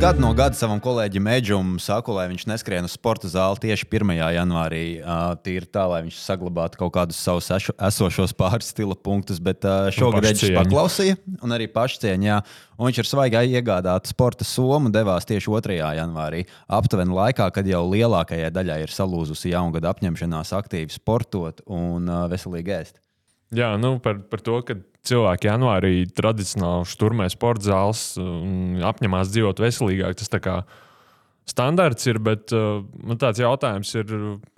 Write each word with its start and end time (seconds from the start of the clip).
gadu 0.00 0.22
no 0.24 0.30
gada 0.32 0.56
savam 0.56 0.78
kolēģim 0.80 1.26
Edžam 1.28 1.72
saku, 1.82 2.14
lai 2.16 2.22
viņš 2.30 2.46
neskrien 2.48 2.86
uz 2.86 2.94
sporta 2.96 3.28
zāli 3.28 3.60
tieši 3.66 3.84
1. 3.84 4.12
janvārī. 4.32 4.84
Tīri 5.44 5.68
tā, 5.68 5.82
lai 5.90 5.98
viņš 6.06 6.16
saglabātu 6.24 6.80
kaut 6.80 6.94
kādus 6.94 7.18
savus 7.20 7.50
esošos 7.52 8.32
pāris 8.38 8.70
stila 8.72 8.96
punktus. 8.96 9.42
Bet 9.44 9.66
šogad 9.92 10.30
Edžs 10.30 10.54
paklausīja 10.56 11.18
un 11.44 11.52
arī 11.52 11.68
pašcieņā. 11.74 12.38
Un 12.80 12.88
viņš 12.88 13.02
ar 13.02 13.10
svaigā 13.10 13.44
iegādātu 13.44 14.14
sporta 14.14 14.46
somu 14.48 14.88
devās 14.94 15.28
tieši 15.28 15.52
2. 15.52 15.76
janvārī. 16.00 16.46
Aptuveni 16.80 17.12
laikā, 17.20 17.50
kad 17.52 17.68
jau 17.68 17.84
lielākajai 17.92 18.48
daļai 18.56 18.80
ir 18.86 18.96
salūzusi 18.96 19.52
jaungada 19.52 19.92
apņemšanās 19.92 20.56
aktīvi 20.62 20.96
sportot 20.96 21.60
un 21.68 22.08
veselīgi 22.32 22.76
ēst. 22.80 23.02
Jā, 23.50 23.72
nu, 23.82 23.96
par, 24.02 24.20
par 24.30 24.42
to, 24.46 24.60
ka 24.62 24.76
cilvēki 25.06 25.48
janvārī 25.48 25.94
tradicionāli 26.14 26.86
šturmē 26.86 27.26
sporta 27.32 27.72
zāles 27.72 28.04
un 28.20 28.78
apņemās 28.86 29.32
dzīvot 29.32 29.62
veselīgāk. 29.62 30.14
Tas 30.20 30.30
tā 30.30 30.38
kā 30.44 30.54
standarts 31.50 32.06
ir, 32.06 32.20
bet 32.22 32.54
uh, 32.54 32.84
man 33.02 33.18
tāds 33.18 33.40
jautājums 33.42 33.90
ir, 33.98 34.12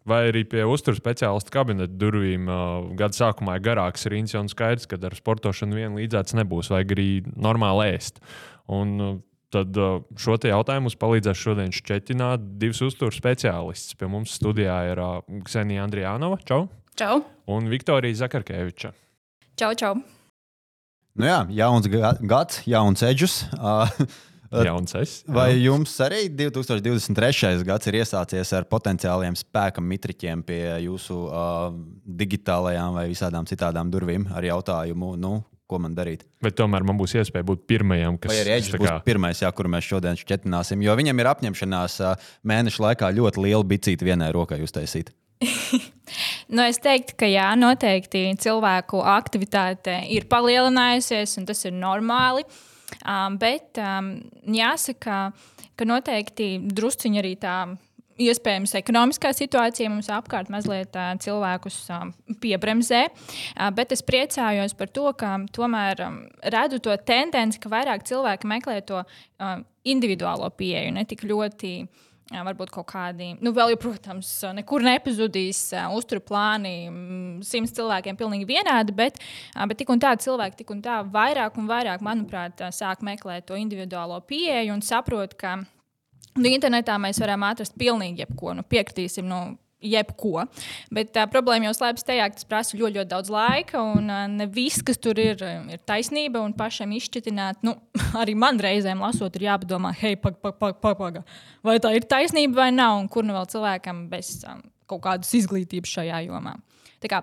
vai 0.09 0.27
arī 0.28 0.45
pie 0.48 0.66
uzturu 0.69 0.98
speciālistu 0.98 1.55
kabineta 1.55 1.97
durvīm 1.97 2.50
uh, 2.50 2.92
gada 2.98 3.16
sākumā 3.16 3.56
ir 3.56 3.66
garāks 3.70 4.05
rīns, 4.12 4.36
un 4.36 4.52
skaidrs, 4.52 4.88
ka 4.91 5.00
ar 5.00 5.16
sportošanu 5.16 5.78
vien 5.78 5.97
līdzēts 5.97 6.36
nebūs, 6.36 6.72
vajag 6.74 6.97
arī 6.98 7.11
normāli 7.33 7.92
ēst. 7.95 8.24
Un, 8.72 8.97
uh, 9.00 9.20
Tad 9.52 9.77
uh, 9.77 9.98
šo 10.16 10.38
jautājumu 10.48 10.86
mums 10.86 10.95
palīdzēs 10.97 11.36
šodien 11.36 11.74
šķetināt 11.77 12.55
divas 12.56 12.80
uzturu 12.86 13.12
speciālistus. 13.12 13.98
Pie 14.00 14.09
mums 14.09 14.38
studijā 14.38 14.78
ir 14.95 15.02
uh, 15.05 15.19
Ksenija 15.45 15.84
Andrijānova. 15.84 16.41
Čau! 16.48 16.70
Čau! 16.92 17.23
Un 17.48 17.70
Viktorija 17.73 18.14
Zakarkeviča. 18.24 18.92
Čau, 19.56 19.73
čau! 19.78 19.95
Nu 21.16 21.24
jā, 21.28 21.38
jauns 21.52 21.88
gads, 21.88 22.60
jauns 22.69 23.05
eģis. 23.05 23.39
Jauns 24.53 24.92
es. 25.00 25.12
Jā. 25.25 25.33
Vai 25.39 25.47
jums 25.56 25.94
arī 26.05 26.27
2023. 26.28 27.62
gads 27.64 27.89
ir 27.89 27.97
iesācies 28.03 28.50
ar 28.53 28.66
potenciāliem 28.69 29.36
spēka 29.39 29.81
mitriķiem 29.81 30.42
pie 30.44 30.61
jūsu 30.84 31.16
uh, 31.25 31.70
digitālajām 32.05 32.98
vai 32.98 33.06
visādām 33.09 33.48
citādām 33.48 33.88
durvīm 33.92 34.27
ar 34.28 34.44
jautājumu, 34.44 35.14
nu, 35.16 35.38
ko 35.64 35.81
man 35.81 35.97
darīt? 35.97 36.27
Bet 36.44 36.59
tomēr 36.61 36.84
man 36.84 37.00
būs 37.00 37.16
iespēja 37.16 37.48
būt 37.48 37.64
pirmajam, 37.70 38.20
kas 38.20 38.36
ir 38.42 38.53
ieģis. 38.53 38.77
Kā... 38.77 38.98
Pirmais, 39.06 39.41
jā, 39.41 39.48
kuru 39.56 39.72
mēs 39.72 39.88
šodien 39.88 40.20
šķetināsim, 40.20 40.84
jo 40.84 41.00
viņam 41.00 41.25
ir 41.25 41.33
apņemšanās 41.33 41.98
uh, 42.05 42.31
mēneša 42.53 42.86
laikā 42.91 43.12
ļoti 43.16 43.48
lielu 43.48 43.69
bicīti 43.72 44.12
vienai 44.12 44.28
rokai 44.36 44.61
uztaisīt. 44.69 45.14
nu, 46.53 46.64
es 46.69 46.81
teiktu, 46.83 47.17
ka 47.19 47.28
jā, 47.31 47.47
noteikti 47.58 48.27
cilvēku 48.41 49.00
aktivitāte 49.14 50.03
ir 50.12 50.28
palielinājusies, 50.31 51.39
un 51.41 51.48
tas 51.48 51.64
ir 51.69 51.75
normāli. 51.77 52.44
Um, 53.09 53.39
bet 53.41 53.81
um, 53.81 54.14
jāsaka, 54.53 55.33
ka 55.78 55.89
noteikti 55.89 56.55
drusciņi 56.77 57.22
arī 57.22 57.39
tā. 57.41 57.56
Iespējams, 58.22 58.75
ekonomiskā 58.77 59.31
situācija 59.34 59.89
mums 59.91 60.11
apkārt 60.12 60.50
mazliet 60.53 60.92
uh, 61.00 61.14
cilvēkus 61.19 61.78
uh, 61.91 62.03
piebremzē, 62.44 63.00
uh, 63.09 63.70
bet 63.75 63.94
es 63.97 64.05
priecājos 64.05 64.77
par 64.78 64.92
to, 64.92 65.06
ka 65.19 65.33
tomēr 65.56 66.05
um, 66.05 66.19
redzu 66.53 66.78
to 66.84 66.94
tendenci, 67.09 67.59
ka 67.59 67.72
vairāk 67.72 68.05
cilvēki 68.06 68.50
meklē 68.53 68.77
to 68.87 69.00
uh, 69.00 69.56
individuālo 69.89 70.53
pieeju, 70.61 70.92
ne 70.94 71.06
tik 71.09 71.25
ļoti 71.25 71.72
uh, 71.81 72.11
varbūt 72.31 72.70
kaut 72.73 72.87
kādi, 72.92 73.33
nu, 73.45 73.53
vēl, 73.56 73.75
protams, 73.81 74.31
nekur 74.56 74.84
nepazudīs 74.87 75.61
uzturu 75.97 76.23
plāni 76.25 76.75
simts 77.45 77.75
cilvēkiem 77.77 78.19
pilnīgi 78.19 78.48
vienādi, 78.48 78.95
bet, 78.97 79.20
bet 79.55 79.81
tik 79.81 79.92
un 79.92 80.01
tā 80.03 80.15
cilvēki 80.20 80.62
tik 80.62 80.73
un 80.75 80.83
tā 80.84 81.03
vairāk 81.05 81.59
un 81.61 81.69
vairāk, 81.70 82.05
manuprāt, 82.05 82.62
sāk 82.73 83.05
meklēt 83.05 83.48
to 83.50 83.59
individuālo 83.59 84.20
pieeju 84.28 84.77
un 84.77 84.84
saprot, 84.87 85.37
ka 85.39 85.59
nu, 85.61 86.48
internetā 86.48 86.97
mēs 87.00 87.21
varam 87.22 87.44
atrast 87.49 87.77
pilnīgi 87.78 88.25
jebko. 88.25 88.55
Nu, 88.56 88.65
piekritīsim, 88.65 89.28
nu, 89.28 89.43
jebko. 89.82 90.47
Bet 90.94 91.12
tā 91.16 91.26
problēma 91.31 91.69
jau 91.69 91.76
slēpjas 91.78 92.09
tajā, 92.09 92.28
ka 92.31 92.41
tas 92.41 92.48
prasa 92.48 92.78
ļoti, 92.78 93.00
ļoti 93.00 93.12
daudz 93.12 93.32
laika, 93.32 93.82
un 93.97 94.10
uh, 94.10 94.25
ne 94.31 94.48
viss, 94.50 94.84
kas 94.87 95.00
tur 95.03 95.20
ir, 95.22 95.43
ir 95.43 95.82
taisnība. 95.88 96.43
Un 96.43 96.56
pašam 96.56 96.94
izšķitināt, 96.97 97.62
nu, 97.66 97.76
arī 98.22 98.37
man 98.38 98.60
reizēm 98.62 99.03
lasot, 99.04 99.37
ir 99.38 99.48
jāpadomā, 99.50 99.94
hei, 100.03 100.16
pagaidi, 100.16 100.43
pag, 100.43 100.59
pag, 100.82 100.98
pag, 100.98 101.22
vai 101.66 101.78
tā 101.82 101.94
ir 101.97 102.09
taisnība 102.09 102.65
vai 102.65 102.70
nav, 102.75 103.00
un 103.03 103.09
kur 103.12 103.26
nu 103.26 103.37
vēl 103.37 103.48
cilvēkam 103.53 104.06
bez 104.12 104.38
um, 104.48 104.62
kaut 104.91 105.04
kādas 105.06 105.32
izglītības 105.38 105.99
šajā 105.99 106.25
jomā. 106.28 106.56
Kā, 107.10 107.22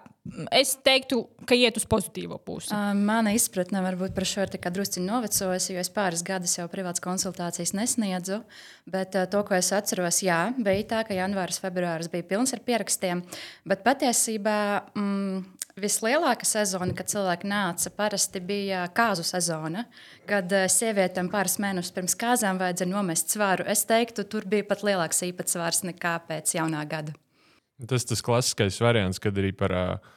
es 0.55 0.73
teiktu, 0.83 1.21
ka 1.47 1.55
iet 1.55 1.77
uz 1.79 1.85
pozitīvo 1.89 2.39
pusi. 2.43 2.73
Mana 2.97 3.31
izpratne 3.35 3.83
varbūt 3.85 4.15
par 4.17 4.27
šo 4.27 4.43
ir 4.43 4.57
drusku 4.59 5.03
novecojusi, 5.03 5.75
jo 5.75 5.83
es 5.83 5.91
pāris 5.93 6.23
gadus 6.25 6.57
jau 6.57 6.67
privātas 6.71 7.03
konsultācijas 7.03 7.75
nesniedzu. 7.77 8.41
Bet 8.89 9.15
to, 9.31 9.43
ko 9.47 9.55
es 9.55 9.71
atceros, 9.75 10.23
jā, 10.25 10.49
bija 10.57 10.87
tā, 10.91 11.05
ka 11.07 11.17
janvāris, 11.17 11.61
februāris 11.63 12.11
bija 12.11 12.27
pilns 12.33 12.55
ar 12.55 12.63
pierakstiem. 12.65 13.23
Bet 13.69 13.85
patiesībā 13.85 14.59
mm, 14.97 15.59
vislielākā 15.79 16.47
sezona, 16.47 16.93
kad 16.97 17.11
cilvēki 17.11 17.49
nāca, 17.49 17.93
parasti 17.95 18.41
bija 18.43 18.83
kāzu 18.95 19.25
sezona, 19.27 19.85
kad 20.29 20.51
sievietēm 20.73 21.31
pāris 21.31 21.59
mēnešus 21.61 21.95
pirms 21.95 22.17
kāzām 22.19 22.59
vajadzēja 22.61 22.91
nomest 22.91 23.35
svaru. 23.35 23.67
Es 23.69 23.85
teiktu, 23.89 24.27
tur 24.27 24.47
bija 24.49 24.67
pat 24.69 24.83
lielāks 24.87 25.23
īpatsvars 25.29 25.85
nekā 25.89 26.19
pēc 26.29 26.57
jaunā 26.59 26.85
gada. 26.89 27.15
Tas 27.87 28.03
tas 28.07 28.23
klasiskais 28.25 28.79
variants, 28.83 29.21
kad 29.23 29.37
arī 29.39 29.53
par 29.55 29.75
uh, 29.75 30.09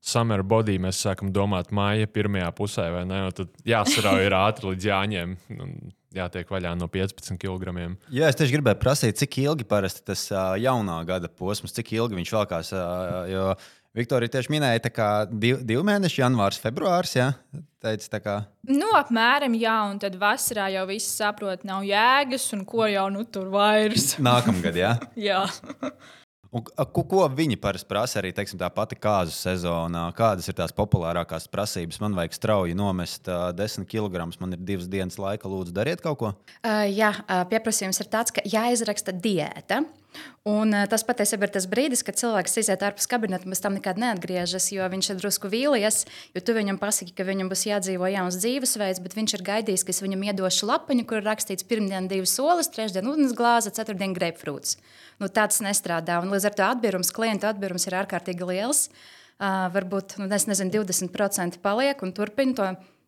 summer 0.00 0.42
body 0.42 0.76
mēs 0.82 1.00
sākam 1.04 1.30
domāt 1.32 1.72
māja 1.72 2.08
pirmajā 2.10 2.50
pusē, 2.56 2.90
vai 2.92 3.06
ne? 3.08 3.22
Tad 3.36 3.52
jāsarauj 3.68 4.26
ir 4.26 4.36
ātri 4.36 4.72
līdz 4.72 4.90
jāņem. 4.90 5.34
Jātiek 6.10 6.48
vaļā 6.50 6.72
no 6.74 6.88
15 6.90 7.38
kg. 7.38 7.74
Jā, 8.10 8.26
es 8.26 8.38
tieši 8.38 8.56
gribēju 8.56 8.80
prasīt, 8.82 9.20
cik 9.20 9.36
ilgi 9.44 9.66
parasti 9.68 10.02
tas 10.10 10.24
uh, 10.34 10.56
jaunā 10.58 10.96
gada 11.06 11.30
posms, 11.30 11.76
cik 11.76 11.92
ilgi 12.00 12.18
viņš 12.18 12.32
velkās. 12.34 12.72
Uh, 12.74 13.28
jo 13.30 13.44
Viktorija 13.96 14.30
tieši 14.30 14.52
minēja, 14.52 14.90
ka 14.94 15.06
div, 15.26 15.64
divi 15.66 15.82
mēneši, 15.86 16.20
janvārs, 16.20 16.60
februāris. 16.62 17.16
Ja? 17.18 17.32
Teica, 17.82 18.20
kā... 18.22 18.34
Nu, 18.70 18.90
apmēram, 18.94 19.56
jā, 19.58 19.76
un 19.90 19.98
tad 20.02 20.14
vasarā 20.20 20.68
jau 20.74 20.84
viss 20.90 21.16
saprot, 21.18 21.64
nav 21.66 21.82
jēgas, 21.88 22.44
un 22.54 22.62
ko 22.68 22.86
jau 22.86 23.08
nu 23.10 23.24
tur 23.26 23.48
vairs. 23.50 24.12
Nākamgad, 24.22 24.78
jā. 24.78 24.92
jā. 25.30 25.40
Un, 26.50 26.64
ko, 26.66 27.04
ko 27.06 27.24
viņi 27.30 27.54
parasti 27.62 27.86
prasa 27.86 28.18
arī 28.18 28.32
teiksim, 28.34 28.58
tā 28.58 28.66
pati 28.74 28.96
kāzu 28.98 29.30
sezonā? 29.36 30.08
Kādas 30.18 30.48
ir 30.50 30.56
tās 30.58 30.74
populārākās 30.74 31.46
prasības? 31.50 32.00
Man 32.02 32.16
vajag 32.18 32.34
strauji 32.34 32.74
nomest 32.74 33.30
uh, 33.30 33.52
10 33.54 33.86
kg, 33.86 34.24
man 34.42 34.56
ir 34.56 34.64
divas 34.72 34.88
dienas 34.90 35.18
laika. 35.22 35.46
Lūdzu, 35.50 35.74
dariet 35.76 36.02
kaut 36.02 36.18
ko. 36.18 36.32
Uh, 36.58 36.88
jā, 36.90 37.12
uh, 37.22 37.44
pieprasījums 37.50 38.02
ir 38.02 38.10
tāds, 38.10 38.34
ka 38.34 38.42
jāizraksta 38.42 39.14
diēta. 39.14 39.84
Un, 40.48 40.72
uh, 40.72 40.86
tas 40.90 41.04
patiesībā 41.06 41.48
ir 41.48 41.52
tas 41.54 41.68
brīdis, 41.70 42.04
kad 42.06 42.18
cilvēks 42.20 42.58
iziet 42.62 42.84
ārpus 42.86 43.08
kabineta, 43.10 43.48
pēc 43.48 43.62
tam 43.64 43.76
nekad 43.76 44.00
neatgriežas, 44.00 44.70
jo 44.74 44.86
viņš 44.90 45.10
ir 45.12 45.20
drusku 45.20 45.50
vīlies. 45.52 46.02
Tu 46.36 46.56
viņam 46.56 46.80
pasaki, 46.80 47.14
ka 47.16 47.26
viņam 47.28 47.52
būs 47.52 47.66
jādzīvo 47.68 48.08
jauns 48.10 48.40
dzīvesveids, 48.40 49.02
bet 49.04 49.18
viņš 49.18 49.36
ir 49.36 49.46
gaidījis, 49.50 49.84
ka 49.84 49.94
es 49.94 50.02
viņam 50.04 50.26
iedošu 50.30 50.70
lapiņu, 50.70 51.06
kur 51.06 51.20
ir 51.20 51.28
rakstīts 51.28 51.68
pirmdien 51.68 52.08
divas 52.10 52.34
solis, 52.38 52.72
trešdien 52.72 53.08
ūdens 53.12 53.36
glāze, 53.36 53.72
ceturtdien 53.76 54.16
grapefruits 54.16 54.78
nu, 55.20 55.28
tāds 55.28 55.60
nestrādā. 55.64 56.18
Un 56.22 56.32
līdz 56.32 56.48
ar 56.48 56.56
to 56.56 56.66
atbīrums, 56.66 57.12
klienta 57.14 57.52
atbīrums 57.52 57.86
ir 57.88 57.98
ārkārtīgi 58.00 58.48
liels. 58.48 58.86
Uh, 59.40 59.68
varbūt 59.72 60.18
nu, 60.20 60.28
nezinu, 60.28 60.72
20% 60.74 61.60
paliek 61.64 62.02
un 62.04 62.12
turpina 62.16 62.56
to 62.56 62.66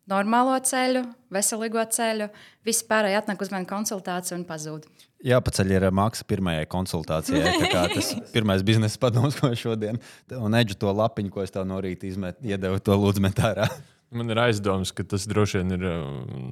normālo 0.08 0.54
ceļu, 0.64 1.04
veselīgo 1.32 1.84
ceļu. 1.96 2.30
Visi 2.64 2.86
pārējie 2.88 3.20
atnāk 3.20 3.44
uz 3.44 3.52
mani 3.52 3.68
konsultāciju 3.68 4.38
un 4.40 4.46
pazūd. 4.48 4.88
Jāpaceļ 5.22 5.72
ir 5.76 5.86
maksa 5.94 6.26
pirmajai 6.26 6.66
konsultācijai. 6.70 7.54
Tas 7.94 8.12
pirmais 8.34 8.64
biznesa 8.66 8.98
padoms, 9.02 9.38
ko 9.38 9.52
šodien 9.58 10.00
un 10.38 10.58
eģu 10.58 10.78
to 10.82 10.92
lapiņu, 10.98 11.30
ko 11.30 11.44
es 11.44 11.54
tev 11.54 11.66
no 11.68 11.78
rīta 11.82 12.08
izmetu, 12.08 12.42
iedevu 12.50 12.82
to 12.82 12.98
lūdzu 12.98 13.22
metārā. 13.22 13.68
Man 14.16 14.28
ir 14.28 14.42
aizdoms, 14.42 14.90
ka 14.92 15.06
tas 15.08 15.24
droši 15.24 15.62
vien 15.62 15.76
ir 15.78 15.84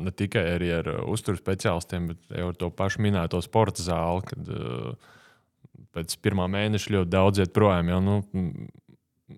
ne 0.06 0.12
tikai 0.16 0.44
ar 0.78 0.86
uzturu 1.12 1.36
speciālistiem, 1.36 2.06
bet 2.12 2.30
arī 2.32 2.46
ar 2.46 2.54
to 2.56 2.70
pašu 2.72 3.02
minēto 3.04 3.42
sporta 3.44 3.84
zāli. 3.84 4.24
Kad, 4.30 4.48
uh, 4.54 5.16
pēc 5.96 6.16
pirmā 6.24 6.46
mēneša 6.50 6.94
ļoti 6.96 7.12
daudz 7.12 7.42
iet 7.42 7.56
projām. 7.56 7.90
Jau, 7.92 8.00
nu, 8.04 8.20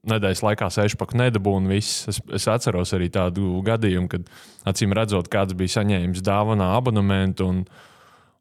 Nedēļas 0.08 0.40
laikā 0.40 0.70
sešpaku 0.72 1.18
nedabūnu 1.20 1.68
viss. 1.68 2.06
Es, 2.08 2.18
es 2.32 2.46
atceros 2.48 2.94
arī 2.96 3.10
tādu 3.12 3.58
gadījumu, 3.66 4.08
kad 4.08 4.30
acīm 4.70 4.94
redzot, 4.96 5.28
kāds 5.32 5.52
bija 5.58 5.74
saņēmis 5.74 6.24
dāvanā 6.24 6.70
abonementu. 6.78 7.48
Un, 7.52 7.58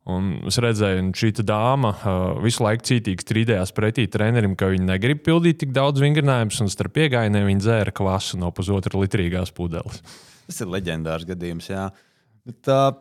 un 0.09 0.31
es 0.49 0.57
redzēju, 0.61 1.03
ka 1.11 1.21
šī 1.21 1.45
dāma 1.45 1.93
uh, 1.93 2.17
visu 2.41 2.65
laiku 2.65 2.87
cītīgi 2.89 3.25
strīdējās 3.25 3.73
pretī 3.77 4.07
trenerim, 4.11 4.55
ka 4.57 4.71
viņa 4.71 4.87
negrib 4.93 5.21
pildīt 5.25 5.61
tik 5.61 5.75
daudz 5.75 6.01
vingrinājumus, 6.01 6.63
un 6.63 6.73
starp 6.73 6.95
piegājieniem 6.97 7.47
viņa 7.51 7.65
dzēra 7.65 7.95
kvasu 7.95 8.41
no 8.41 8.49
pusotra 8.55 8.97
litrīgās 9.01 9.53
pudeles. 9.55 10.01
Tas 10.47 10.63
ir 10.63 10.71
leģendārs 10.73 11.27
gadījums. 11.29 11.69
Jā. 11.69 11.87
Uh, 12.49 12.91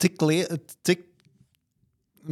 cik, 0.00 0.20
li 0.26 0.42
cik 0.86 1.06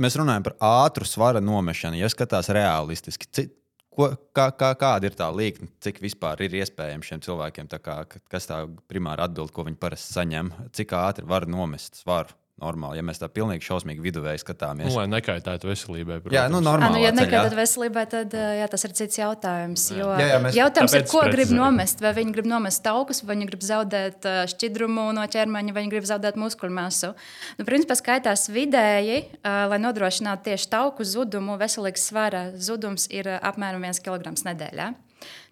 mēs 0.01 0.17
runājam 0.19 0.49
par 0.49 0.57
ātru 0.87 1.09
svara 1.09 1.43
nomešanu. 1.45 2.01
Ja 2.01 2.09
skatās 2.11 2.49
realistiski, 2.55 3.29
cik, 3.29 3.55
ko, 3.93 4.11
kā, 4.37 4.49
kā, 4.57 4.73
kāda 4.81 5.11
ir 5.11 5.17
tā 5.19 5.29
līnija, 5.35 5.69
cik 5.85 6.01
vispār 6.03 6.47
ir 6.47 6.57
iespējams 6.63 7.13
šiem 7.13 7.25
cilvēkiem, 7.29 7.71
tā 7.71 7.81
kā, 7.83 8.01
kas 8.33 8.49
tā 8.49 8.63
primāra 8.91 9.29
atbild, 9.29 9.53
ko 9.55 9.69
viņi 9.69 9.81
parasti 9.81 10.17
saņem, 10.17 10.53
cik 10.77 10.97
ātri 10.97 11.29
var 11.29 11.49
nomest 11.51 12.01
svaru 12.01 12.40
normāli. 12.61 13.01
Ja 13.01 13.05
mēs 13.07 13.19
tā 13.23 13.27
pilnīgi 13.33 13.65
šausmīgi 13.67 14.05
viduvēji 14.05 14.43
skatāmies, 14.43 14.91
nu, 14.91 14.99
lai 14.99 15.07
nekaitētu 15.11 15.71
veselībai. 15.71 16.21
Protams. 16.21 16.37
Jā, 16.37 16.45
nu, 16.53 16.61
normāli. 16.65 16.99
Nu, 16.99 17.03
ja 17.03 17.11
nekaitētu 17.17 17.59
veselībai, 17.59 18.05
tad 18.13 18.37
jā, 18.37 18.69
tas 18.71 18.87
ir 18.87 18.95
cits 19.01 19.21
jautājums. 19.21 19.89
Jo 19.97 20.13
jā, 20.15 20.31
jā, 20.35 20.39
mēs... 20.45 20.59
Jautājums 20.61 20.97
ir, 21.01 21.07
ko 21.11 21.25
grib 21.33 21.53
nomest? 21.57 22.05
Vai 22.05 22.15
viņi 22.21 22.37
grib 22.37 22.49
nomest 22.53 22.85
taukus, 22.87 23.25
vai 23.25 23.35
viņi 23.35 23.51
grib 23.51 23.67
zaudēt 23.67 24.31
šķidrumu 24.55 25.11
no 25.17 25.27
ķermeņa, 25.33 25.75
vai 25.75 25.85
viņi 25.85 25.95
grib 25.97 26.09
zaudēt 26.13 26.39
muskuļu 26.41 26.77
masu. 26.77 27.13
Nu, 27.59 27.67
principā 27.69 27.99
skaitās 27.99 28.47
vidēji, 28.53 29.23
lai 29.45 29.83
nodrošinātu 29.83 30.51
tieši 30.51 30.71
tauku 30.73 31.07
zudumu, 31.09 31.59
veselīgs 31.61 32.09
svara 32.11 32.51
zudums 32.57 33.09
ir 33.11 33.29
apmēram 33.41 33.89
1 33.89 34.05
kg 34.05 34.35
nedēļā. 34.51 34.93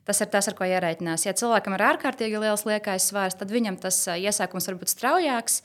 Tas 0.09 0.23
ir 0.25 0.31
tas, 0.33 0.47
ar 0.49 0.55
ko 0.57 0.65
ierēķinās. 0.65 1.27
Ja 1.27 1.35
cilvēkam 1.37 1.75
ir 1.77 1.83
ārkārtīgi 1.85 2.39
liels 2.41 2.63
liekais 2.65 3.11
svars, 3.11 3.37
tad 3.37 3.51
viņam 3.53 3.77
tas 3.83 3.99
iesākums 4.15 4.65
var 4.71 4.79
būt 4.81 4.93
straujāks. 4.95 5.59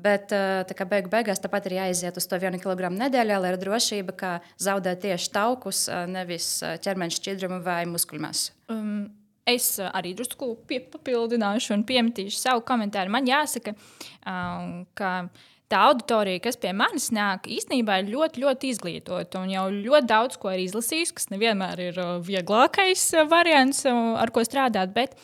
Bet 0.00 0.32
kā 0.32 0.86
beigu 0.88 1.10
beigās 1.12 1.42
tāpat 1.42 1.68
ir 1.68 1.78
jāiziet 1.82 2.16
uz 2.16 2.26
to 2.28 2.38
vienu 2.40 2.60
kilogramu 2.62 2.96
nedēļā, 3.00 3.40
lai 3.42 3.52
ir 3.52 3.58
drošība, 3.60 4.14
ka 4.16 4.30
zaudē 4.56 4.94
tieši 5.02 5.32
taukus, 5.34 5.84
nevis 6.08 6.54
ķermeņa 6.84 7.18
šķidrumu 7.18 7.60
vai 7.66 7.82
muskuļu 7.90 8.24
masu. 8.28 8.54
Um. 8.72 9.10
Es 9.42 9.72
arī 9.82 10.12
drusku 10.14 10.52
papildināšu 10.70 11.72
un 11.74 11.80
piemetīšu 11.82 12.36
savu 12.38 12.60
komentāru. 12.62 13.10
Man 13.10 13.26
jāsaka, 13.26 13.72
um, 14.22 14.84
ka 14.94 15.08
uh, 15.24 15.51
tā 15.72 15.82
auditorija, 15.88 16.42
kas 16.44 16.58
pie 16.60 16.72
manis 16.76 17.08
nāk, 17.14 17.48
īstenībā 17.50 18.00
ir 18.02 18.10
ļoti, 18.12 18.42
ļoti 18.44 18.72
izglītota 18.74 19.42
un 19.42 19.52
jau 19.52 19.66
ļoti 19.72 20.08
daudz 20.10 20.38
ko 20.40 20.52
ir 20.52 20.64
izlasījusi, 20.66 21.14
kas 21.16 21.30
nevienmēr 21.32 21.84
ir 21.88 22.00
uh, 22.02 22.16
vieglākais 22.24 23.04
uh, 23.16 23.26
variants, 23.30 23.84
uh, 23.88 24.16
ar 24.20 24.32
ko 24.34 24.44
strādāt. 24.46 24.92
Bet, 24.96 25.16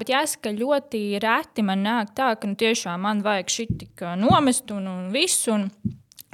bet 0.00 0.10
jāsaka, 0.10 0.54
ļoti 0.56 1.04
reti 1.22 1.66
man 1.66 1.84
nāk 1.86 2.16
tā, 2.18 2.32
ka 2.40 2.50
nu, 2.50 2.58
tiešām 2.58 3.06
man 3.06 3.22
vajag 3.26 3.54
šī 3.58 3.68
tik 3.84 4.04
nomest 4.18 4.74
un, 4.74 4.90
un 4.90 5.06
visu. 5.14 5.54
Un, 5.56 5.70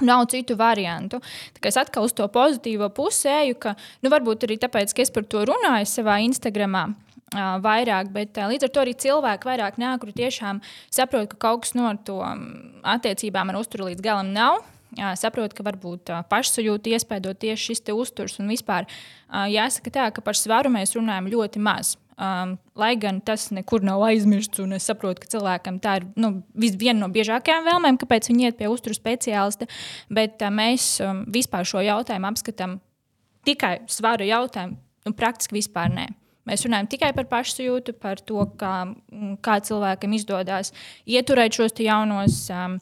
Nav 0.03 0.25
citu 0.33 0.57
variantu. 0.59 1.21
Es 1.63 1.77
atkal 1.79 2.09
uz 2.09 2.15
to 2.17 2.25
pozitīvo 2.33 2.89
pusi 2.97 3.29
eju, 3.31 3.55
ka 3.63 3.75
nu, 4.03 4.11
varbūt 4.11 4.49
arī 4.49 4.57
tāpēc, 4.59 4.91
ka 4.97 5.05
es 5.05 5.13
par 5.15 5.29
to 5.31 5.45
runāju 5.47 5.87
savā 5.87 6.17
Instagramā 6.25 6.89
vairāk, 7.33 8.13
bet 8.13 8.37
līdz 8.37 8.69
ar 8.69 8.73
to 8.73 8.83
arī 8.83 8.93
cilvēki 8.99 9.49
vairāk 9.49 9.79
nāk, 9.81 10.03
kuri 10.03 10.15
tiešām 10.21 10.61
saprot, 10.93 11.31
ka 11.33 11.41
kaut 11.49 11.65
kas 11.65 11.75
no 11.79 11.93
to 12.05 12.21
attiecībām 12.83 13.53
ar 13.53 13.61
uzturu 13.63 13.91
līdz 13.91 14.05
galam 14.05 14.33
nav. 14.37 14.63
Jā, 14.93 15.15
saprotu, 15.17 15.57
ka 15.57 15.65
varbūt 15.65 16.11
pašsajūta 16.29 16.93
iespēja 16.93 17.33
tieši 17.33 17.71
šis 17.71 17.87
uzturs. 17.97 18.37
Un 18.43 18.51
vispār 18.53 18.85
jāsaka 19.49 19.93
tā, 19.95 20.11
ka 20.13 20.21
par 20.21 20.37
svaru 20.37 20.69
mēs 20.73 20.93
runājam 20.99 21.31
ļoti 21.33 21.63
maz. 21.65 21.95
Um, 22.23 22.59
lai 22.77 22.93
gan 23.01 23.23
tas 23.25 23.49
nekur 23.57 23.81
nav 23.83 24.03
aizmirsts, 24.05 24.61
un 24.61 24.77
es 24.77 24.85
saprotu, 24.87 25.25
ka 25.25 25.31
cilvēkam 25.33 25.79
tā 25.83 25.97
ir 25.99 26.05
nu, 26.21 26.43
viena 26.55 27.01
no 27.01 27.09
biežākajām 27.11 27.65
vēlmēm, 27.67 27.97
kāpēc 27.99 28.29
viņi 28.29 28.47
iet 28.47 28.59
pie 28.61 28.69
uzturu 28.71 28.95
speciālista. 28.95 29.67
Bet 30.13 30.45
uh, 30.45 30.53
mēs 30.53 31.01
um, 31.03 31.25
vispār 31.33 31.67
šo 31.67 31.81
jautājumu 31.83 32.29
apskatām 32.29 32.77
tikai 33.49 33.79
svaru 33.91 34.29
jautājumu, 34.29 34.77
nu, 35.09 35.15
praktiski 35.17 35.57
vispār 35.57 35.89
nē. 35.97 36.11
Mēs 36.49 36.65
runājam 36.67 36.89
tikai 36.91 37.13
par 37.15 37.29
pašsajūtu, 37.31 37.95
par 38.03 38.21
to, 38.27 38.43
kā, 38.59 38.75
kā 39.45 39.61
cilvēkam 39.63 40.17
izdodas 40.17 40.73
ieturēt 41.07 41.55
šos 41.59 41.77
jaunos 41.85 42.43
um, 42.51 42.79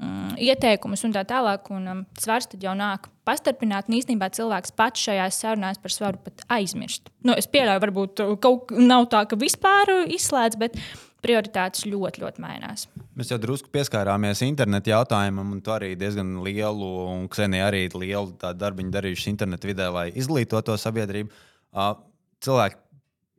um, 0.00 0.32
ieteikumus 0.40 1.04
un 1.04 1.14
tā 1.14 1.24
tālāk. 1.28 1.68
Un, 1.74 1.86
um, 1.92 2.02
svars 2.20 2.48
tad 2.48 2.64
jau 2.64 2.74
nāk 2.78 3.10
pastarpināt, 3.28 3.90
un 3.90 3.98
īstenībā 4.00 4.30
cilvēks 4.34 4.74
pats 4.78 5.04
šajās 5.06 5.40
sarunās 5.44 5.80
par 5.82 5.94
svaru 5.94 6.20
pat 6.24 6.44
aizmirst. 6.56 7.12
Nu, 7.26 7.36
es 7.38 7.48
pieļauju, 7.52 7.84
varbūt 7.86 8.26
kaut 8.42 8.68
kas 8.70 8.84
nav 8.92 9.08
tā, 9.12 9.26
ka 9.28 9.38
vispār 9.38 9.92
izslēdz, 10.08 10.58
bet 10.62 10.78
prioritātes 11.22 11.84
ļoti, 11.86 12.22
ļoti 12.24 12.42
mainās. 12.42 12.88
Mēs 13.18 13.30
jau 13.30 13.38
drusku 13.38 13.70
pieskārāmies 13.74 14.42
internetu 14.46 14.90
jautājumam, 14.90 15.52
un 15.54 15.60
tu 15.62 15.70
arī 15.74 15.92
diezgan 16.00 16.40
lielu, 16.42 16.88
un 17.12 17.28
Ksenija 17.30 17.68
arī 17.70 17.84
lielu 17.92 18.32
darbu 18.58 18.88
darījuši 18.90 19.30
internetu 19.30 19.70
vidē, 19.70 19.90
lai 19.94 20.08
izglītotu 20.18 20.74
sabiedrību. 20.80 21.30
Uh, 21.72 21.94
cilvēki 22.42 22.80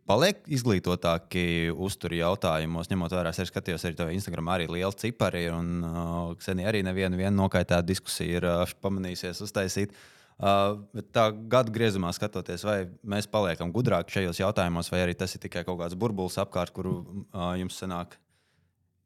paliek 0.09 0.41
izglītotāki 0.51 1.71
uzturu 1.71 2.17
jautājumos, 2.19 2.89
ņemot 2.91 3.15
vērā, 3.15 3.33
es 3.33 3.51
skatījos 3.51 3.85
arī 3.87 3.99
to 3.99 4.09
Instagram, 4.13 4.49
arī 4.53 4.67
liela 4.71 4.93
cipari, 4.97 5.45
un 5.53 5.85
uh, 5.87 6.33
Ksenija 6.39 6.71
arī 6.71 6.83
nevienu 6.85 7.35
nokaitētu 7.37 7.89
diskusiju 7.91 8.41
ir 8.41 8.49
uh, 8.49 8.75
pamanījusies 8.83 9.43
uztaisīt. 9.45 9.95
Uh, 10.43 10.81
tā 11.13 11.27
gada 11.31 11.71
griezumā 11.71 12.09
skatoties, 12.15 12.65
vai 12.65 12.79
mēs 13.05 13.29
paliekam 13.31 13.71
gudrāki 13.71 14.17
šajos 14.17 14.41
jautājumos, 14.41 14.89
vai 14.91 15.03
arī 15.05 15.13
tas 15.15 15.35
ir 15.37 15.43
tikai 15.45 15.61
kaut 15.67 15.79
kāds 15.83 15.95
burbulis 15.99 16.39
apkārt, 16.41 16.73
kuru 16.75 16.97
uh, 17.03 17.53
jums 17.59 17.77
sanāk 17.79 18.17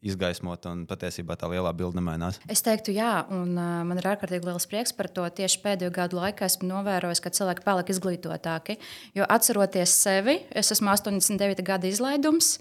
izgaismot, 0.06 0.66
un 0.70 0.84
patiesībā 0.90 1.38
tā 1.40 1.50
lielā 1.52 1.72
bilde 1.78 1.98
nemainās? 1.98 2.38
Es 2.52 2.62
teiktu, 2.66 2.94
jā, 2.96 3.26
un 3.34 3.56
uh, 3.58 3.82
man 3.88 3.98
ir 3.98 4.10
ārkārtīgi 4.12 4.46
liels 4.46 4.68
prieks 4.70 4.94
par 4.98 5.10
to. 5.14 5.26
Tieši 5.40 5.62
pēdējo 5.64 5.94
gadu 5.96 6.20
laikā 6.20 6.46
esmu 6.48 6.70
novērojis, 6.70 7.24
ka 7.24 7.34
cilvēki 7.34 7.66
paliek 7.66 7.92
izglītotāki. 7.94 8.78
Jo 9.18 9.28
atceroties 9.38 9.96
sevi, 10.04 10.40
es 10.54 10.72
esmu 10.76 10.94
89 10.94 11.66
gada 11.66 11.90
izlaidums, 11.90 12.58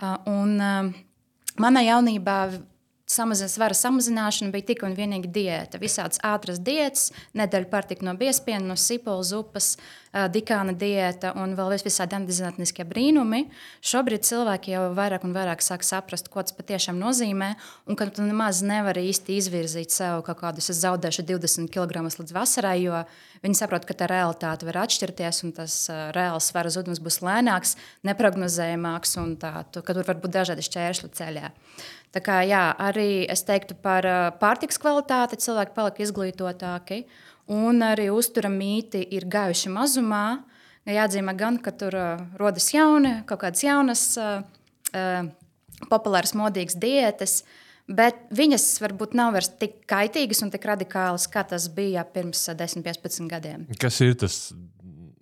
uh, 0.00 0.16
un 0.30 0.56
uh, 0.56 0.90
manā 1.60 1.84
jaunībā 1.84 2.38
samazina, 3.10 3.50
svara 3.50 3.76
samazināšana 3.76 4.54
bija 4.54 4.70
tikai 4.70 4.90
un 4.90 4.96
vienīgi 4.98 5.30
diēta. 5.34 5.80
Visādas 5.82 6.20
ātras 6.26 6.60
diētas, 6.62 7.10
nedēļa 7.36 7.70
pārtika 7.72 8.06
no 8.06 8.14
biespiena, 8.18 8.62
no 8.70 8.76
sipola 8.78 9.24
zupas, 9.26 9.74
dikāna 10.10 10.74
diēta 10.74 11.32
un 11.38 11.54
vēl 11.58 11.76
visādi 11.84 12.16
antizinātniskie 12.18 12.86
brīnumi. 12.88 13.44
Šobrīd 13.86 14.26
cilvēki 14.26 14.74
jau 14.74 14.88
vairāk 14.96 15.26
un 15.26 15.34
vairāk 15.36 15.62
sāk 15.62 15.86
saprast, 15.86 16.30
ko 16.32 16.42
tas 16.42 16.56
patiešām 16.56 16.98
nozīmē, 16.98 17.52
un 17.86 17.98
ka 17.98 18.08
tu 18.10 18.26
nemaz 18.26 18.62
nevari 18.66 19.06
īsti 19.10 19.38
izvirzīt 19.38 19.94
sev 19.94 20.24
kaut 20.26 20.40
kādus, 20.42 20.70
es 20.72 20.82
zaudēšu 20.82 21.26
20 21.30 21.70
kg 21.70 22.06
līdz 22.08 22.34
vasarai, 22.34 22.78
jo 22.82 23.04
viņi 23.44 23.58
saprot, 23.58 23.86
ka 23.88 23.96
tā 23.96 24.08
realitāte 24.10 24.68
var 24.68 24.82
atšķirties, 24.82 25.40
un 25.46 25.54
tas 25.56 25.76
reāls 26.16 26.50
svara 26.50 26.72
zudums 26.72 27.00
būs 27.02 27.20
lēnāks, 27.24 27.76
neparedzējamāks, 28.06 29.16
un 29.22 29.34
tā, 29.40 29.54
ka 29.72 29.96
tur 29.96 30.04
var 30.06 30.20
būt 30.20 30.36
dažādi 30.36 30.66
šķēršļi 30.66 31.10
ceļā. 31.16 31.50
Tā 32.10 32.22
kā, 32.26 32.40
jā, 32.42 32.62
arī 32.82 33.24
es 33.30 33.44
teiktu 33.46 33.76
par 33.78 34.06
pārtiks 34.40 34.80
kvalitāti, 34.82 35.38
cilvēki 35.38 35.76
palika 35.76 36.02
izglītotāki. 36.02 37.04
Un 37.50 37.82
arī 37.82 38.08
uztura 38.14 38.50
mīti 38.50 39.02
ir 39.14 39.26
gājuši 39.30 39.70
mazumā. 39.74 40.40
Jāatzīmē 40.90 41.34
gan, 41.38 41.58
ka 41.62 41.72
tur 41.76 41.94
uh, 41.94 42.22
rodas 42.40 42.70
jauni, 42.72 43.20
kaut 43.28 43.42
kādas 43.42 43.62
jaunas, 43.62 44.04
uh, 44.18 44.40
uh, 44.94 45.26
populāras, 45.90 46.32
modīgas 46.38 46.78
diētas, 46.80 47.40
bet 47.90 48.22
viņas 48.34 48.66
varbūt 48.84 49.16
nav 49.18 49.34
vairs 49.36 49.50
tik 49.60 49.80
kaitīgas 49.90 50.44
un 50.44 50.52
tik 50.54 50.66
radikālas, 50.70 51.26
kā 51.30 51.44
tas 51.46 51.68
bija 51.74 52.04
pirms 52.06 52.46
10, 52.56 52.84
15 52.86 53.30
gadiem. 53.30 53.66
Kas 53.80 54.00
ir 54.04 54.16
tas 54.20 54.38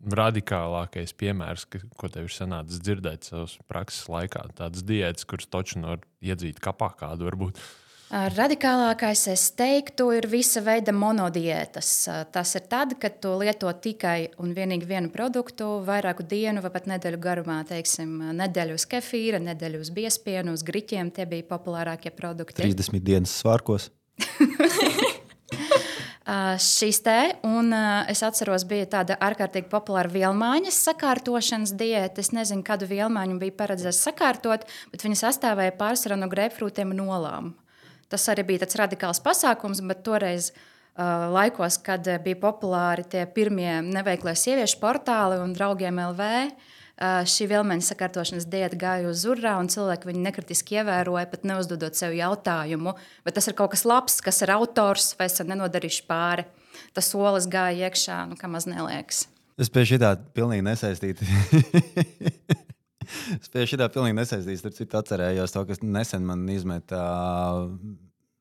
radikālākais 0.09 1.13
piemērs, 1.19 1.67
ka, 1.69 1.81
ko 1.99 2.09
tev 2.13 2.29
ir 2.29 2.33
sanācis 2.33 2.81
dzirdēt 2.85 3.29
savas 3.29 3.59
prakses 3.69 4.09
laikā. 4.09 4.47
Tādas 4.59 4.87
diētas, 4.87 5.27
kuras 5.29 5.51
taču 5.51 5.83
var 5.85 6.05
iedzīt 6.25 6.63
kapā 6.65 6.91
kādu 6.97 7.29
varbūt. 7.29 7.61
Radikālākais, 8.09 9.27
es 9.29 9.43
teiktu, 9.53 10.07
ir 10.17 10.25
visa 10.33 10.63
veida 10.65 10.95
monodiētas. 10.97 11.89
Tas 12.33 12.55
ir 12.57 12.65
tad, 12.71 12.95
kad 13.03 13.19
tu 13.21 13.35
lieto 13.37 13.69
tikai 13.69 14.31
un 14.41 14.55
vienīgi 14.57 14.89
vienu 14.89 15.13
produktu 15.13 15.83
vairāku 15.85 16.25
dienu 16.25 16.63
vai 16.65 16.71
pat 16.73 16.89
nedēļu 16.89 17.21
garumā. 17.21 17.59
Teiksim, 17.69 18.33
nedēļu 18.39 18.79
uz 18.81 18.89
kefīra, 18.89 19.43
nedēļu 19.51 19.83
uz 19.85 19.93
biespienu, 19.93 20.57
uz 20.57 20.65
griķiem. 20.65 21.13
Tie 21.13 21.29
bija 21.29 21.45
populārākie 21.53 22.15
produkti. 22.17 22.63
30 22.63 23.05
dienas 23.05 23.37
svārkos. 23.43 23.91
Šīs 26.65 27.05
te, 27.05 27.21
un 27.45 27.73
es 28.09 28.25
atceros, 28.25 28.65
bija 28.69 28.89
tāda 28.99 29.21
ārkārtīgi 29.21 29.69
populāra 29.69 30.09
vielmaiņas 30.17 30.81
sakārtošanas 30.89 31.77
diēta. 31.77 32.25
Es 32.25 32.33
nezinu, 32.33 32.65
kādu 32.65 32.89
vielmaiņu 32.89 33.37
bija 33.45 33.61
paredzēts 33.61 34.01
sakārtot, 34.09 34.65
bet 34.93 35.05
viņa 35.05 35.27
sastāvēja 35.29 35.77
pārsvarā 35.77 36.17
no 36.17 36.33
grēpfrūtiem 36.33 36.97
un 36.97 37.09
olām. 37.13 37.57
Tas 38.09 38.25
arī 38.33 38.47
bija 38.49 38.65
tāds 38.65 38.79
radikāls 38.81 39.21
pasākums, 39.25 39.83
bet 39.85 40.01
toreiz, 40.07 40.53
uh, 40.53 40.65
laikos, 41.31 41.79
kad 41.85 42.07
bija 42.25 42.41
populāri 42.41 43.05
tie 43.07 43.27
pirmie 43.31 43.81
neveiklie 43.87 44.35
sieviešu 44.35 44.81
portāli 44.83 45.39
un 45.43 45.55
draugiem 45.55 46.01
LV, 46.09 46.33
šī 46.99 47.47
vilmeņa 47.53 47.87
sakārtošanas 47.87 48.49
diēta 48.51 48.79
gāja 48.79 49.11
uz 49.11 49.23
urā, 49.31 49.55
un 49.63 49.71
cilvēki 49.71 50.11
viņu 50.11 50.23
nekritiski 50.25 50.81
ievēroja, 50.81 51.29
pat 51.31 51.47
neuzdodot 51.47 51.95
sev 51.95 52.17
jautājumu, 52.19 52.97
vai 53.25 53.35
tas 53.35 53.47
ir 53.47 53.55
kaut 53.59 53.77
kas 53.77 53.87
labs, 53.87 54.19
kas 54.25 54.43
ir 54.43 54.55
autors, 54.57 55.13
vai 55.19 55.29
esam 55.31 55.51
nenodarījuši 55.53 56.07
pāri. 56.11 56.49
Tas 56.95 57.11
solis 57.13 57.47
gāja 57.51 57.87
iekšā, 57.87 58.25
nu, 58.31 58.39
kā 58.39 58.51
maz 58.51 58.67
neliekas. 58.67 59.27
Es 59.59 59.71
pie 59.71 59.87
šī 59.87 59.99
tā 60.03 60.17
pilnīgi 60.35 60.67
nesaistītu. 60.67 61.27
es 63.39 63.51
pie 63.53 63.67
šī 63.69 63.81
tā 63.81 63.89
pilnīgi 63.93 64.19
nesaistītu. 64.19 64.61
Starp 64.63 64.79
citu, 64.79 65.01
atcerējos 65.01 65.55
to, 65.55 65.65
kas 65.69 65.83
nesen 65.85 66.27
man 66.29 66.47
izmeta 66.53 67.03
uh, 67.03 67.69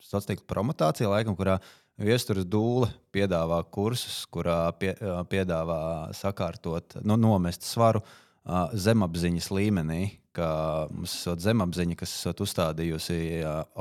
sociālā 0.03 0.33
tīkla 0.33 0.49
promotācija, 0.53 1.11
laikam, 1.13 1.37
kurā 1.39 1.59
Viesturas 1.97 2.45
dūle 2.45 2.91
piedāvā 3.09 3.57
kursus, 3.73 4.19
kurā 4.29 4.67
pie, 4.77 4.91
piedāvā 5.31 5.79
sakārtot, 6.13 6.99
nu, 7.01 7.15
nomest 7.17 7.65
svaru 7.65 8.03
uh, 8.03 8.69
zemapziņas 8.69 9.49
līmenī, 9.49 10.01
ka 10.37 10.49
mums 10.93 11.15
ir 11.25 11.41
zemapziņa, 11.41 11.97
kas 11.97 12.13
ir 12.29 12.43
uzstādījusi 12.45 13.17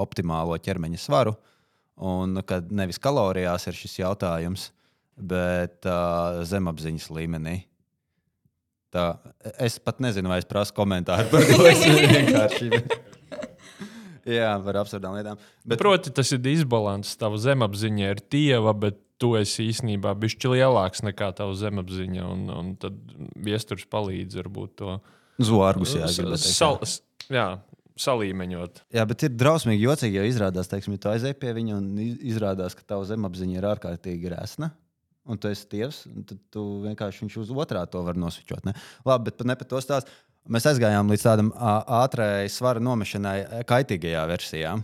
optimālo 0.01 0.57
ķermeņa 0.57 1.03
svaru. 1.03 1.37
Un 1.97 2.41
kad 2.49 2.73
nevis 2.73 3.01
kalorijās 3.01 3.69
ir 3.69 3.77
šis 3.77 3.99
jautājums, 4.01 4.71
bet 5.17 5.85
uh, 5.89 6.43
zemapziņas 6.49 7.11
līmenī. 7.13 7.59
Tā, 8.97 9.07
es 9.61 9.77
pat 9.83 9.99
nezinu, 10.01 10.31
vai 10.33 10.41
es 10.41 10.49
prasu 10.49 10.73
komentāru 10.77 11.29
par 11.29 11.45
to. 11.45 11.59
Es 11.69 11.83
vienkārši. 12.17 12.71
Jā, 14.27 14.55
par 14.65 14.81
absurdām 14.81 15.19
lietām. 15.19 15.43
Bet... 15.63 15.79
Proti, 15.83 16.11
tas 16.15 16.33
ir 16.35 16.41
disbalans. 16.43 17.13
Tava 17.21 17.39
zemapziņa 17.39 18.09
ir 18.15 18.23
tieva, 18.33 18.73
bet 18.75 18.99
tu 19.23 19.35
esi 19.39 19.69
īstenībā 19.71 20.15
bijis 20.19 20.39
lielāks 20.49 21.05
nekā 21.07 21.31
tava 21.37 21.55
zemapziņa. 21.59 22.25
Un, 22.25 22.49
un 22.53 22.73
tad 22.81 22.97
viesturs 23.47 23.87
palīdz 23.93 24.41
varbūt 24.41 24.75
to 24.81 24.97
zārgus. 25.45 25.95
Jā, 26.01 26.09
sal, 26.41 26.81
jā, 27.33 27.47
salīmeņot. 28.01 28.83
Jā, 28.97 29.05
bet 29.09 29.29
ir 29.29 29.37
drausmīgi 29.37 29.87
jocīgi, 29.87 30.21
ja 30.21 30.27
izrādās, 30.29 30.73
teiksim, 30.73 30.97
tu 31.01 31.13
aizej 31.13 31.37
pie 31.39 31.53
viņa 31.57 31.79
un 31.79 31.93
izrādās, 32.01 32.77
ka 32.77 32.89
tava 32.95 33.07
zemapziņa 33.09 33.61
ir 33.61 33.71
ārkārtīgi 33.75 34.33
resna. 34.33 34.73
Un 35.27 35.41
tu 35.43 35.51
esi 35.51 35.67
tievs, 35.71 36.05
un 36.07 36.23
tad 36.29 36.39
tu 36.55 36.63
vienkārši 36.85 37.25
viņš 37.25 37.37
uz 37.43 37.51
otrā 37.51 37.83
to 37.91 38.03
var 38.07 38.19
nosvičot. 38.19 38.63
Ne? 38.69 38.77
Labi, 39.07 39.31
bet 39.31 39.43
ne 39.49 39.57
par 39.59 39.69
to 39.71 39.81
stāstu. 39.83 40.13
Mēs 40.47 40.69
aizgājām 40.71 41.11
līdz 41.11 41.25
tādam 41.27 41.49
ātrai 41.59 42.47
svara 42.53 42.79
nomešanai, 42.79 43.65
kaitīgajā 43.67 44.23
versijā. 44.31 44.77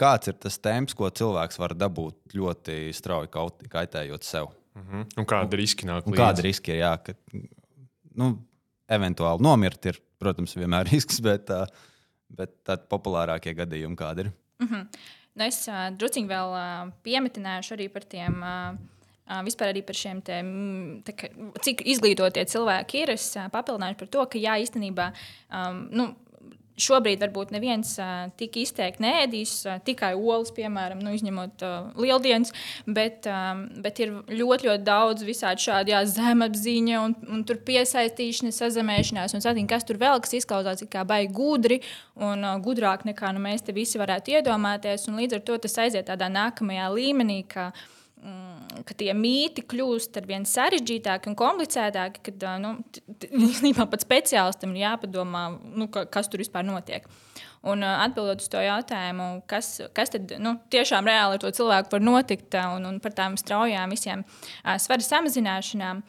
Kāds 0.00 0.32
ir 0.32 0.38
tas 0.40 0.56
temps, 0.64 0.96
ko 0.96 1.10
cilvēks 1.12 1.60
var 1.60 1.76
dabūt 1.76 2.36
ļoti 2.36 2.78
strauji 2.96 3.28
kaitējot 3.72 4.24
sev? 4.24 4.48
Uh 4.76 4.80
mhm. 4.80 5.02
-huh. 5.02 5.20
Un 5.20 5.28
kāda 5.28 5.56
riska 5.56 5.86
nāk 5.88 6.08
līdzi? 6.08 6.20
Kāda 6.20 6.42
riska 6.44 6.72
ir? 6.72 6.80
Jā, 6.80 6.96
ka, 7.04 7.12
nu, 8.16 8.32
eventuāli 8.88 9.44
nomirt 9.44 9.86
ir 9.92 10.00
protams, 10.22 10.56
vienmēr 10.58 10.88
risks, 10.92 11.20
bet, 11.24 11.52
bet 12.36 12.56
tādi 12.66 12.88
populārākie 12.92 13.54
gadījumi 13.56 13.98
kādi 13.98 14.26
ir. 14.26 14.32
Mm 14.62 14.68
-hmm. 14.68 14.86
Nu, 15.36 15.46
es 15.46 15.62
uh, 15.70 15.88
druskuļi 15.94 16.30
vēl 16.32 16.54
uh, 16.56 16.92
piemetināšu 17.06 17.76
arī 17.76 17.90
par 17.92 18.06
tiem. 18.08 18.42
Uh, 18.42 18.92
Vispār 19.26 19.72
arī 19.72 19.80
par 19.82 19.96
šiem 19.98 20.20
te, 20.22 20.36
kā, 21.18 21.28
cik 21.66 21.80
izglītotie 21.90 22.44
cilvēki 22.46 23.00
ir. 23.02 23.10
Es 23.16 23.24
papildināšu 23.50 23.98
par 23.98 24.10
to, 24.14 24.26
ka 24.30 24.38
jā, 24.38 24.52
īstenībā 24.62 25.08
um, 25.10 25.80
nu, 25.90 26.04
Šobrīd 26.76 27.22
varbūt 27.24 27.54
neviens 27.54 27.94
uh, 28.02 28.26
tik 28.36 28.58
izteikti 28.60 29.00
neēdīs 29.04 29.52
uh, 29.64 29.78
tikai 29.84 30.12
olas, 30.16 30.52
piemēram, 30.56 31.00
nu, 31.00 31.14
izņemot 31.16 31.64
uh, 31.64 31.88
lieldienas, 32.00 32.52
bet, 32.84 33.28
um, 33.32 33.64
bet 33.80 34.02
ir 34.04 34.12
ļoti, 34.28 34.68
ļoti 34.68 34.84
daudz 34.84 35.24
visādi 35.24 35.64
šādi 35.64 35.94
jā, 35.94 36.02
zemapziņa 36.12 37.00
un, 37.00 37.16
un 37.32 37.42
tur 37.48 37.62
piesaistīšana, 37.66 38.52
sazemēšanās 38.52 39.36
un 39.36 39.44
satīn, 39.44 39.68
kas 39.70 39.88
tur 39.88 40.00
vēl, 40.02 40.20
kas 40.20 40.36
izklausās 40.36 40.84
kā 40.92 41.06
baigi 41.08 41.32
gudri 41.36 41.80
un 42.20 42.44
uh, 42.44 42.56
gudrāk 42.60 43.08
nekā 43.08 43.32
nu, 43.32 43.44
mēs 43.48 43.64
te 43.64 43.76
visi 43.76 44.00
varētu 44.00 44.36
iedomāties. 44.36 45.08
Līdz 45.16 45.40
ar 45.40 45.46
to 45.48 45.60
tas 45.64 45.80
aiziet 45.86 46.10
tādā 46.10 46.28
nākamajā 46.32 46.92
līmenī, 46.92 47.40
ka 47.48 47.70
uh, 47.72 47.86
ka 48.86 48.94
tie 48.98 49.12
mīti 49.14 49.62
kļūst 49.68 50.16
ar 50.18 50.26
vien 50.28 50.46
sarežģītāki 50.48 51.30
un 51.30 51.36
komplicētāki, 51.38 52.22
kad 52.28 52.46
nu, 52.62 52.72
īstenībā 53.26 53.86
pat 53.92 54.04
speciālistam 54.06 54.72
ir 54.74 54.86
jāpadomā, 54.86 55.44
nu, 55.76 55.88
kas 55.92 56.30
tur 56.32 56.42
vispār 56.42 56.66
notiek. 56.66 57.06
Un 57.66 57.82
atbildot 57.86 58.42
uz 58.42 58.48
to 58.50 58.60
jautājumu, 58.62 59.28
kas, 59.50 59.80
kas 59.96 60.12
tad 60.14 60.36
nu, 60.42 60.54
tiešām 60.70 61.08
reāli 61.08 61.38
ar 61.38 61.42
to 61.42 61.50
cilvēku 61.54 61.96
var 61.96 62.04
notikt 62.04 62.56
un, 62.60 62.86
un 62.88 63.00
par 63.02 63.14
tām 63.16 63.38
straujām 63.40 63.94
visiem 63.94 64.22
svara 64.62 65.02
samazināšanām. 65.02 66.02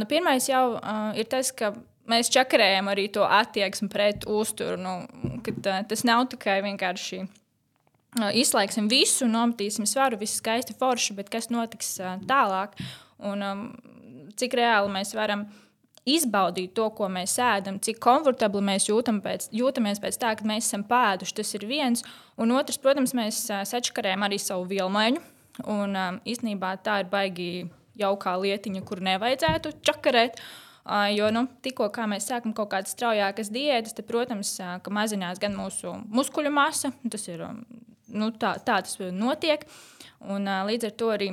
Nu, 0.00 0.08
pirmais 0.10 0.48
jau 0.48 0.78
ir 1.18 1.28
tas, 1.30 1.52
ka 1.54 1.74
mēs 2.08 2.32
čakarējam 2.34 2.88
arī 2.90 3.08
to 3.14 3.26
attieksmi 3.26 3.90
pret 3.92 4.24
uzturu. 4.28 4.80
Nu, 4.80 4.94
tas 5.90 6.06
nav 6.08 6.24
tikai 6.32 6.62
vienkārši 6.66 7.26
izslēgsim 8.16 8.88
visu, 8.90 9.28
nometīsim 9.28 9.86
svaru, 9.86 10.18
viss 10.20 10.40
skaisti 10.40 10.76
forši, 10.78 11.16
bet 11.18 11.30
kas 11.32 11.50
notiks 11.52 11.96
tālāk? 12.28 12.76
Un, 13.18 13.44
cik 14.38 14.54
reāli 14.58 14.92
mēs 14.94 15.14
varam 15.16 15.46
izbaudīt 16.08 16.72
to, 16.76 16.86
ko 16.96 17.08
mēs 17.12 17.36
ēdam, 17.42 17.80
cik 17.84 17.98
komfortabli 18.00 18.62
mēs 18.64 18.88
jūtam 18.88 19.20
pēc, 19.24 19.50
jūtamies 19.52 20.00
pēc 20.00 20.18
tā, 20.20 20.32
ka 20.38 20.46
mēs 20.48 20.68
esam 20.70 20.84
pēduši. 20.88 21.34
Tas 21.40 21.50
ir 21.58 21.66
viens. 21.68 22.04
Un 22.40 22.54
otrs, 22.56 22.80
protams, 22.80 23.12
mēs 23.18 23.42
sačakarējam 23.48 24.24
arī 24.24 24.38
savu 24.40 24.68
vilmaiņu. 24.70 25.20
Un 25.68 25.98
īstenībā 26.28 26.76
tā 26.86 27.00
ir 27.02 27.10
baigi 27.10 27.50
jaukā 27.98 28.36
lietiņa, 28.38 28.82
kur 28.86 29.02
nevajadzētu 29.04 29.74
čakarēt. 29.84 30.40
Jo 31.12 31.28
nu, 31.34 31.44
tikko 31.60 31.90
mēs 32.08 32.30
sākam 32.30 32.54
kaut 32.56 32.70
kādas 32.72 32.94
straujākas 32.94 33.50
diētas, 33.52 33.92
tad, 33.98 34.06
protams, 34.08 34.54
mazinās 34.88 35.42
gan 35.42 35.58
mūsu 35.58 35.92
muskuļu 36.08 36.54
masa, 36.54 36.94
tas 37.12 37.28
ir 37.28 37.44
nu, 38.14 38.32
tā, 38.32 38.56
tā 38.64 38.80
tas 38.84 38.98
notiek. 39.12 39.64
Un, 40.28 40.48
līdz 40.68 40.88
ar 40.88 40.98
to 40.98 41.12
arī 41.14 41.30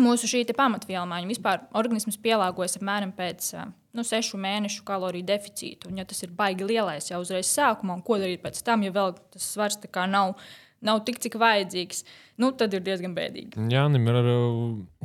mūsu 0.00 0.30
šī 0.30 0.46
pamatvielu 0.56 1.04
maiņa 1.08 1.28
vispār 1.28 1.64
organisms 1.76 2.16
pielāgojas 2.22 2.78
apmēram 2.78 3.12
pēc 3.16 3.52
nu, 3.92 4.04
sešu 4.06 4.40
mēnešu 4.40 4.84
kaloriju 4.88 5.28
deficītu. 5.28 5.90
Un, 5.90 6.00
ja 6.00 6.08
tas 6.08 6.22
ir 6.24 6.32
baigi 6.36 6.66
lielais 6.68 7.10
jau 7.10 7.20
uzreiz 7.22 7.50
sākumā, 7.52 7.98
un 7.98 8.04
ko 8.04 8.18
darīt 8.20 8.42
pēc 8.44 8.62
tam, 8.64 8.84
ja 8.86 8.94
vēl 8.94 9.16
tas 9.34 9.50
svars 9.54 9.78
nav, 10.08 10.38
nav 10.82 11.02
tik, 11.06 11.20
cik 11.22 11.36
vajadzīgs, 11.40 12.02
nu, 12.40 12.50
tad 12.56 12.72
ir 12.74 12.82
diezgan 12.84 13.12
bēdīgi. 13.16 13.68
Jā, 13.72 13.84
Nim 13.92 14.08
ir 14.08 14.30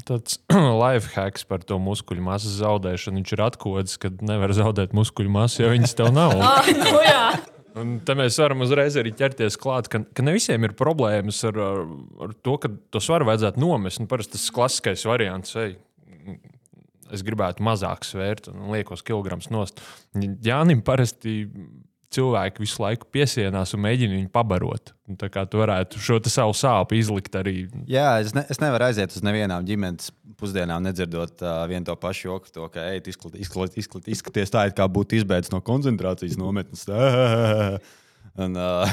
tāds 0.07 0.39
life 0.83 1.13
hacks 1.17 1.43
par 1.43 1.67
to 1.67 1.79
muskuļu 1.83 2.23
masas 2.23 2.57
zaudēšanu. 2.61 3.21
Viņš 3.21 3.35
ir 3.35 3.45
atklājis, 3.49 3.99
ka 4.01 4.13
nevar 4.21 4.55
zaudēt 4.55 4.95
muskuļu 4.97 5.35
masu, 5.35 5.65
ja 5.65 5.75
viņas 5.75 5.99
tev 5.99 6.15
nav. 6.15 6.39
ah, 6.47 6.73
nu. 6.73 7.53
Un 7.77 7.97
te 8.05 8.15
mēs 8.17 8.37
varam 8.41 8.63
uzreiz 8.65 8.97
arī 8.99 9.13
ķerties 9.17 9.57
klāt, 9.61 9.89
ka, 9.91 10.01
ka 10.15 10.25
ne 10.25 10.33
visiem 10.35 10.65
ir 10.65 10.75
problēmas 10.77 11.43
ar, 11.47 11.57
ar, 11.61 11.81
ar 12.27 12.35
to, 12.45 12.55
ka 12.63 12.71
to 12.93 13.01
svaru 13.03 13.27
vajadzētu 13.29 13.61
nomest. 13.61 14.01
Nu, 14.01 14.09
parasti 14.09 14.37
tas 14.37 14.47
klasiskais 14.53 15.05
variants, 15.07 15.55
ej, 15.59 15.75
es 17.13 17.23
gribētu 17.27 17.65
mazāk 17.65 18.07
svērt 18.07 18.49
un 18.51 18.71
liekos 18.73 19.03
kilograms 19.07 19.51
nost. 19.53 19.81
Jānim 20.45 20.83
parasti 20.85 21.43
cilvēki 22.13 22.63
visu 22.63 22.81
laiku 22.83 23.07
piesienās 23.11 23.73
un 23.75 23.83
mēģina 23.83 24.15
viņu 24.15 24.31
pabarot. 24.33 24.93
Un 25.07 25.19
tā 25.19 25.29
kā 25.31 25.43
tu 25.47 25.59
varētu 25.59 25.99
šo 26.03 26.19
savu 26.31 26.55
sāpju 26.55 26.99
izlikt 26.99 27.35
arī. 27.39 27.67
Jā, 27.89 28.17
es, 28.23 28.33
ne, 28.35 28.45
es 28.51 28.61
nevaru 28.63 28.87
aiziet 28.87 29.13
uz 29.15 29.23
nevienām 29.25 29.67
ģimenes 29.67 30.11
pusdienām, 30.39 30.83
nedzirdot 30.87 31.43
uh, 31.43 31.61
vienu 31.69 31.87
to 31.87 31.95
pašu 31.99 32.29
joku, 32.29 32.51
to, 32.53 32.67
ka, 32.71 32.87
ej, 32.93 33.03
izklat, 33.11 33.37
izklat, 33.39 33.77
izklat, 33.79 34.09
izskaties 34.11 34.53
tā, 34.53 34.67
it 34.69 34.77
kā 34.77 34.87
būtu 34.87 35.19
izbēdzis 35.19 35.53
no 35.55 35.63
koncentrācijas 35.65 36.39
nometnes. 36.39 36.87
Un, 38.37 38.53
uh, 38.53 38.85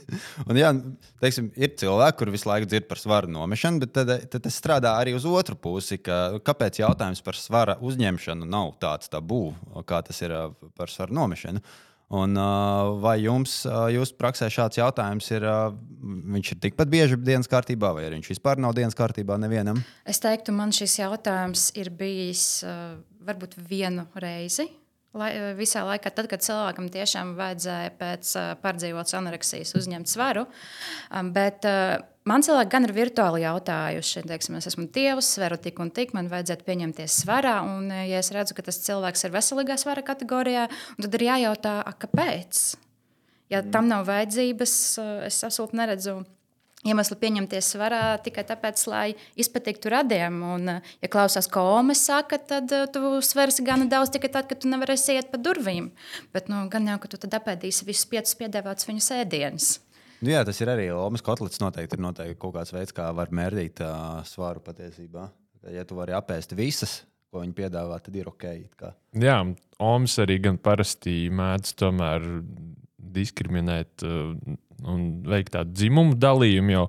un, 0.50 0.58
jā, 0.60 0.74
teiksim, 1.22 1.46
ir 1.56 1.70
cilvēki, 1.80 2.18
kuriem 2.18 2.34
visu 2.34 2.50
laiku 2.50 2.66
dzird 2.68 2.84
par 2.84 2.98
svaru 3.00 3.30
nomešanu, 3.32 3.80
bet 3.80 3.94
tad, 3.96 4.10
tad 4.28 4.44
tas 4.44 4.58
strādā 4.60 4.92
arī 5.00 5.14
uz 5.16 5.24
otru 5.24 5.56
pusi. 5.56 5.96
Ka, 6.04 6.36
kāpēc 6.44 6.82
jautājums 6.82 7.24
par 7.24 7.38
svara 7.40 7.78
uzņemšanu 7.80 8.44
nav 8.44 8.74
tāds 8.82 9.08
tabū, 9.08 9.54
kā 9.88 10.02
tas 10.04 10.20
ir 10.20 10.36
par 10.76 10.92
svaru 10.92 11.16
nomešanu? 11.16 11.64
Uh, 11.64 11.89
Un, 12.10 12.34
vai 12.98 13.20
jums, 13.22 13.60
jūsu 13.94 14.16
praksē, 14.18 14.48
šāds 14.50 14.80
jautājums 14.80 15.28
ir, 15.30 15.44
viņš 16.34 16.48
ir 16.56 16.58
tikpat 16.64 16.90
bieži 16.90 17.18
dienas 17.22 17.46
kārtībā, 17.50 17.92
vai 17.94 18.08
viņš 18.10 18.32
vispār 18.32 18.58
nav 18.58 18.74
dienas 18.74 18.98
kārtībā 18.98 19.36
nevienam? 19.38 19.78
Es 20.02 20.18
teiktu, 20.18 20.50
man 20.56 20.74
šis 20.74 20.98
jautājums 21.04 21.68
ir 21.78 21.92
bijis 21.94 22.64
varbūt 23.22 23.54
vienu 23.70 24.08
reizi. 24.18 24.66
Lai, 25.18 25.32
visā 25.58 25.82
laikā, 25.82 26.12
tad, 26.14 26.28
kad 26.30 26.44
cilvēkam 26.44 26.86
tiešām 26.94 27.32
vajadzēja 27.38 27.90
pēc 27.98 28.30
pārdzīvotas 28.62 29.16
anoreksijas 29.18 29.74
uzņemt 29.80 30.10
svaru, 30.10 30.46
bet 31.34 31.66
Man 32.28 32.44
cilvēki 32.44 32.68
gan 32.70 32.84
ir 32.84 32.92
virtuāli 32.92 33.40
jautājuši, 33.46 34.22
teiksim, 34.28 34.58
es 34.58 34.68
esmu 34.68 34.84
tievs, 34.92 35.30
sveru 35.38 35.56
tik 35.58 35.78
un 35.80 35.88
tik, 35.96 36.12
man 36.12 36.28
vajadzētu 36.28 36.66
pieņemties 36.66 37.16
svarā. 37.22 37.56
Un, 37.64 37.88
ja 37.88 38.20
es 38.20 38.28
redzu, 38.34 38.54
ka 38.58 38.64
tas 38.66 38.78
cilvēks 38.84 39.24
ir 39.24 39.32
veselīgā 39.32 39.78
svara 39.80 40.04
kategorijā, 40.04 40.66
tad 41.00 41.16
ir 41.16 41.24
jājautā, 41.24 41.78
kāpēc. 42.04 42.60
Ja 43.50 43.64
tam 43.64 43.88
nav 43.90 44.04
vajadzības, 44.10 44.74
es 45.30 45.40
absolūti 45.48 45.80
neredzu 45.80 46.20
iemeslu 46.86 47.16
pieņemties 47.20 47.72
svarā 47.74 48.02
tikai 48.24 48.44
tāpēc, 48.48 48.82
lai 48.90 49.06
izpatiktu 49.40 49.92
radiem. 49.92 50.40
Un, 50.54 50.70
ja 50.80 51.10
klausās, 51.12 51.48
ko 51.50 51.64
Ome 51.76 51.96
saka, 51.98 52.38
tad 52.38 52.72
tu 52.94 53.12
sversi 53.24 53.64
gana 53.66 53.88
daudz 53.90 54.12
tikai 54.14 54.32
tad, 54.32 54.48
kad 54.50 54.62
tu 54.62 54.70
nevarēsi 54.72 55.18
iet 55.18 55.30
pa 55.32 55.40
durvīm. 55.40 55.90
Bet 56.34 56.48
nu, 56.52 56.64
gan 56.72 56.88
jau, 56.88 56.96
ka 57.02 57.12
tu 57.12 57.20
tad 57.20 57.36
apēdīsi 57.40 57.88
visus 57.88 58.08
piecus 58.10 58.36
piedāvātus 58.40 58.88
viņu 58.88 59.04
sēdienus. 59.04 59.76
Nu, 60.20 60.32
jā, 60.34 60.42
tas 60.44 60.58
ir 60.60 60.68
arī 60.72 60.90
Lomas 60.92 61.24
kotlets. 61.24 61.60
Noteikti 61.62 61.96
ir 61.96 62.04
noteikti 62.04 62.40
kaut 62.40 62.58
kāds 62.58 62.74
veids, 62.74 62.92
kā 62.96 63.08
var 63.16 63.32
mērdīt 63.32 63.80
uh, 63.84 64.20
svaru 64.28 64.60
patiesībā. 64.64 65.30
Ja 65.72 65.84
tu 65.88 65.96
vari 65.96 66.12
apēst 66.16 66.52
visas, 66.56 67.02
ko 67.32 67.40
viņi 67.40 67.56
piedāvā, 67.56 67.96
tad 68.04 68.16
ir 68.16 68.28
ok. 68.28 68.46
Jā, 69.20 69.38
Omas 69.80 70.16
arī 70.20 70.36
gan 70.44 70.60
parasti 70.60 71.30
mēdz 71.32 71.72
tomēr 71.80 72.26
diskriminēt 73.14 74.04
uh, 74.06 74.34
un 74.88 75.06
veikt 75.28 75.54
tādu 75.56 75.74
dzimumu 75.76 76.18
dalījumu. 76.20 76.74
Jo 76.76 76.88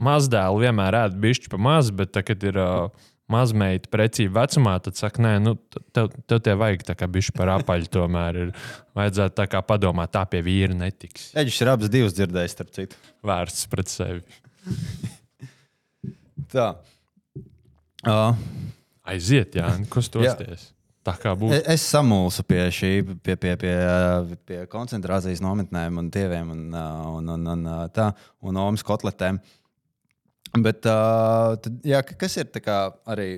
mazdēlu 0.00 0.62
vienmēr 0.62 0.96
ēd 1.04 1.16
bišķi 1.20 1.50
pa 1.52 1.60
maz, 1.60 1.90
bet 1.94 2.14
tagad 2.16 2.44
ir 2.48 2.58
uh, 2.58 3.08
mazmeita 3.30 3.90
precīzi 3.92 4.32
vecumā, 4.34 4.74
tad 4.82 4.98
saka, 4.98 5.22
nē, 5.22 5.34
nu, 5.42 5.54
tev, 5.94 6.10
tev 6.28 6.40
tie 6.46 6.56
vajag 6.58 6.84
tā 6.88 6.96
kā 6.98 7.08
bišķi 7.10 7.36
par 7.36 7.52
apaļu. 7.58 7.90
Tomēr 7.92 8.40
ir 8.46 8.52
vajadzētu 8.98 9.36
tā 9.38 9.46
kā 9.50 9.62
padomāt, 9.66 10.12
tā 10.16 10.24
pie 10.30 10.42
vīra 10.46 10.76
netiks. 10.76 11.30
Eģis 11.38 11.60
ir 11.62 11.72
abas 11.74 11.92
divas 11.92 12.16
dzirdējis, 12.18 12.56
starp 12.56 12.74
citu. 12.76 12.98
Vērsts 13.26 13.70
pret 13.70 13.92
sevi. 13.92 14.24
tā. 16.50 16.72
Uh, 18.00 18.32
Aiziet, 19.10 19.56
Jā, 19.58 19.74
kas 19.92 20.08
to 20.12 20.22
sties? 20.24 20.70
Tā 21.10 21.16
kā 21.18 21.34
būtu. 21.38 21.56
Es, 21.58 21.64
es 21.74 21.86
samulsu 21.90 22.44
pie 22.46 22.62
šī, 22.74 22.90
pie, 23.24 23.36
pie, 23.40 23.54
pie, 23.60 23.74
pie 24.46 24.60
koncentrācijas 24.70 25.42
nometnēm 25.44 25.98
un 26.02 26.10
tieviem 26.14 26.52
un, 26.54 26.66
un, 26.74 27.32
un, 27.34 27.48
un, 27.54 27.70
tā, 27.94 28.10
un 28.46 28.60
omas 28.62 28.86
kotletēm. 28.86 29.40
Bet, 30.58 30.82
tad, 30.82 31.70
jā, 31.86 32.02
kas 32.02 32.38
ir 32.40 32.50
arī 32.70 33.28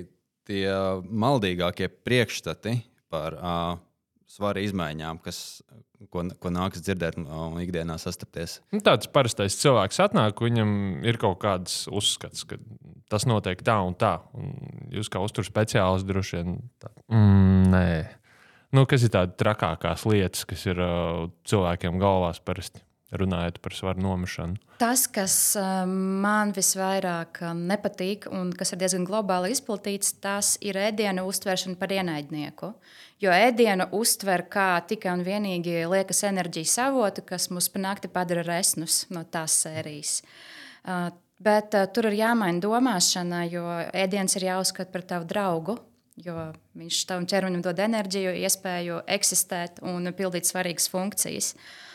tie 0.47 0.65
maldīgākie 1.07 1.89
priekšstati 2.03 2.77
par 3.13 3.37
uh, 3.37 3.75
svaru 4.29 4.63
izmaiņām, 4.65 5.21
kas, 5.23 5.61
ko, 6.11 6.25
ko 6.41 6.51
nākas 6.53 6.83
dzirdēt 6.85 7.19
un 7.21 7.59
ikdienā 7.61 7.97
sastapties? 8.01 8.59
Nu, 8.73 8.81
tāds 8.85 9.09
parastais 9.11 9.57
cilvēks 9.61 10.01
atnāk, 10.03 10.41
viņam 10.43 11.03
ir 11.07 11.19
kaut 11.21 11.39
kāds 11.43 11.83
uzskats, 11.91 12.45
ka 12.49 12.59
tas 13.11 13.27
notiek 13.29 13.61
tā 13.65 13.77
un 13.85 13.95
tā. 13.99 14.17
Un 14.37 14.55
jūs 14.93 15.11
kā 15.11 15.21
uzturu 15.23 15.47
speciālists 15.47 16.07
droši 16.09 16.39
vien 16.39 16.57
tā, 16.81 16.91
mm, 17.13 17.69
nē. 17.73 17.85
Nu, 18.73 18.87
kas 18.89 19.05
ir 19.05 19.13
tādas 19.13 19.37
trakākās 19.37 20.07
lietas, 20.09 20.47
kas 20.49 20.65
ir 20.65 20.81
uh, 20.81 21.29
cilvēkiem 21.45 22.01
galvās 22.01 22.41
parasti? 22.41 22.81
runājot 23.17 23.59
par 23.61 23.75
svaru 23.75 24.01
nomešanu? 24.03 24.57
Tas, 24.81 25.05
kas 25.11 25.35
um, 25.59 25.93
man 26.23 26.53
visvairāk 26.55 27.43
um, 27.45 27.63
nepatīk 27.69 28.27
un 28.33 28.51
kas 28.57 28.73
ir 28.73 28.81
diezgan 28.81 29.05
globāli 29.07 29.53
izplatīts, 29.53 30.15
tas 30.23 30.55
ir 30.65 30.79
ēdienu 30.81 31.27
uztveršana 31.29 31.77
par 31.79 31.93
ienaidnieku. 31.93 32.73
Jo 33.23 33.31
ēdienu 33.31 33.87
uztver 33.95 34.43
kā 34.51 34.81
tikai 34.87 35.13
un 35.15 35.23
vienīgi 35.23 35.85
liekas 35.87 36.23
enerģijas 36.27 36.75
avotu, 36.83 37.23
kas 37.27 37.47
mūs 37.53 37.69
panākti 37.71 38.11
padara 38.11 38.43
resnus 38.47 39.05
no 39.13 39.23
tās 39.23 39.55
sērijas. 39.63 40.17
Uh, 40.83 41.07
bet 41.39 41.77
uh, 41.79 41.87
tur 41.87 42.09
ir 42.09 42.19
jāmaina 42.19 42.59
domāšana, 42.63 43.45
jo 43.47 43.63
ēdiens 43.95 44.35
ir 44.35 44.49
jāuzskata 44.49 44.91
par 44.91 45.07
tavu 45.07 45.29
draugu. 45.29 45.77
Jo 46.19 46.51
viņš 46.77 46.99
tam 47.09 47.23
ķermenim 47.25 47.63
dod 47.65 47.79
enerģiju, 47.81 48.35
iespēju 48.43 48.99
eksistēt 49.15 49.79
un 49.81 50.11
pildīt 50.13 50.45
svarīgas 50.45 50.91
funkcijas. 50.91 51.55
Uh, 51.55 51.89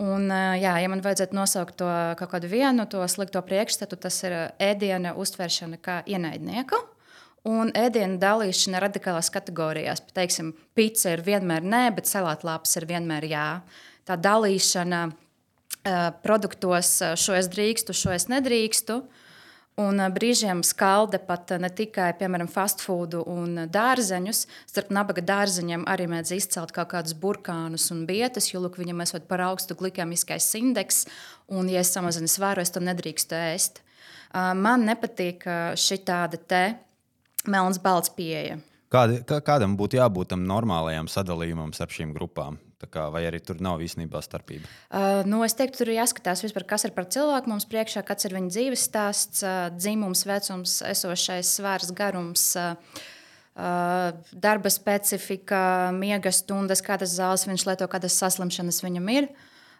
Un, 0.00 0.30
jā, 0.56 0.72
ja 0.80 0.88
man 0.88 1.02
vajadzētu 1.04 1.36
nosaukt 1.36 1.76
to 1.82 1.88
kaut 2.18 2.32
kādu 2.32 2.48
vienu 2.50 2.86
to 2.90 3.02
slikto 3.10 3.42
priekšstatu, 3.44 3.98
tas 4.00 4.16
ir 4.24 4.34
ēdiena 4.62 5.14
uztveršana 5.20 5.78
kā 5.82 6.00
ienaidnieku. 6.08 6.78
Un 7.48 7.72
ēdienu 7.74 8.20
dalīšana 8.22 8.78
radikālās 8.84 9.32
kategorijās. 9.34 10.04
Teiksim, 10.14 10.52
pizza 10.78 11.16
ir 11.16 11.24
vienmēr 11.26 11.64
nē, 11.66 11.88
bet 11.96 12.06
salātlāps 12.06 12.76
ir 12.78 12.86
vienmēr 12.86 13.26
jā. 13.26 13.46
Tā 14.06 14.14
dalīšana 14.14 15.08
produktos, 16.22 17.00
šo 17.18 17.34
es 17.34 17.50
drīkstu, 17.50 17.96
šo 17.98 18.14
es 18.14 18.28
nedrīkstu. 18.30 19.00
Un 19.82 19.98
brīžiem 20.12 20.60
skalda 20.62 21.16
pat 21.18 21.54
ne 21.58 21.70
tikai 21.72 22.10
piemēram, 22.20 22.46
fast 22.52 22.84
food 22.84 23.16
un 23.18 23.64
dārzeņus. 23.72 24.44
Starp 24.68 24.92
nabaga 24.94 25.24
dārzeņiem 25.32 25.86
arī 25.88 26.06
mēdz 26.12 26.34
izcelt 26.36 26.74
kaut 26.76 26.92
kādus 26.92 27.16
burkānus 27.18 27.88
un 27.90 28.04
bietas, 28.06 28.52
jo 28.52 28.60
lūk, 28.62 28.76
viņam 28.78 29.02
esot 29.02 29.26
par 29.30 29.42
augstu 29.48 29.74
glikemiskais 29.80 30.50
indeks, 30.60 31.06
un, 31.48 31.72
ja 31.72 31.82
es 31.82 31.90
samazinu 31.90 32.30
svaru, 32.30 32.62
es 32.62 32.70
to 32.70 32.84
nedrīkstu 32.84 33.34
ēst. 33.34 33.82
Man 34.36 34.86
nepatīk 34.86 35.48
šī 35.80 36.02
tāda 36.06 36.38
te 36.38 36.64
melns 37.48 37.80
balts 37.82 38.12
pieeja. 38.14 38.58
Kādi, 38.92 39.22
kādam 39.24 39.72
būtu 39.80 39.96
jābūt 39.96 40.34
tam 40.34 40.42
normālajam 40.44 41.08
sadalījumam 41.08 41.72
starp 41.72 41.94
šīm 41.96 42.12
grupām? 42.12 42.58
Kā, 42.82 43.06
vai 43.14 43.22
arī 43.28 43.38
tur 43.38 43.60
nav 43.62 43.80
īstenībā 43.80 44.18
starpība? 44.24 44.66
Uh, 44.90 45.22
nu, 45.22 45.38
es 45.46 45.54
teiktu, 45.54 45.78
tur 45.78 45.92
ir 45.92 46.00
jāskatās, 46.00 46.42
vispār, 46.42 46.66
kas 46.66 46.82
ir 46.88 46.92
par 46.96 47.06
cilvēku 47.14 47.48
mums 47.52 47.68
priekšā, 47.70 48.02
kāds 48.04 48.26
ir 48.26 48.34
viņa 48.34 48.50
dzīves 48.50 48.84
stāsts, 48.90 49.44
uh, 49.46 49.68
dzimums, 49.70 50.24
vecums, 50.26 50.80
esošais 50.90 51.56
svars, 51.60 51.94
garums. 51.96 52.52
Uh, 52.58 53.02
Uh, 53.52 54.14
darba 54.32 54.70
specifika, 54.72 55.90
miega 55.92 56.30
stundas, 56.32 56.80
kādas 56.80 57.10
zāles 57.18 57.42
viņš 57.44 57.66
lieto, 57.68 57.84
kādas 57.92 58.14
saslimšanas 58.16 58.78
viņam 58.80 59.10
ir. 59.12 59.26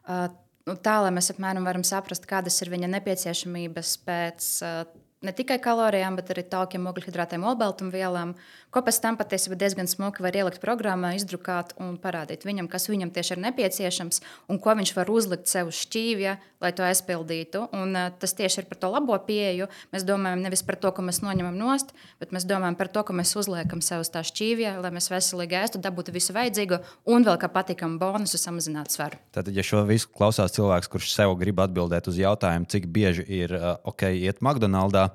Uh, 0.05 0.27
nu, 0.69 0.75
tā, 0.77 0.99
lai 1.01 1.09
mēs 1.17 1.33
apmēram 1.33 1.65
varam 1.65 1.85
saprast, 1.87 2.29
kādas 2.29 2.61
ir 2.61 2.69
viņa 2.69 2.91
nepieciešamības 2.93 3.95
pēc 4.05 4.49
uh, 4.61 4.83
ne 5.23 5.33
tikai 5.37 5.59
kalorijām, 5.63 6.17
bet 6.19 6.33
arī 6.35 6.45
taukiem, 6.51 6.89
ogļhidrātiem, 6.91 7.45
olbaltumvielām, 7.53 8.35
ko 8.73 8.83
pēc 8.85 8.99
tam 9.05 9.19
patiesībā 9.21 9.57
diezgan 9.61 9.89
smuki 9.91 10.25
var 10.25 10.37
ielikt 10.37 10.63
programmā, 10.63 11.13
izdrukāt 11.19 11.75
un 11.83 11.99
parādīt 12.01 12.47
viņam, 12.49 12.69
kas 12.73 12.89
viņam 12.91 13.13
tieši 13.15 13.37
ir 13.37 13.43
nepieciešams 13.45 14.23
un 14.51 14.61
ko 14.63 14.75
viņš 14.79 14.95
var 14.97 15.13
uzlikt 15.13 15.51
sev 15.51 15.71
uz 15.71 15.79
šķīvja, 15.85 16.37
lai 16.63 16.73
to 16.77 16.87
aizpildītu. 16.87 17.67
Un, 17.77 17.97
uh, 17.99 18.11
tas 18.19 18.35
tieši 18.39 18.63
ir 18.63 18.69
par 18.71 18.81
to 18.83 18.93
labo 18.93 19.17
pieeju. 19.27 19.69
Mēs 19.95 20.07
domājam 20.09 20.45
nevis 20.45 20.65
par 20.67 20.79
to, 20.83 20.93
ko 20.95 21.05
mēs 21.07 21.23
noņemam 21.25 21.57
nost, 21.59 21.95
bet 22.23 22.35
mēs 22.35 22.47
domājam 22.49 22.79
par 22.79 22.91
to, 22.93 23.05
ko 23.07 23.17
mēs 23.19 23.35
uzliekam 23.39 23.83
sev 23.85 24.05
uz 24.05 24.13
tā 24.13 24.25
šķīvja, 24.27 24.77
lai 24.83 24.93
mēs 24.95 25.11
veselīgi 25.13 25.59
ēstu, 25.63 25.83
dabūtu 25.83 26.15
visu 26.15 26.37
vajadzīgo 26.37 26.81
un 27.13 27.27
vēl 27.29 27.41
kā 27.43 27.51
patīkamu 27.53 28.01
bonusu 28.03 28.41
samazināt 28.41 28.95
svaru. 28.95 29.21
Tātad, 29.35 29.53
ja 29.57 29.67
šo 29.67 29.85
visu 29.89 30.11
klausās 30.13 30.55
cilvēks, 30.57 30.91
kurš 30.93 31.13
sev 31.15 31.35
grib 31.41 31.61
atbildēt 31.63 32.09
uz 32.11 32.21
jautājumu, 32.21 32.71
cik 32.73 32.89
bieži 32.93 33.27
ir 33.29 33.57
uh, 33.59 33.75
ok 33.93 34.09
iet 34.15 34.41
McDonald's, 34.41 35.13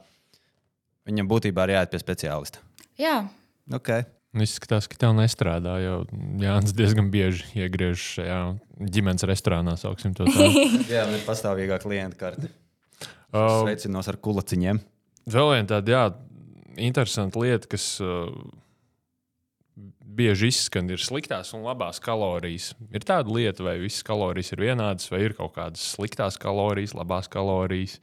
Viņam 1.08 1.30
būtībā 1.32 1.64
ir 1.68 1.78
jāiet 1.78 1.92
pie 1.94 2.02
speciālista. 2.02 2.64
Jā. 3.00 3.22
Okay. 3.74 4.06
Izskatās, 4.38 4.86
ka 4.92 5.00
tev 5.00 5.16
nestrādā. 5.18 5.78
Jo 5.82 5.96
Jānis 6.42 6.76
diezgan 6.76 7.10
bieži 7.12 7.48
iegriež 7.58 8.04
šajā 8.18 8.40
ģimenes 8.94 9.26
restorānā, 9.28 9.78
sauksim 9.80 10.14
to 10.18 10.28
tā. 10.30 10.50
jā, 10.94 11.08
man 11.08 11.18
ir 11.18 11.26
pastāvīgā 11.26 11.80
klienta 11.84 12.20
karte. 12.20 12.52
Uh, 13.34 13.64
Sveicinos 13.66 14.08
ar 14.08 14.20
kulaciņiem. 14.24 14.80
Vēl 15.28 15.52
viena 15.52 15.68
tāda, 15.68 15.92
jā, 15.92 16.04
interesanta 16.90 17.42
lieta, 17.42 17.68
kas 17.72 17.88
uh, 18.04 18.30
bieži 20.18 20.52
izskan, 20.52 20.88
ir 20.94 21.02
sliktās 21.04 21.52
un 21.58 21.66
labās 21.68 22.00
kalorijas. 22.04 22.72
Ir 22.96 23.08
tāda 23.08 23.34
lieta, 23.34 23.66
vai 23.66 23.78
visas 23.82 24.06
kalorijas 24.08 24.54
ir 24.54 24.64
vienādas, 24.64 25.10
vai 25.12 25.26
ir 25.26 25.36
kaut 25.40 25.56
kādas 25.58 25.84
sliktās 25.96 26.40
kalorijas, 26.42 26.96
labās 26.98 27.28
kalorijas. 27.32 27.98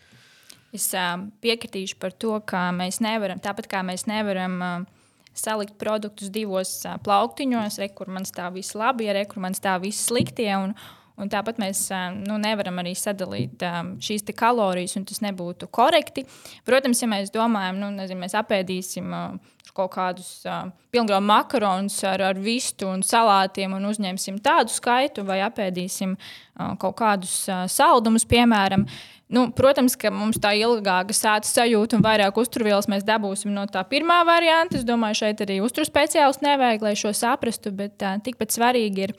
Es 0.74 0.90
uh, 0.98 1.14
piekritīšu 1.44 2.00
par 2.03 2.12
to, 2.12 2.35
ka 2.44 2.66
mēs 2.74 3.00
nevaram, 3.05 3.40
tāpat 3.42 3.70
kā 3.70 3.85
mēs 3.87 4.09
nevaram 4.11 4.61
uh, 4.61 5.04
salikt 5.35 5.79
produktus 5.81 6.33
divos 6.35 6.77
uh, 6.87 6.99
plauktiņos, 7.05 7.79
re, 7.83 7.90
kur 7.94 8.12
man 8.12 8.27
stāv 8.29 8.59
viss 8.59 8.77
labi, 8.79 9.11
re, 9.12 9.27
kur 9.31 9.44
man 9.44 9.57
stāv 9.57 9.85
viss 9.87 10.07
sliktie. 10.11 10.53
Un, 10.57 10.77
Un 11.14 11.31
tāpat 11.31 11.61
mēs 11.62 11.85
nu, 12.27 12.35
nevaram 12.42 12.81
arī 12.83 12.90
sadalīt 12.99 13.62
um, 13.62 13.92
šīs 14.03 14.25
kalorijas, 14.35 14.97
un 14.99 15.05
tas 15.07 15.20
nebūtu 15.23 15.68
korekti. 15.70 16.25
Protams, 16.66 17.03
ja 17.05 17.07
mēs 17.07 17.31
domājam, 17.31 17.79
nu, 17.79 17.92
nezinu, 17.94 18.25
mēs 18.25 18.35
apēdīsim 18.35 19.14
uh, 19.14 19.53
kaut 19.75 19.92
kādus 19.94 20.31
uh, 20.47 20.73
pilngrāmatā 20.94 21.27
makaronus 21.27 22.01
ar, 22.07 22.23
ar 22.33 22.38
vistu 22.38 22.88
un 22.90 23.03
salātiem 23.07 23.75
un 23.75 23.87
uzņemsim 23.90 24.40
tādu 24.42 24.75
skaitu, 24.75 25.23
vai 25.27 25.40
apēdīsim 25.47 26.16
uh, 26.18 26.75
kaut 26.83 26.99
kādus 26.99 27.44
uh, 27.47 27.64
saldumus, 27.70 28.27
piemēram. 28.27 28.87
Nu, 29.33 29.47
protams, 29.57 29.95
ka 29.97 30.11
mums 30.13 30.37
tā 30.43 30.53
ilgāka 30.59 31.15
sāta 31.17 31.49
sajūta 31.49 31.97
un 31.97 32.05
vairāk 32.05 32.37
uzturvielas 32.39 32.91
mēs 32.93 33.07
dabūsim 33.09 33.55
no 33.57 33.65
tā 33.73 33.81
pirmā 33.89 34.21
varianta. 34.29 34.77
Es 34.77 34.85
domāju, 34.85 35.23
šeit 35.23 35.41
arī 35.41 35.63
uzturspeciālists 35.65 36.45
nevajag, 36.45 36.85
lai 36.85 36.93
šo 37.01 37.15
saprastu, 37.17 37.73
bet 37.73 38.05
uh, 38.05 38.19
tikpat 38.25 38.53
svarīgi 38.53 39.09
ir 39.09 39.15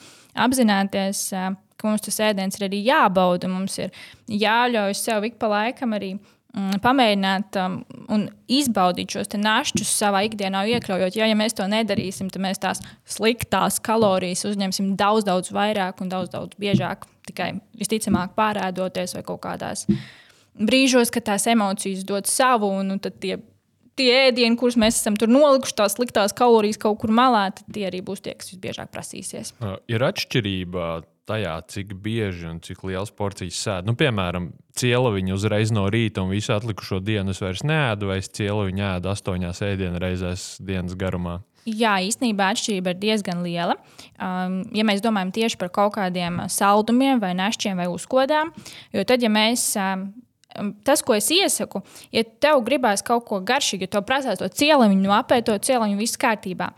apzināties. 0.45 1.27
Uh, 1.33 1.55
ka 1.75 1.89
mums 1.89 2.05
tas 2.05 2.21
ēdiens 2.29 2.57
ir 2.59 2.67
arī 2.69 2.81
jābauda. 2.85 3.49
Mums 3.51 3.77
ir 3.81 3.93
jāļauj 4.31 4.95
sev 4.99 5.27
ik 5.27 5.39
pa 5.41 5.49
laikam 5.51 5.95
arī 5.97 6.13
mm, 6.15 6.79
pamēģināt 6.83 7.59
um, 7.61 7.79
un 8.13 8.27
izbaudīt 8.51 9.17
šos 9.17 9.33
našķus 9.35 9.95
savā 10.03 10.25
ikdienā, 10.29 10.65
iekļaujot. 10.75 11.17
Jo, 11.17 11.27
ja 11.29 11.37
mēs 11.37 11.57
to 11.57 11.67
nedarīsim, 11.71 12.31
tad 12.33 12.45
mēs 12.45 12.61
tās 12.63 12.83
sliktās 13.17 13.81
kalorijas 13.83 14.45
uzņemsim 14.49 14.95
daudz, 14.99 15.27
daudz 15.27 15.51
vairāk 15.55 16.05
un 16.05 16.13
daudz, 16.13 16.31
daudz 16.35 16.57
biežāk. 16.61 17.09
Tikai 17.25 17.55
visticamāk 17.79 18.35
pārēdoties 18.37 19.15
vai 19.17 19.23
kaut 19.25 19.41
kādās 19.45 19.87
brīžos, 20.55 21.11
kad 21.13 21.25
tās 21.31 21.47
emocijas 21.51 22.05
dod 22.07 22.29
savu, 22.29 22.69
un, 22.79 22.93
un 22.95 23.01
tad 23.01 23.17
tie 23.23 23.39
tie 23.95 24.11
ēdieni, 24.27 24.57
kurus 24.59 24.77
mēs 24.79 24.99
esam 24.99 25.17
tur 25.19 25.31
nolikuši, 25.31 25.75
tās 25.77 25.95
sliktās 25.97 26.35
kalorijas 26.35 26.79
kaut 26.81 26.99
kur 27.01 27.13
malā, 27.15 27.47
tad 27.55 27.67
tie 27.75 27.85
arī 27.89 28.01
būs 28.05 28.23
tie, 28.25 28.35
kas 28.37 28.51
visbiežāk 28.53 28.91
prasīsies. 28.93 29.53
Uh, 29.61 29.77
ir 29.91 30.03
atšķirība 30.03 30.89
tajā, 31.25 31.55
cik 31.71 31.95
bieži 32.03 32.49
un 32.51 32.59
cik 32.63 32.83
liels 32.85 33.11
porcijas 33.15 33.57
sēž. 33.57 33.87
Nu, 33.87 33.95
piemēram, 33.97 34.51
ciela 34.77 35.09
viņa 35.15 35.33
uzreiz 35.33 35.73
no 35.73 35.87
rīta 35.91 36.21
un 36.21 36.33
visu 36.35 36.53
atlikušo 36.53 36.99
dienu 37.01 37.33
es 37.33 37.41
vairs 37.41 37.65
neēdu, 37.65 38.11
vai 38.11 38.19
es 38.21 38.29
ciela 38.35 38.67
viņa 38.67 38.91
ēdu 38.97 39.11
astoņās 39.15 39.63
ēdienreizēs 39.71 40.45
dienas 40.65 40.97
garumā. 40.99 41.39
Jā, 41.65 41.95
īstenībā 42.05 42.51
atšķirība 42.53 42.93
ir 42.93 42.99
diezgan 43.01 43.39
liela. 43.41 43.73
Um, 44.21 44.59
ja 44.75 44.83
mēs 44.85 45.01
domājam 45.01 45.31
tieši 45.33 45.57
par 45.57 45.71
kaut 45.73 45.95
kādiem 45.95 46.43
saldumiem, 46.53 47.17
vai 47.23 47.33
nešķiem, 47.37 47.81
vai 47.81 47.87
uzkodām, 47.89 48.51
jo 48.93 49.05
tad, 49.09 49.25
ja 49.25 49.31
mēs 49.33 49.71
um, 49.81 50.11
tas, 50.85 51.01
ko 51.01 51.15
es 51.17 51.31
iesaku, 51.33 51.81
ja 52.13 52.21
tev 52.23 52.61
gribēs 52.67 53.01
kaut 53.05 53.25
ko 53.25 53.41
garšīgu, 53.41 53.87
ja 53.87 53.95
tev 53.95 54.05
prasās 54.05 54.37
to 54.39 54.49
cieliņu, 54.61 54.99
no 55.01 55.15
apēst 55.17 55.49
to 55.49 55.57
cieliņu, 55.57 55.97
viss 55.99 56.21
kārtībā. 56.21 56.69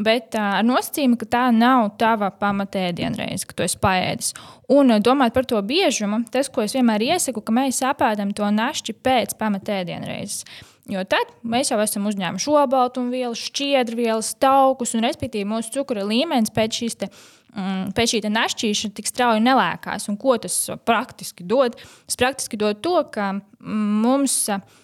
Bet 0.00 0.36
uh, 0.38 0.56
ar 0.60 0.64
nosacījumu, 0.64 1.18
ka 1.20 1.26
tā 1.28 1.44
nav 1.52 1.90
tava 2.00 2.30
pamatēdienreize, 2.40 3.44
ka 3.44 3.58
tu 3.58 3.66
esi 3.66 3.76
paēdis. 3.82 4.32
Un 4.72 4.94
uh, 4.94 5.02
domājot 5.02 5.36
par 5.36 5.48
to 5.52 5.60
biežumu, 5.66 6.22
tas, 6.32 6.48
ko 6.48 6.64
es 6.64 6.78
vienmēr 6.78 7.10
iesaku, 7.10 7.42
ka 7.44 7.54
mēs 7.60 7.82
apēdam 7.84 8.32
to 8.32 8.48
našķi 8.54 8.96
pēc 9.04 9.34
pamatēdienreizes. 9.40 10.46
Jo 10.90 11.04
tad 11.06 11.28
mēs 11.46 11.70
jau 11.70 11.78
esam 11.82 12.08
uzņēmuši 12.10 12.50
obaltumvielas, 12.62 13.44
šķiedrvielas, 13.50 14.32
taukus, 14.42 14.96
un 14.98 15.06
respektīvi 15.06 15.46
mūsu 15.48 15.76
cukura 15.78 16.02
līmenis 16.06 16.50
pēc 16.54 16.80
šīs 16.82 16.98
mm, 17.04 17.92
pēc 17.94 18.14
šī 18.16 18.22
našķīšana 18.26 18.96
tik 18.98 19.10
strauji 19.10 19.44
nelēkās. 19.46 20.08
Un 20.10 20.18
ko 20.20 20.36
tas 20.42 20.56
praktiski 20.86 21.46
dod? 21.46 21.78
Tas 22.10 22.18
praktiski 22.18 22.58
dod 22.60 22.82
to, 22.82 22.98
ka 23.14 23.32
mums. 23.60 24.42
Uh, 24.50 24.78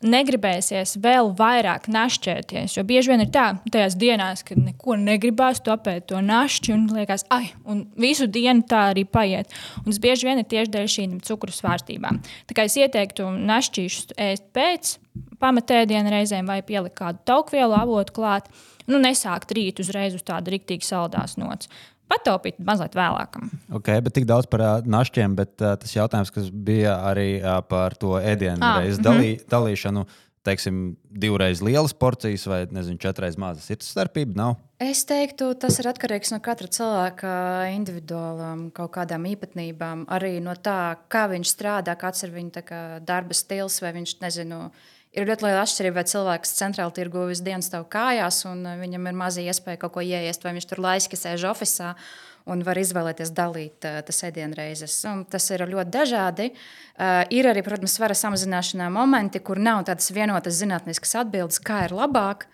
negribēsies 0.00 0.96
vēl 1.02 1.30
vairāk 1.36 1.88
našķēties. 1.92 2.76
Jo 2.76 2.84
bieži 2.88 3.12
vien 3.12 3.24
ir 3.24 3.30
tā, 3.34 3.46
tajās 3.72 3.96
dienās, 4.00 4.42
kad 4.46 4.60
neko 4.60 4.96
negribās, 5.00 5.60
tu 5.64 5.72
apēdi 5.74 6.06
to 6.12 6.22
našķi 6.24 6.74
un 6.74 6.86
liekas, 6.96 7.26
ah, 7.34 7.46
un 7.68 7.84
visu 8.00 8.28
dienu 8.30 8.64
tā 8.68 8.86
arī 8.94 9.04
paiet. 9.04 9.52
Un 9.82 9.90
tas 9.90 10.00
bieži 10.02 10.30
vien 10.30 10.40
ir 10.40 10.48
tieši 10.48 10.72
dēļ 10.72 10.90
šīm 10.96 11.20
cukuru 11.26 11.54
svārstībām. 11.54 12.22
Tā 12.48 12.56
kā 12.56 12.66
es 12.68 12.78
ieteiktu 12.80 13.28
našķīšus 13.36 14.16
ēst 14.16 14.48
pēc 14.56 14.96
pamatēdienu 15.40 16.12
reizēm 16.12 16.48
vai 16.48 16.60
pielikt 16.64 16.98
kādu 17.00 17.20
taukvielu 17.28 17.76
avotu 17.76 18.16
klāt. 18.16 18.50
Nu, 18.90 18.98
nesākt 18.98 19.52
rīt 19.54 19.82
uzreiz 19.82 20.16
uz 20.16 20.24
tādu 20.26 20.56
rīktīgi 20.56 20.86
saldās 20.86 21.36
nots 21.40 21.68
pataupīt 22.10 22.58
mazliet 22.66 22.96
vēlākam. 22.98 23.50
Okay, 23.80 24.02
bet 24.04 24.16
tik 24.18 24.26
daudz 24.28 24.48
par 24.50 24.64
uh, 24.64 24.72
našķiem, 24.86 25.36
bet 25.38 25.54
uh, 25.62 25.76
tas 25.80 25.94
jautājums, 25.94 26.32
kas 26.34 26.50
bija 26.50 26.98
arī 27.10 27.30
uh, 27.38 27.60
par 27.66 27.96
to 28.00 28.16
ēdienu 28.18 28.60
ah, 28.60 28.80
reizi 28.82 29.02
dalī, 29.02 29.36
mm 29.36 29.38
-hmm. 29.38 29.48
dalīšanu. 29.54 30.06
Teiksim, 30.40 30.96
divreiz 31.04 31.60
lielas 31.60 31.92
porcijas 31.92 32.46
vai 32.48 32.66
nezinu, 32.70 32.96
četras 32.98 33.36
mazas. 33.36 33.70
Ir 33.70 33.76
tas 33.76 33.90
starpība? 33.92 34.32
Nav. 34.36 34.54
Es 34.80 35.04
teiktu, 35.04 35.50
tas 35.60 35.76
ir 35.78 35.84
atkarīgs 35.90 36.32
no 36.32 36.38
katra 36.40 36.66
cilvēka 36.66 37.32
individuālām 37.74 38.70
kaut 38.72 38.94
kādām 38.94 39.26
īpatnībām. 39.28 40.06
Arī 40.08 40.40
no 40.40 40.54
tā, 40.56 40.96
kā 41.12 41.26
viņš 41.28 41.52
strādā, 41.52 41.92
kāds 42.00 42.24
ir 42.24 42.32
viņa 42.32 43.02
darba 43.04 43.36
stils, 43.36 43.82
vai 43.82 43.92
viņš 43.92 44.16
nezinu, 44.20 44.70
ir 45.16 45.28
ļoti 45.28 45.46
liela 45.46 45.62
atšķirība, 45.64 46.00
vai 46.00 46.10
cilvēks 46.12 46.56
centrāli 46.58 46.94
tirgo 46.96 47.26
visu 47.28 47.44
dienu 47.46 47.64
stāv 47.66 47.86
kājās, 47.92 48.42
un 48.50 48.64
uh, 48.66 48.76
viņam 48.80 49.08
ir 49.10 49.16
maza 49.18 49.44
iespēja 49.44 49.80
kaut 49.82 49.96
ko 49.96 50.04
ieiest, 50.04 50.44
vai 50.46 50.54
viņš 50.56 50.68
tur 50.70 50.82
laiski 50.84 51.18
sēž 51.18 51.48
oficiālā 51.50 51.96
un 52.50 52.62
var 52.64 52.78
izvēlēties 52.80 53.32
dalīt 53.36 53.86
uh, 53.86 54.00
tas 54.06 54.22
ēdienreizes. 54.26 54.94
Un 55.10 55.24
tas 55.30 55.44
ir 55.52 55.66
ļoti 55.68 55.92
dažādi. 55.94 56.50
Uh, 56.52 57.24
ir 57.34 57.50
arī, 57.50 57.64
protams, 57.66 57.96
svara 57.98 58.16
samazināšanā 58.16 58.88
momenti, 58.92 59.42
kur 59.44 59.60
nav 59.60 59.84
tādas 59.90 60.10
vienotas 60.14 60.58
zinātniskas 60.62 61.18
atbildes, 61.24 61.60
kā 61.62 61.84
ir 61.88 61.96
labāk, 61.96 62.46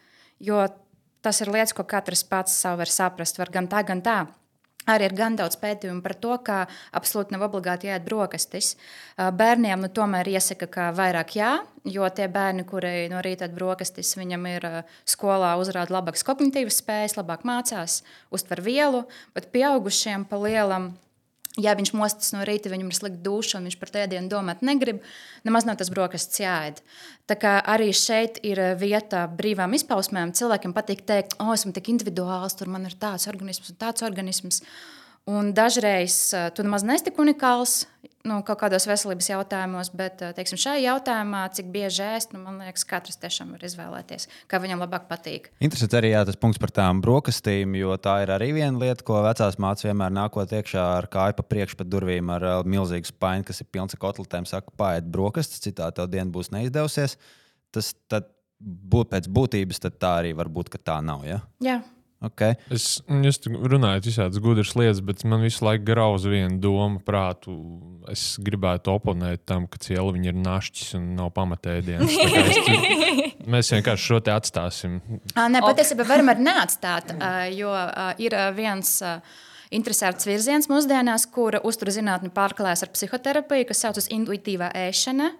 jo 0.42 0.64
tas 1.24 1.40
ir 1.42 1.52
lietas, 1.52 1.74
ko 1.76 1.86
katrs 1.88 2.24
pats 2.26 2.54
savu 2.54 2.82
var 2.82 2.92
saprast, 2.92 3.38
var 3.40 3.52
gan 3.54 3.70
tā, 3.70 3.82
gan 3.86 4.02
tā. 4.04 4.18
Arī 4.86 5.08
ir 5.08 5.14
gan 5.18 5.36
daudz 5.38 5.58
pētījumu 5.58 6.02
par 6.04 6.14
to, 6.22 6.34
ka 6.46 6.58
absolūti 6.94 7.34
nav 7.34 7.46
obligāti 7.48 7.88
jāiet 7.90 8.04
brokastis. 8.06 8.74
Bērniem 9.16 9.82
nu, 9.82 9.90
tomēr 9.90 10.30
iesaka, 10.36 10.68
ka 10.70 10.90
vairāk 10.94 11.34
jā, 11.38 11.52
jo 11.90 12.06
tie 12.14 12.28
bērni, 12.30 12.66
kuri 12.68 13.08
no 13.10 13.22
rīta 13.24 13.48
brokastis, 13.52 14.14
viņam 14.18 14.46
ir 14.50 14.68
skolā 15.08 15.56
uzrāda 15.58 15.98
labākas 15.98 16.26
kognitīvas 16.26 16.78
spējas, 16.82 17.16
labāk 17.18 17.42
mācās, 17.48 18.02
uztver 18.30 18.62
vielu, 18.62 19.02
bet 19.34 19.50
pieaugušiem 19.54 20.28
pa 20.30 20.38
lielam 20.42 20.92
Ja 21.56 21.72
viņš 21.72 21.94
mostas 21.96 22.34
no 22.34 22.42
rīta, 22.44 22.68
viņam 22.68 22.90
ir 22.90 22.96
slikta 22.98 23.22
duša, 23.24 23.56
un 23.56 23.68
viņš 23.68 23.78
par 23.80 23.92
tēdienu 23.94 24.28
domāt 24.28 24.60
negrib, 24.66 24.98
nemaz 25.46 25.64
nav 25.64 25.78
tas 25.80 25.88
brokastis 25.88 26.42
jāēd. 26.42 26.82
Tā 27.30 27.36
kā 27.40 27.54
arī 27.72 27.88
šeit 27.96 28.42
ir 28.44 28.60
vieta 28.76 29.22
brīvām 29.38 29.72
izpausmēm. 29.78 30.34
Cilvēkiem 30.36 30.76
patīk 30.76 31.06
teikt, 31.08 31.38
o, 31.40 31.48
esmu 31.54 31.72
tik 31.72 31.88
individuāls, 31.94 32.58
tur 32.60 32.68
man 32.68 32.84
ir 32.84 32.98
tāds 33.00 33.24
organisms 33.32 33.72
un 33.72 33.80
tāds 33.80 34.04
organisms. 34.04 34.60
Un 35.26 35.50
dažreiz 35.56 36.16
uh, 36.36 36.48
tu 36.54 36.62
nemaz 36.62 36.84
neesi 36.86 37.08
tik 37.08 37.16
unikāls 37.18 37.84
nu, 38.26 38.40
kaut 38.46 38.58
kādos 38.60 38.86
veselības 38.88 39.28
jautājumos, 39.30 39.90
bet 39.96 40.22
uh, 40.24 40.32
teiksim, 40.36 40.58
šajā 40.60 40.82
jautājumā, 40.84 41.40
cik 41.56 41.70
bieži 41.74 42.04
ēst, 42.04 42.34
nu, 42.34 42.40
man 42.44 42.60
liekas, 42.62 42.84
katrs 42.88 43.18
tiešām 43.22 43.54
var 43.54 43.64
izvēlēties, 43.66 44.28
kā 44.50 44.60
viņam 44.62 44.82
labāk 44.84 45.08
patīk. 45.10 45.48
Interesants 45.62 45.96
arī 45.98 46.12
jā, 46.12 46.24
tas 46.28 46.38
punkts 46.40 46.60
par 46.62 46.72
tām 46.74 47.02
brokastīm, 47.04 47.74
jo 47.78 47.96
tā 48.02 48.20
ir 48.24 48.34
arī 48.34 48.52
viena 48.58 48.82
lieta, 48.82 49.06
ko 49.06 49.18
vecās 49.26 49.58
mācīs 49.62 49.88
vienmēr 49.88 50.14
nākot 50.14 50.54
iekšā 50.58 50.86
ar 51.00 51.10
kāju 51.12 51.38
pa 51.40 51.46
priekšu 51.54 51.80
pa 51.80 51.88
durvīm 51.88 52.32
ar 52.36 52.46
uh, 52.46 52.60
milzīgu 52.76 53.10
spaini, 53.10 53.46
kas 53.46 53.62
ir 53.62 53.70
pilns 53.70 53.96
ar 53.96 54.02
kotletēm, 54.06 54.48
saka, 54.48 54.74
pāriet 54.78 55.10
brokastis, 55.10 55.62
citādi 55.64 56.00
tev 56.00 56.10
diena 56.12 56.30
būs 56.34 56.52
neizdevusies. 56.54 57.18
Tas 57.74 57.92
tad 58.10 58.30
būt 58.60 59.12
pēc 59.12 59.26
būtības, 59.30 59.82
tad 59.82 60.00
tā 60.00 60.16
arī 60.22 60.32
var 60.36 60.50
būt, 60.52 60.72
ka 60.72 60.80
tā 60.80 61.00
nav. 61.04 61.26
Ja? 61.28 61.42
Jā. 61.62 61.80
Okay. 62.26 62.56
Es, 62.72 62.98
jūs 63.06 63.40
runājat 63.46 64.08
visādas 64.08 64.42
gudras 64.42 64.74
lietas, 64.78 65.02
bet 65.04 65.22
man 65.28 65.44
visu 65.46 65.64
laiku 65.66 65.86
grauza 65.86 66.30
viena 66.32 66.58
doma 66.60 67.00
prātu. 67.06 67.54
Es 68.10 68.36
gribētu 68.42 68.94
oponēt 68.96 69.44
tam, 69.48 69.66
ka 69.70 69.80
ciela 69.82 70.14
ir 70.20 70.36
našķis 70.36 70.96
un 70.98 71.08
nav 71.18 71.32
pamatēdienas. 71.36 72.14
Mēs 73.52 73.72
vienkārši 73.74 74.10
šo 74.10 74.22
te 74.26 74.34
atstāsim. 74.34 74.98
Nē, 75.36 75.62
patiesībā 75.62 76.06
varam 76.08 76.32
arī 76.32 76.46
neatstāt, 76.48 77.14
jo 77.54 77.74
ir 78.22 78.38
viens 78.56 78.96
interesants 79.74 80.26
virziens 80.28 80.68
mūsdienās, 80.70 81.26
kura 81.32 81.60
uzturzinātne 81.66 82.30
pārklājas 82.34 82.84
ar 82.86 82.92
psihoterapiju, 82.94 83.66
kas 83.70 83.82
saucas 83.84 84.10
intuitīvā 84.12 84.70
ēšana. 84.86 85.30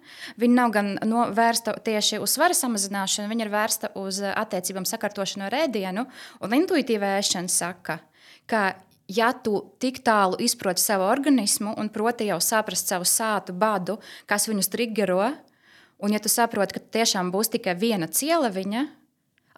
Viņa 0.41 0.57
nav 0.57 0.73
gan 0.75 0.91
no, 1.07 1.27
vērsta 1.35 1.77
tieši 1.85 2.21
uz 2.23 2.35
svara 2.35 2.57
samazināšanu, 2.57 3.29
viņa 3.31 3.45
ir 3.45 3.53
vērsta 3.53 3.93
uz 3.99 4.21
attiecībām 4.33 4.87
sakārtošanu 4.89 5.47
ar 5.47 5.61
ēdienu. 5.63 6.07
Un 6.43 6.57
intuitīvā 6.59 7.17
ēšana 7.21 7.51
saka, 7.51 8.01
ka 8.49 8.63
ja 9.07 9.31
tu 9.33 9.61
tik 9.79 10.01
tālu 10.05 10.39
izproti 10.43 10.83
savu 10.83 11.07
organismu 11.07 11.73
un 11.79 11.89
proti 11.93 12.27
jau 12.27 12.39
saprast 12.43 12.91
savu 12.91 13.07
sātu 13.07 13.55
badu, 13.55 13.97
kas 14.27 14.47
viņus 14.49 14.71
triggero, 14.73 15.31
un 16.03 16.13
ja 16.13 16.19
tu 16.19 16.31
saproti, 16.31 16.77
ka 16.77 16.99
tiešām 16.99 17.31
būs 17.33 17.53
tikai 17.55 17.77
viena 17.79 18.07
cieliņa, 18.11 18.83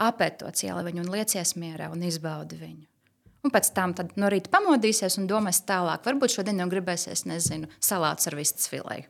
apēd 0.09 0.39
to 0.43 0.53
cieliņu 0.61 1.03
un 1.03 1.11
liecies 1.17 1.57
mierā 1.59 1.91
un 1.93 2.05
izbaudi 2.05 2.61
viņu. 2.61 2.88
Un 3.43 3.53
pēc 3.53 3.69
tam 3.75 3.93
no 4.19 4.29
rīta 4.31 4.51
pamodīsies 4.51 5.15
un 5.21 5.29
domās 5.29 5.61
tālāk. 5.67 6.03
Varbūt 6.03 6.39
šodien 6.39 6.59
jau 6.59 6.67
gribēsies, 6.71 7.23
nezinu, 7.29 7.69
salāts 7.83 8.27
ar 8.27 8.35
vistas 8.39 8.67
filēju. 8.71 9.07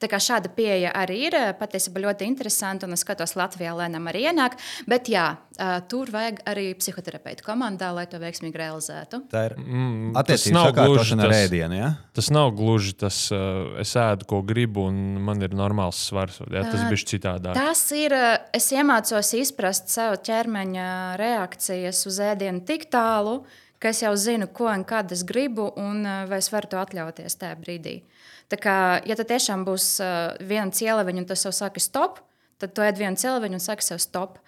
Tā 0.00 0.10
kā 0.10 0.20
šāda 0.22 0.50
pieeja 0.54 0.92
arī 0.96 1.20
ir 1.28 1.36
patiesībā 1.58 2.02
ļoti 2.06 2.28
interesanta, 2.28 2.88
un 2.88 2.96
es 2.96 3.04
skatos, 3.04 3.36
Latvijā 3.38 3.74
lēnām 3.78 4.08
arī 4.10 4.26
ienāk. 4.30 4.56
Bet 4.88 5.10
jā, 5.12 5.26
tur 5.90 6.10
vajag 6.14 6.42
arī 6.48 6.70
psihoterapeitu 6.78 7.46
komandā, 7.46 7.90
lai 7.94 8.06
to 8.10 8.20
veiksmīgi 8.22 8.60
realizētu. 8.60 9.22
Tā 9.32 9.44
ir 9.50 9.56
mm, 9.58 10.16
attiecība 10.18 10.64
sakārtošana 10.68 11.26
ar 11.28 11.36
ēdienu. 11.40 11.78
Ja? 11.78 11.92
Tas 12.16 12.30
nav 12.34 12.52
gluži 12.58 12.96
tas, 12.98 13.20
es 13.82 13.94
ēdu, 13.98 14.28
ko 14.30 14.42
gribu, 14.46 14.88
un 14.90 15.20
man 15.26 15.42
ir 15.44 15.54
normāls 15.56 16.00
svars. 16.08 16.40
Ja? 16.46 16.64
Tas 16.68 16.84
bija 16.88 17.12
citādāk. 17.14 17.58
Tas 17.58 17.84
ir, 17.96 18.14
es 18.56 18.68
iemācos 18.74 19.32
izprast 19.38 19.92
savu 19.92 20.20
ķermeņa 20.28 20.90
reakcijas 21.20 22.04
uz 22.08 22.20
ēdienu 22.32 22.64
tik 22.68 22.88
tālu, 22.92 23.40
ka 23.78 23.92
es 23.92 24.02
jau 24.02 24.14
zinu, 24.18 24.48
ko 24.52 24.68
un 24.72 24.84
kad 24.86 25.12
es 25.14 25.24
gribu, 25.26 25.70
un 25.78 26.04
eh, 26.06 26.24
vai 26.30 26.40
es 26.42 26.50
varu 26.52 26.70
to 26.72 26.80
atļauties 26.82 27.38
tajā 27.40 27.58
brīdī. 27.60 28.00
Tā 28.48 28.56
kā, 28.60 28.76
ja 29.04 29.16
tā 29.18 29.26
tiešām 29.28 29.64
būs 29.68 29.98
uh, 30.00 30.36
viena 30.40 30.72
cieleviņa, 30.72 31.24
un 31.24 31.28
tas 31.28 31.44
jau 31.44 31.52
saka 31.52 31.82
stop, 31.82 32.22
tad 32.60 32.72
tu 32.76 32.84
ēd 32.84 33.00
vienu 33.00 33.20
cieleviņu 33.20 33.58
un 33.58 33.64
saki 33.64 33.84
sev 33.84 34.00
stop. 34.02 34.38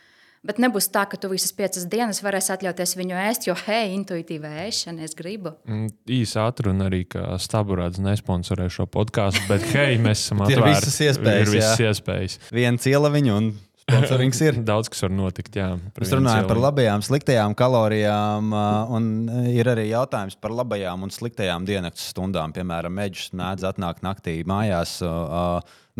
Bet 0.41 0.57
nebūs 0.57 0.87
tā, 0.89 1.03
ka 1.05 1.19
tu 1.21 1.29
visas 1.29 1.53
piecas 1.53 1.85
dienas 1.93 2.23
varēsi 2.25 2.55
atļauties 2.55 2.95
viņu 2.97 3.17
ēst, 3.27 3.45
jo, 3.51 3.55
hei, 3.67 3.91
intuitīva 3.93 4.49
ēšana, 4.63 5.05
es 5.05 5.13
gribu. 5.19 5.53
Mm, 5.69 5.91
īsa 6.17 6.47
atruna 6.49 6.87
arī, 6.89 7.03
ka 7.13 7.27
Staburāts 7.37 8.01
nesponsorē 8.01 8.71
šo 8.73 8.87
podkāstu, 8.89 9.43
bet, 9.51 9.67
hei, 9.75 9.99
mēs 10.01 10.25
esam 10.25 10.41
atvērti. 10.47 10.63
ir 10.65 10.71
visas 10.71 10.97
iespējas. 11.11 11.45
Ir 11.45 11.53
visas 11.59 11.85
iespējas. 11.91 12.39
Viena 12.57 12.81
cieleviņa 12.81 13.37
un 13.37 13.51
Sponsorings 13.91 14.41
ir. 14.45 14.59
Daudz 14.71 14.91
kas 14.93 15.05
var 15.05 15.13
notikt. 15.15 15.59
Jā, 15.59 15.69
Mēs 15.99 16.15
runājam 16.15 16.49
par 16.51 16.61
labajām, 16.63 17.05
sliktajām 17.05 17.55
kalorijām, 17.59 18.55
un 18.97 19.11
ir 19.51 19.71
arī 19.73 19.89
jautājums 19.91 20.39
par 20.41 20.55
labajām 20.57 21.07
un 21.07 21.13
sliktajām 21.15 21.67
diennakts 21.69 22.11
stundām. 22.15 22.55
Piemēram, 22.57 22.95
meģis 22.97 23.31
mēdz 23.37 23.69
atnākt 23.73 24.05
naktī 24.07 24.41
mājās. 24.49 24.99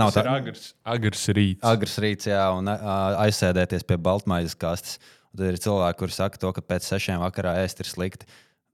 Nav 0.01 0.15
tā 0.15 0.25
agrs, 0.33 0.71
agrs 0.89 1.25
rīts. 1.37 1.65
Agrs 1.67 1.99
rīts, 2.01 2.31
jā, 2.31 2.45
un 2.57 2.71
aizsēdēties 2.71 3.87
pie 3.89 3.99
baltmaizes 4.01 4.57
kastes. 4.59 5.01
Un 5.31 5.43
tad 5.43 5.53
ir 5.53 5.61
cilvēki, 5.63 5.99
kuriem 6.01 6.17
saka, 6.17 6.41
to, 6.43 6.51
ka 6.57 6.65
pēc 6.65 6.89
sešiem 6.89 7.21
vakarā 7.23 7.59
ēst 7.63 7.83
ir 7.85 7.91
slikti. 7.91 8.27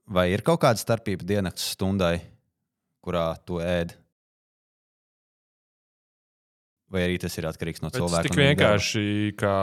Vai 0.07 0.29
ir 0.31 0.41
kaut 0.45 0.61
kāda 0.63 0.79
starpība 0.79 1.27
diennakts 1.27 1.73
stundai, 1.75 2.15
kurā 3.03 3.33
tu 3.45 3.59
ēdi? 3.61 3.97
Vai 6.87 7.01
arī 7.03 7.17
tas 7.19 7.33
ir 7.35 7.43
atkarīgs 7.49 7.81
no 7.83 7.89
cilvēka? 7.91 8.21
Tas 8.23 8.29
tik 8.29 8.37
vienkārši, 8.39 9.01
kā 9.35 9.55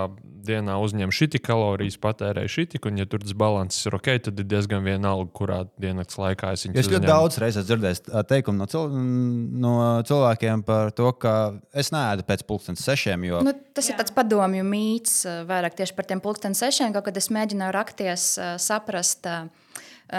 dienā 0.44 0.74
uzņem 0.84 1.12
šī 1.14 1.40
kalorijas, 1.40 1.96
patērē 2.02 2.42
šī 2.52 2.66
tik, 2.74 2.84
un, 2.90 2.98
ja 3.00 3.06
tur 3.08 3.22
tas 3.22 3.32
balanss 3.40 3.86
ir 3.88 3.96
ok, 3.96 4.10
tad 4.26 4.42
ir 4.42 4.48
diezgan 4.50 4.84
vienalga, 4.84 5.30
kurā 5.32 5.62
dienas 5.80 6.18
laikā 6.20 6.52
es 6.52 6.66
viņu. 6.66 6.76
Es 6.82 6.90
ļoti 6.92 7.08
daudz 7.08 7.40
reizes 7.40 7.64
dzirdēju 7.70 8.24
teikumu 8.28 8.60
no, 8.60 8.68
cil 8.68 8.92
no 8.92 9.74
cilvēkiem 10.04 10.66
par 10.68 10.92
to, 10.92 11.08
ka 11.16 11.34
es 11.72 11.94
neēdu 11.96 12.28
pēc 12.28 12.44
pusdienas 12.44 12.84
sešiem. 12.84 13.24
Jo... 13.30 13.40
Nu, 13.46 13.56
tas 13.72 13.88
Jā. 13.88 13.94
ir 13.94 14.02
tāds 14.02 14.12
padomju 14.20 14.68
mīts, 14.68 15.22
vairāk 15.48 15.80
tieši 15.80 15.96
par 15.96 16.12
tiem 16.12 16.20
pusdienas 16.24 16.60
sešiem, 16.60 16.92
kad 16.92 17.16
es 17.16 17.32
mēģināju 17.32 17.78
rakties, 17.80 18.32
saprast. 18.68 19.24
Uh, 19.24 19.48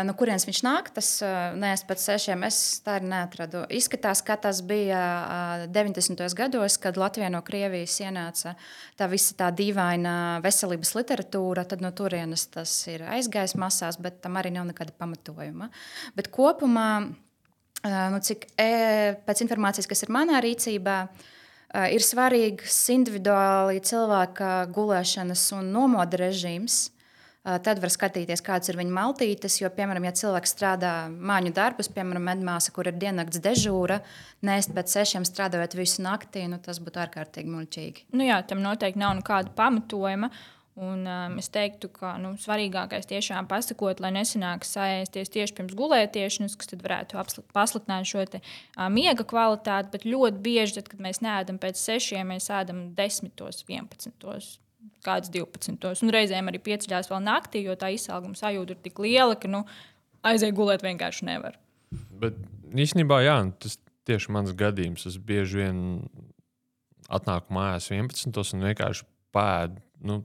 no 0.03 0.15
kurienes 0.17 0.45
viņš 0.47 0.59
nāk, 0.65 0.89
tas 0.95 1.09
eh, 1.23 1.53
neesmu 1.59 1.89
pēc 1.89 2.03
sešiem. 2.03 2.45
Es 2.47 2.59
tā 2.83 2.97
arī 2.97 3.09
neatradu. 3.11 3.63
Izskatās, 3.73 4.23
ka 4.25 4.37
tas 4.41 4.61
bija 4.65 5.01
90. 5.71 6.23
Eh, 6.25 6.33
gados, 6.37 6.77
kad 6.81 6.99
Latvijā 6.99 7.29
no 7.31 7.41
Krievijas 7.45 7.95
ienāca 8.03 8.55
tā 8.99 9.07
visa 9.11 9.37
tā 9.39 9.51
dīvaina 9.55 10.15
veselības 10.43 10.95
literatūra. 10.97 11.67
Tad 11.69 11.85
no 11.85 11.93
turienes 11.95 12.47
tas 12.51 12.73
ir 12.91 13.05
aizgājis 13.15 13.55
masās, 13.61 13.99
bet 14.01 14.19
tam 14.25 14.39
arī 14.41 14.51
nav 14.55 14.67
nekāda 14.71 14.95
pamatojuma. 14.97 15.69
Bet 16.17 16.31
kopumā, 16.33 16.89
nu, 17.85 18.19
cik 18.25 18.49
e, 18.57 18.71
pēc 19.27 19.45
informācijas, 19.45 19.87
kas 19.91 20.03
ir 20.03 20.11
manā 20.15 20.41
rīcībā, 20.43 20.97
ir 21.91 22.03
svarīgs 22.03 22.77
individuāli 22.93 23.83
cilvēka 23.83 24.51
gulēšanas 24.73 25.49
un 25.57 25.73
nomoda 25.75 26.23
režīms 26.23 26.85
Tad 27.45 27.77
var 27.77 27.91
skatīties, 27.93 28.41
kādas 28.41 28.71
ir 28.71 28.77
viņa 28.79 28.93
maltītes. 28.95 29.59
Jo, 29.59 29.69
piemēram, 29.69 30.07
ja 30.07 30.15
cilvēks 30.17 30.55
strādā 30.55 30.93
māju 31.13 31.51
darbus, 31.53 31.91
piemēram, 31.93 32.25
medmāsa, 32.25 32.73
kur 32.73 32.89
ir 32.89 32.97
diennakts 32.97 33.37
dežūra, 33.43 33.99
nēst 34.45 34.73
pēc 34.73 34.95
sešiem 34.95 35.27
strādājot 35.29 35.77
visu 35.77 36.01
naktī, 36.01 36.47
nu, 36.49 36.57
tas 36.57 36.81
būtu 36.81 37.03
ārkārtīgi 37.03 37.53
muļķīgi. 37.53 38.07
Nu 38.17 38.25
jā, 38.25 38.39
tam 38.49 38.65
noteikti 38.65 39.01
nav 39.01 39.13
nekāda 39.19 39.53
pamatojuma. 39.53 40.31
Un, 40.75 41.05
um, 41.07 41.37
es 41.39 41.47
teiktu, 41.53 41.87
ka 41.93 42.17
nu, 42.19 42.33
svarīgākais 42.41 43.07
tiešām 43.07 43.45
pasakot, 43.47 44.01
lai 44.03 44.09
nesanāks 44.11 44.73
sēsties 44.75 45.31
tieši 45.31 45.55
pirms 45.55 45.77
gulētiešanas, 45.77 46.57
kas 46.59 46.75
varētu 46.81 47.45
pasliktināt 47.55 48.09
šo 48.09 48.25
te, 48.27 48.41
uh, 48.41 48.89
miega 48.91 49.23
kvalitāti. 49.23 49.93
Bet 49.93 50.09
ļoti 50.09 50.43
bieži, 50.49 50.81
tad, 50.81 50.91
kad 50.91 51.05
mēs 51.05 51.21
neēdam 51.23 51.61
pēc 51.63 51.79
sešiem, 51.79 52.33
mēs 52.33 52.51
ēdam 52.51 52.89
desmitos, 52.97 53.63
vienpadsmitos 53.69 54.57
kāds 55.05 55.31
12. 55.33 56.03
Un 56.03 56.13
reizēm 56.13 56.51
arī 56.51 56.61
pieceļās 56.65 57.09
vēl 57.11 57.23
naktī, 57.25 57.63
jo 57.65 57.75
tā 57.79 57.91
izsalguma 57.95 58.37
sajūta 58.39 58.75
ir 58.75 58.81
tik 58.85 59.01
liela, 59.03 59.37
ka 59.39 59.51
nu, 59.51 59.63
aiziet 60.25 60.55
gulēt 60.57 60.85
vienkārši 60.85 61.27
nevar. 61.29 61.59
Bet 62.21 62.37
īstenībā, 62.75 63.21
jā, 63.25 63.37
tas 63.61 63.77
tieši 64.09 64.33
mans 64.35 64.53
gadījums. 64.57 65.05
Es 65.09 65.17
bieži 65.21 65.63
vien 65.63 65.79
atnāku 67.09 67.53
mājās 67.53 67.91
11. 67.91 68.41
un 68.57 68.65
vienkārši 68.69 69.05
pēdu 69.35 69.81
nu, 70.05 70.21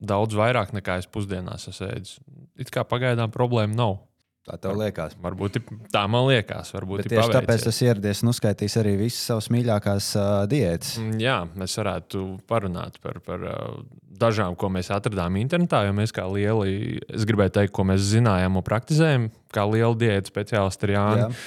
daudz 0.00 0.36
vairāk 0.36 0.74
nekā 0.76 0.98
es 1.00 1.08
pusdienās 1.10 1.68
esmu 1.70 1.90
ēdis. 1.90 2.18
It 2.60 2.72
kā 2.72 2.84
pagaidām 2.88 3.32
problēma 3.34 3.76
nav. 3.76 3.98
Tā 4.46 4.56
tev 4.62 4.76
liekas. 4.78 5.16
Varbūt 5.18 5.58
tā 5.90 6.04
man 6.10 6.28
liekas. 6.28 6.70
Varbūt 6.76 7.08
tieši 7.10 7.34
tāpēc 7.34 7.64
tas 7.66 7.80
ieradies 7.82 8.22
un 8.22 8.30
uzskaitīs 8.30 8.76
arī 8.78 8.94
visas 9.00 9.24
savas 9.32 9.50
mīļākās 9.50 10.10
uh, 10.20 10.28
diētas. 10.50 10.92
Mm, 11.02 11.18
jā, 11.24 11.40
mēs 11.58 11.74
varētu 11.80 12.22
parunāt 12.46 13.00
par, 13.02 13.18
par 13.26 13.42
uh, 13.42 13.80
dažām, 14.22 14.54
ko 14.54 14.70
mēs 14.70 14.92
atradām 14.94 15.40
internetā. 15.42 15.82
Jo 15.88 15.96
mēs 15.98 16.14
kā 16.14 16.28
lieli, 16.30 17.00
es 17.10 17.26
gribēju 17.26 17.56
teikt, 17.58 17.74
ko 17.74 17.88
mēs 17.90 18.06
zinājām 18.14 18.60
un 18.60 18.66
praktizējam, 18.66 19.28
kā 19.50 19.66
liela 19.66 19.94
diēta 19.98 20.30
speciālisti 20.30 20.86
ir 20.86 20.94
Jānis. 20.94 21.46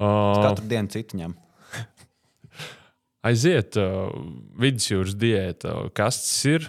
Uh, 0.00 0.38
katru 0.46 0.70
dienu 0.70 0.94
citu 0.94 1.18
ņem 1.18 1.34
aiziet 3.26 3.76
uh, 3.80 4.12
vidusjūras 4.60 5.16
diēta, 5.20 5.74
kas 5.96 6.20
tas 6.22 6.36
ir, 6.48 6.68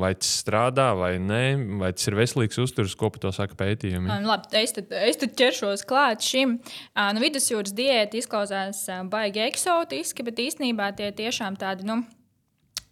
vai 0.00 0.12
tas 0.18 0.30
strādā 0.42 0.90
vai 0.98 1.14
nē, 1.22 1.42
vai 1.80 1.90
tas 1.96 2.06
ir 2.10 2.18
veselīgs 2.18 2.60
uzturs, 2.62 2.96
ko 2.98 3.10
par 3.14 3.22
to 3.24 3.32
saka 3.34 3.58
pētījumi. 3.58 4.06
Um, 4.06 4.28
labi, 4.28 4.50
es, 4.60 4.74
tad, 4.76 4.92
es 4.94 5.18
tad 5.20 5.34
ķeršos 5.38 5.84
klāt 5.88 6.24
šim. 6.26 6.58
Uh, 6.92 7.10
nu, 7.16 7.24
vidusjūras 7.24 7.74
diēta 7.78 8.20
izklausās 8.20 8.84
uh, 8.92 9.02
baigi 9.10 9.42
eksotiski, 9.48 10.26
bet 10.26 10.44
īstenībā 10.48 10.92
tie 10.98 11.10
tiešām 11.18 11.58
tādi. 11.58 11.88
Nu, 11.88 12.02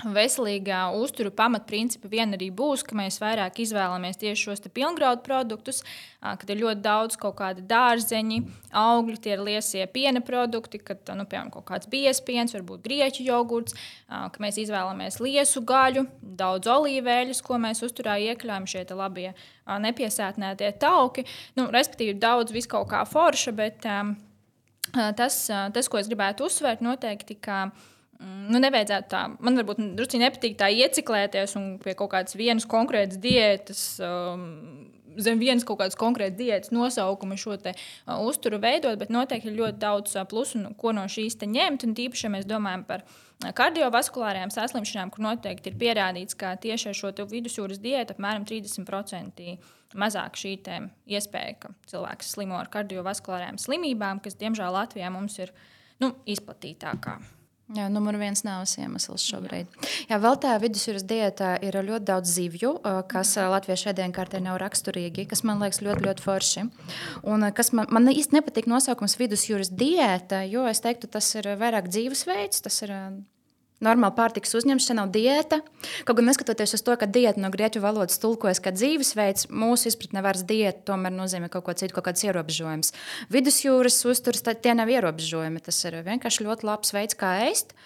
veselīgā 0.05 0.91
uzturu 0.93 1.31
pamatprincipi 1.33 2.11
vien 2.13 2.37
arī 2.37 2.51
būs, 2.53 2.83
ka 2.85 2.97
mēs 2.99 3.17
vairāk 3.23 3.63
izvēlamies 3.65 4.19
tieši 4.21 4.43
šos 4.51 4.61
pilngraudu 4.69 5.23
produktus, 5.25 5.81
kad 6.21 6.45
ir 6.53 6.61
ļoti 6.61 6.83
daudz 6.85 7.17
kaut 7.21 7.39
kāda 7.39 7.65
dārzeņi, 7.65 8.43
augļi, 8.77 9.17
tie 9.25 9.33
ir 9.37 9.45
liesie 9.47 9.87
piena 9.89 10.21
produkti, 10.21 10.83
kad, 10.85 11.01
nu, 11.17 11.25
piemēram, 11.25 11.51
kaut 11.55 11.65
kāds 11.71 11.89
biespiens, 11.89 12.53
varbūt 12.59 12.85
grieķu 12.85 13.25
jogurts, 13.25 13.77
ka 14.09 14.43
mēs 14.43 14.61
izvēlamies 14.67 15.21
liesu 15.25 15.65
gaļu, 15.65 16.05
daudz 16.21 16.69
olīveļus, 16.77 17.41
ko 17.47 17.61
mēs 17.63 17.81
uzturā 17.87 18.19
iekļājam, 18.29 18.69
šie 18.69 18.85
labie 18.93 19.33
nepiesātnētie 19.65 20.75
tauki. 20.83 21.25
Nu, 21.57 21.71
respektīvi, 21.73 22.19
daudz 22.21 22.53
vis 22.53 22.69
kaut 22.69 22.91
kā 22.93 23.07
forša, 23.09 23.57
bet 23.57 23.89
tas, 24.93 25.45
tas, 25.49 25.89
ko 25.89 26.05
es 26.05 26.11
gribētu 26.11 26.51
uzsvērt, 26.51 26.85
noteikti, 26.85 27.41
ka 27.41 27.71
nu, 28.21 28.61
nevajadzētu 28.63 29.11
tā. 29.13 29.23
Man 29.45 29.59
varbūt 29.61 29.81
drusku 29.99 30.21
nepatīk 30.21 30.59
tā 30.61 30.71
ieciklēties 30.73 31.57
un 31.59 31.73
pie 31.83 31.97
kaut 31.99 32.13
kādas 32.15 32.37
vienas 32.39 32.69
konkrētas 32.69 33.21
diētas. 33.23 33.89
Um, 34.05 34.93
Zem 35.17 35.39
vienas 35.41 35.65
kaut 35.65 35.79
kādas 35.81 35.97
konkrētas 35.97 36.37
diētas 36.37 36.73
nosaukuma 36.77 37.39
šo 37.41 37.55
te, 37.57 37.73
uh, 37.73 38.19
uzturu 38.29 38.59
veidot, 38.61 38.99
bet 39.01 39.09
noteikti 39.09 39.49
ir 39.49 39.55
ļoti 39.57 39.81
daudz 39.81 40.13
uh, 40.19 40.27
plusu, 40.29 40.61
nu, 40.61 40.75
ko 40.77 40.93
no 40.93 41.07
šīs 41.09 41.39
ņemt. 41.41 41.87
Un 41.89 41.95
tīpaši, 41.97 42.27
ja 42.27 42.33
mēs 42.35 42.45
domājam 42.45 42.83
par 42.85 43.05
uh, 43.07 43.49
kardiovaskulārajām 43.57 44.53
saslimšanām, 44.53 45.15
kur 45.15 45.25
noteikti 45.25 45.73
ir 45.73 45.79
pierādīts, 45.81 46.37
ka 46.37 46.53
tieši 46.61 46.91
ar 46.93 46.99
šo 47.01 47.15
vidusjūras 47.33 47.81
diētu 47.81 48.17
apmēram 48.17 48.45
30% 48.45 49.57
mazāk 49.97 50.37
šī 50.37 50.53
iespēja, 51.07 51.57
ka 51.65 51.73
cilvēks 51.89 52.35
slimo 52.37 52.59
ar 52.61 52.69
kardiovaskulārajām 52.73 53.57
slimībām, 53.63 54.21
kas, 54.21 54.37
diemžēl, 54.37 54.69
Latvijā 54.77 55.09
mums 55.15 55.39
ir 55.41 55.55
nu, 56.03 56.13
izplatītākā. 56.29 57.17
Jā, 57.75 57.89
numur 57.91 58.15
viens 58.15 58.45
nāves 58.47 58.77
iemesls 58.79 59.25
šobrīd. 59.27 59.67
Jā, 60.07 60.21
vēl 60.23 60.37
tā 60.39 60.53
vidusjūras 60.63 61.03
diētā 61.11 61.57
ir 61.67 61.75
ļoti 61.83 62.07
daudz 62.07 62.31
zivju, 62.37 62.77
kas 63.11 63.35
latviešu 63.43 63.91
ēdienkartē 63.91 64.39
nav 64.45 64.61
raksturīgi, 64.63 65.25
kas 65.27 65.43
man 65.43 65.59
liekas 65.65 65.83
ļoti, 65.83 66.05
ļoti 66.07 66.23
forši. 66.23 66.67
Un 67.27 67.49
kas 67.57 67.73
man, 67.75 67.91
man 67.91 68.07
īsti 68.13 68.39
nepatīk 68.39 68.71
nosaukums 68.71 69.19
vidusjūras 69.19 69.73
diēta, 69.75 70.45
jo 70.47 70.63
es 70.71 70.85
teiktu, 70.85 71.11
tas 71.11 71.33
ir 71.35 71.51
vairāk 71.59 71.91
dzīvesveids, 71.91 72.63
tas 72.69 72.85
ir 72.87 72.95
normāla 73.85 74.15
pārtikas 74.17 74.55
uzņemšana, 74.59 75.03
nav 75.03 75.13
diēta. 75.15 75.61
Kaut 76.09 76.19
gan 76.19 76.29
neskatoties 76.31 76.77
uz 76.79 76.85
to, 76.87 76.95
ka 76.99 77.09
diēta 77.11 77.43
no 77.43 77.51
grieķu 77.53 77.83
valodas 77.85 78.21
tulkojas 78.23 78.63
kā 78.65 78.73
dzīvesveids, 78.75 79.51
mūsu 79.53 79.91
izpratnē 79.91 80.23
vairs 80.25 80.47
diēta 80.49 80.87
tomēr 80.93 81.15
nozīmē 81.15 81.51
kaut 81.53 81.67
ko 81.69 81.77
citu, 81.77 81.97
kaut 81.97 82.09
kāds 82.09 82.25
ierobežojums. 82.27 82.93
Vidusjūras 83.35 84.01
uzturs 84.09 84.45
tie 84.47 84.75
nav 84.77 84.93
ierobežojumi. 84.93 85.63
Tas 85.67 85.83
ir 85.89 86.01
vienkārši 86.07 86.49
ļoti 86.49 86.69
labs 86.69 86.97
veids, 86.97 87.19
kā 87.19 87.37
ēst. 87.51 87.77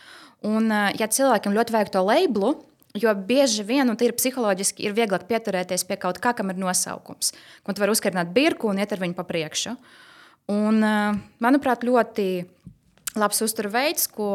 Un, 0.46 0.70
ja 0.70 1.10
cilvēkam 1.10 1.56
ļoti 1.56 1.76
vajag 1.76 1.94
to 1.94 2.04
labelu, 2.06 2.56
Jo 2.98 3.12
bieži 3.14 3.62
vien, 3.62 3.86
un 3.86 3.94
ir 4.02 4.16
psiholoģiski, 4.18 4.82
ir 4.82 4.96
vieglāk 4.96 5.28
pieturēties 5.28 5.84
pie 5.86 5.94
kaut 6.02 6.18
kā, 6.18 6.32
kam 6.34 6.50
ir 6.50 6.58
nosaukums. 6.58 7.30
Un 7.62 7.76
tu 7.76 7.82
vari 7.84 7.94
uzkarināt 7.94 8.32
birku 8.34 8.66
un 8.66 8.80
iet 8.82 8.90
ar 8.90 8.98
viņu 8.98 9.14
pa 9.14 9.22
priekšu. 9.28 9.76
Un, 10.50 10.82
manuprāt, 11.38 11.86
ļoti 11.86 12.26
labs 13.14 13.44
uzturveids, 13.46 14.08
ko 14.10 14.32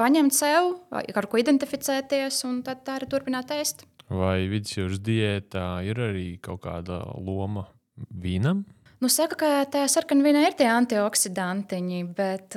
paņemt 0.00 0.34
sev, 0.36 0.74
ar 0.92 1.28
ko 1.30 1.40
identificēties, 1.40 2.44
un 2.48 2.62
tad 2.66 2.84
tā 2.86 2.98
arī 2.98 3.10
turpināt 3.10 3.52
ēst. 3.54 3.86
Vai 4.12 4.44
vidusjūras 4.50 5.00
diētā 5.00 5.66
ir 5.88 6.00
arī 6.10 6.28
kaut 6.44 6.64
kāda 6.66 7.00
loma 7.16 7.68
vīnam? 8.10 8.64
Nu, 9.02 9.10
saka, 9.12 9.36
ka 9.36 9.48
tajā 9.68 9.88
sarkanvīnā 9.90 10.46
ir 10.46 10.54
tie 10.56 10.68
antioksidantiņi, 10.70 11.98
bet 12.16 12.54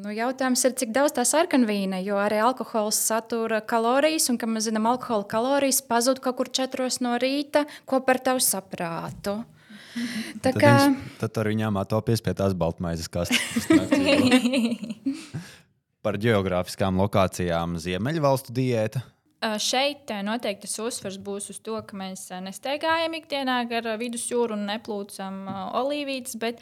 nu, 0.00 0.12
jautājums 0.16 0.62
ir, 0.64 0.72
cik 0.80 0.94
daudz 0.96 1.12
tā 1.18 1.26
sarkanvīna, 1.28 1.98
jo 2.06 2.16
arī 2.16 2.38
alkohols 2.40 2.96
satura 3.10 3.58
kalorijas, 3.60 4.30
un, 4.32 4.38
kā 4.40 4.48
mēs 4.48 4.70
zinām, 4.70 4.88
alkohola 4.88 5.26
kalorijas 5.28 5.82
pazūd 5.84 6.22
kaut 6.24 6.38
kur 6.38 6.52
četros 6.56 7.02
no 7.04 7.18
rīta, 7.20 7.66
ko 7.84 8.00
par 8.06 8.22
tavu 8.24 8.40
saprātu. 8.44 9.42
Tā 10.40 10.52
tad, 10.52 10.60
kā... 10.62 10.74
viņš, 10.86 11.14
tad 11.20 11.40
ar 11.42 11.50
viņām 11.50 11.80
atopies 11.82 12.22
pie 12.24 12.32
tās 12.38 12.54
baltmaizes 12.56 13.10
kastes. 13.10 13.66
par 16.04 16.18
geogrāfiskām 16.20 17.00
lokācijām 17.00 17.78
Ziemeļvalstu 17.80 18.54
diēta. 18.56 19.04
Šeit 19.40 20.10
noteikti 20.20 20.66
tas 20.66 20.74
uzsvers 20.84 21.14
būs 21.24 21.46
uz 21.54 21.58
to, 21.64 21.78
ka 21.88 21.96
mēs 21.96 22.26
nesteigājam 22.44 23.14
ikdienā 23.16 23.54
gar 23.70 23.88
vidusjūru 23.96 24.52
un 24.52 24.66
neplūcam 24.68 25.38
olīvītes, 25.80 26.36
bet, 26.42 26.60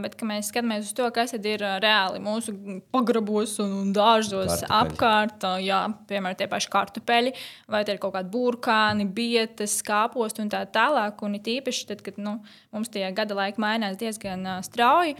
bet 0.00 0.16
mēs 0.24 0.48
skatāmies 0.48 0.88
uz 0.88 0.94
to, 0.96 1.10
kas 1.12 1.36
ir 1.36 1.60
reāli 1.84 2.22
mūsu 2.24 2.56
pagrabos 2.96 3.58
un 3.60 3.92
dārzos 3.92 4.54
Kartupeļi. 4.54 4.72
apkārt. 4.80 5.46
Jā, 5.66 5.82
piemēram, 6.08 6.40
tie 6.40 6.48
paši 6.48 6.72
kartupeļi, 6.72 7.36
vai 7.68 7.84
ir 7.84 8.00
kaut 8.00 8.16
kādi 8.16 8.32
burkāni, 8.32 9.04
bietas, 9.04 9.76
kāposti 9.84 10.46
un 10.46 10.56
tā 10.56 10.64
tālāk. 10.64 11.20
Un 11.28 11.36
it 11.36 11.54
īpaši 11.58 11.88
tad, 11.92 12.00
kad 12.08 12.16
nu, 12.16 12.38
mums 12.72 12.88
tie 12.88 13.04
gada 13.12 13.36
laika 13.36 13.60
mainās 13.60 14.00
diezgan 14.00 14.48
strauji 14.64 15.18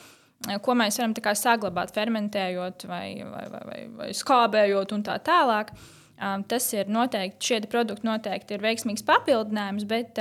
ko 0.65 0.77
mēs 0.79 0.99
varam 1.01 1.15
saglabāt, 1.39 1.93
fermentējot 1.95 2.87
vai, 2.91 3.07
vai, 3.25 3.45
vai, 3.51 3.63
vai, 3.69 3.81
vai 3.99 4.09
skābējot 4.17 4.93
un 4.97 5.05
tā 5.07 5.19
tālāk. 5.25 5.73
Um, 6.15 6.45
tas 6.47 6.67
ir 6.77 6.91
noteikti, 6.93 7.43
šie 7.43 7.61
produkti 7.71 8.07
noteikti 8.07 8.55
ir 8.55 8.63
veiksmīgs 8.63 9.03
papildinājums, 9.07 9.87
bet, 9.91 10.21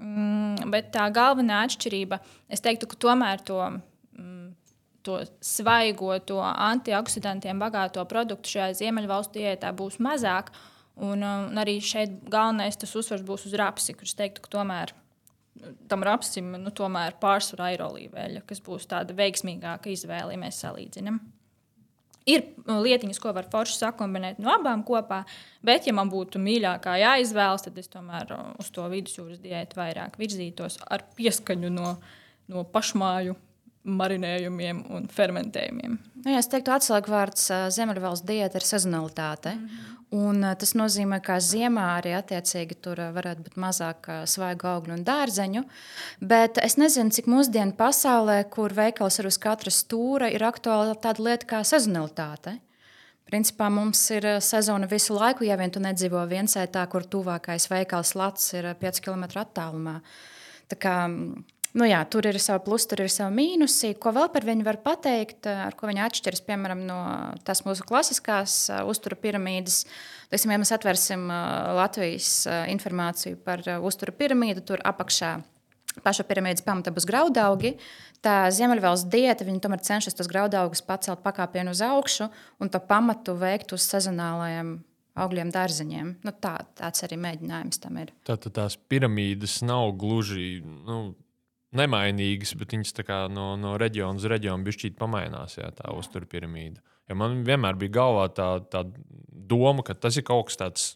mm, 0.00 0.70
bet 0.72 0.90
tā 0.96 1.06
galvenā 1.14 1.62
atšķirība, 1.68 2.18
es 2.50 2.64
teiktu, 2.64 2.88
ka 2.90 2.98
tomēr 3.06 3.44
to, 3.46 3.60
mm, 4.18 4.48
to 5.06 5.20
svaigo, 5.44 6.16
to 6.26 6.40
antioksidantiem 6.42 7.62
bagāto 7.62 8.04
produktu 8.10 8.56
šajā 8.56 8.74
ziemeļvalstu 8.82 9.38
diētā 9.38 9.70
būs 9.76 10.00
mazāk. 10.02 10.50
Un, 11.00 11.22
un 11.22 11.56
arī 11.56 11.78
šeit 11.80 12.18
galvenais 12.28 12.76
tas 12.76 12.90
uzsvars 12.98 13.22
būs 13.24 13.46
uz 13.48 13.54
rapsi, 13.56 13.94
kurš 13.96 14.18
teiktu, 14.18 14.42
ka 14.44 14.50
tomēr 14.58 14.92
tam 15.90 16.04
rapsim 16.06 16.54
nu, 16.60 16.72
pārsvarā 17.22 17.72
ir 17.74 17.84
olīveļa, 17.84 18.44
kas 18.48 18.62
būs 18.64 18.88
tāda 18.90 19.16
veiksmīgāka 19.16 19.92
izvēle, 19.92 20.34
ja 20.34 20.40
mēs 20.40 20.62
salīdzinām. 20.64 21.20
Ir 22.30 22.44
nu, 22.66 22.78
lietiņas, 22.84 23.18
ko 23.22 23.32
var 23.34 23.48
forši 23.50 23.78
sakombinēt 23.80 24.40
no 24.42 24.52
abām 24.52 24.82
kopā, 24.86 25.22
bet, 25.64 25.88
ja 25.88 25.94
man 25.96 26.10
būtu 26.12 26.40
mīļākā 26.42 26.98
jāizvēlas, 27.00 27.64
tad 27.66 27.78
es 27.80 27.88
tomēr 27.90 28.34
uz 28.60 28.68
to 28.74 28.84
vidusjūras 28.92 29.40
diētu 29.42 29.78
vairāk 29.80 30.18
virzītos 30.20 30.78
ar 30.86 31.06
pieskaņu 31.16 31.72
no, 31.72 31.94
no 32.52 32.66
pašmāju 32.68 33.38
marinējumiem 33.84 34.84
un 34.92 35.08
fermentējumiem. 35.12 35.96
Nu, 36.24 36.34
es 36.36 36.50
teiktu, 36.52 36.74
atslēgvārds 36.74 37.46
Ziemeļvalsts 37.76 38.26
diēta 38.28 38.60
ir 38.60 38.66
sezonalitāte. 38.68 39.54
Mm 39.56 39.66
-hmm. 39.66 39.96
Un, 40.10 40.42
tas 40.58 40.72
nozīmē, 40.74 41.20
ka 41.22 41.36
ziemā 41.38 41.84
arī 42.00 42.16
attiecīgi 42.18 42.74
tur 42.82 42.98
varētu 43.14 43.44
būt 43.44 43.58
mazāk 43.62 44.08
svaigu 44.26 44.66
augļu 44.66 44.96
un 44.96 45.04
dārzeņu. 45.06 45.62
Bet 46.32 46.58
es 46.58 46.74
nezinu, 46.82 47.14
cik 47.14 47.28
mūsdienu 47.30 47.76
pasaulē, 47.78 48.40
kur 48.50 48.74
veikals 48.74 49.20
ir 49.22 49.28
uz 49.30 49.38
katra 49.38 49.70
stūra, 49.70 50.26
ir 50.34 50.42
aktuāla 50.42 50.96
tāda 50.98 51.22
lieta 51.22 51.46
kā 51.46 51.62
sezonalitāte. 51.62 52.56
Principā 53.30 53.68
mums 53.70 54.02
ir 54.10 54.26
sezona 54.42 54.88
visu 54.90 55.14
laiku, 55.14 55.46
ja 55.46 55.54
vien 55.60 55.70
tu 55.70 55.78
nedzīvo 55.78 56.24
viensētā, 56.26 56.82
kur 56.90 57.06
tuvākais 57.06 57.68
veikals 57.70 58.16
Latvijas 58.18 58.50
ir 58.58 58.66
5 58.82 59.00
km 59.06 59.28
attālumā. 59.44 60.00
Tā 60.66 60.78
kā, 60.82 60.96
Nu 61.70 61.86
jā, 61.86 62.00
tur 62.10 62.26
ir 62.26 62.38
savi 62.42 62.64
plusi, 62.66 62.88
tur 62.90 63.04
ir 63.04 63.12
savi 63.12 63.36
mīnusi. 63.36 63.92
Ko 64.02 64.10
vēl 64.16 64.26
par 64.34 64.46
viņu 64.46 64.66
var 64.66 64.80
pateikt, 64.82 65.46
ar 65.46 65.76
ko 65.78 65.86
viņa 65.86 66.08
atšķiras 66.08 66.42
piemēram, 66.48 66.82
no 66.88 66.98
tās 67.46 67.62
mūsu 67.66 67.86
klasiskās 67.86 68.56
uh, 68.72 68.82
uztura 68.90 69.18
piramīdas. 69.20 69.84
Teiksim, 70.32 70.50
ja 70.54 70.58
mēs 70.62 70.74
atvērsim 70.74 71.28
uh, 71.30 71.70
Latvijas 71.78 72.42
informāciju 72.72 73.38
par 73.46 73.62
uztura 73.86 74.14
piramīdu, 74.16 74.66
tur 74.66 74.82
apakšā 74.86 75.36
paša 76.04 76.26
piramīdas 76.26 76.66
pamata 76.66 76.92
būs 76.94 77.06
graudaugi. 77.08 77.76
Tā 78.24 78.50
ziemeļvalsts 78.52 79.08
diēta, 79.10 79.46
tomēr 79.62 79.80
cenšas 79.86 80.16
tos 80.18 80.28
graudaugus 80.30 80.82
pacelt 80.84 81.22
pakāpienu 81.24 81.72
uz 81.72 81.80
augšu 81.84 82.28
un 82.60 82.70
to 82.70 82.82
pamatu 82.84 83.34
veikt 83.38 83.72
uz 83.72 83.86
sezonālajiem 83.88 84.76
augļiem, 85.20 85.50
dārzeņiem. 85.54 86.12
Nu, 86.26 86.34
tā, 86.42 86.58
tāds 86.78 87.06
arī 87.06 87.18
mēģinājums 87.20 87.80
tam 87.82 87.98
ir. 88.02 88.12
Tātad 88.28 88.54
tās 88.58 88.76
piramīdas 88.90 89.60
nav 89.66 89.94
gluži. 90.00 90.60
Nu 90.86 91.00
nemainīgas, 91.76 92.54
bet 92.58 92.74
viņas 92.74 92.96
no, 93.30 93.52
no 93.60 93.76
reģiona 93.78 94.18
uz 94.18 94.26
reģionu 94.30 94.66
bišķīt 94.66 94.96
pamainās, 94.98 95.58
jā, 95.60 95.70
tā 95.76 95.92
uztur 95.94 96.26
piramīda. 96.30 96.82
Ja 97.10 97.16
man 97.18 97.42
vienmēr 97.46 97.78
bija 97.78 97.96
galvā 98.00 98.28
tā, 98.34 98.48
tā 98.70 98.84
doma, 99.30 99.82
ka 99.86 99.94
tas 99.94 100.18
ir 100.18 100.26
kaut 100.26 100.50
kas 100.50 100.60
tāds 100.60 100.88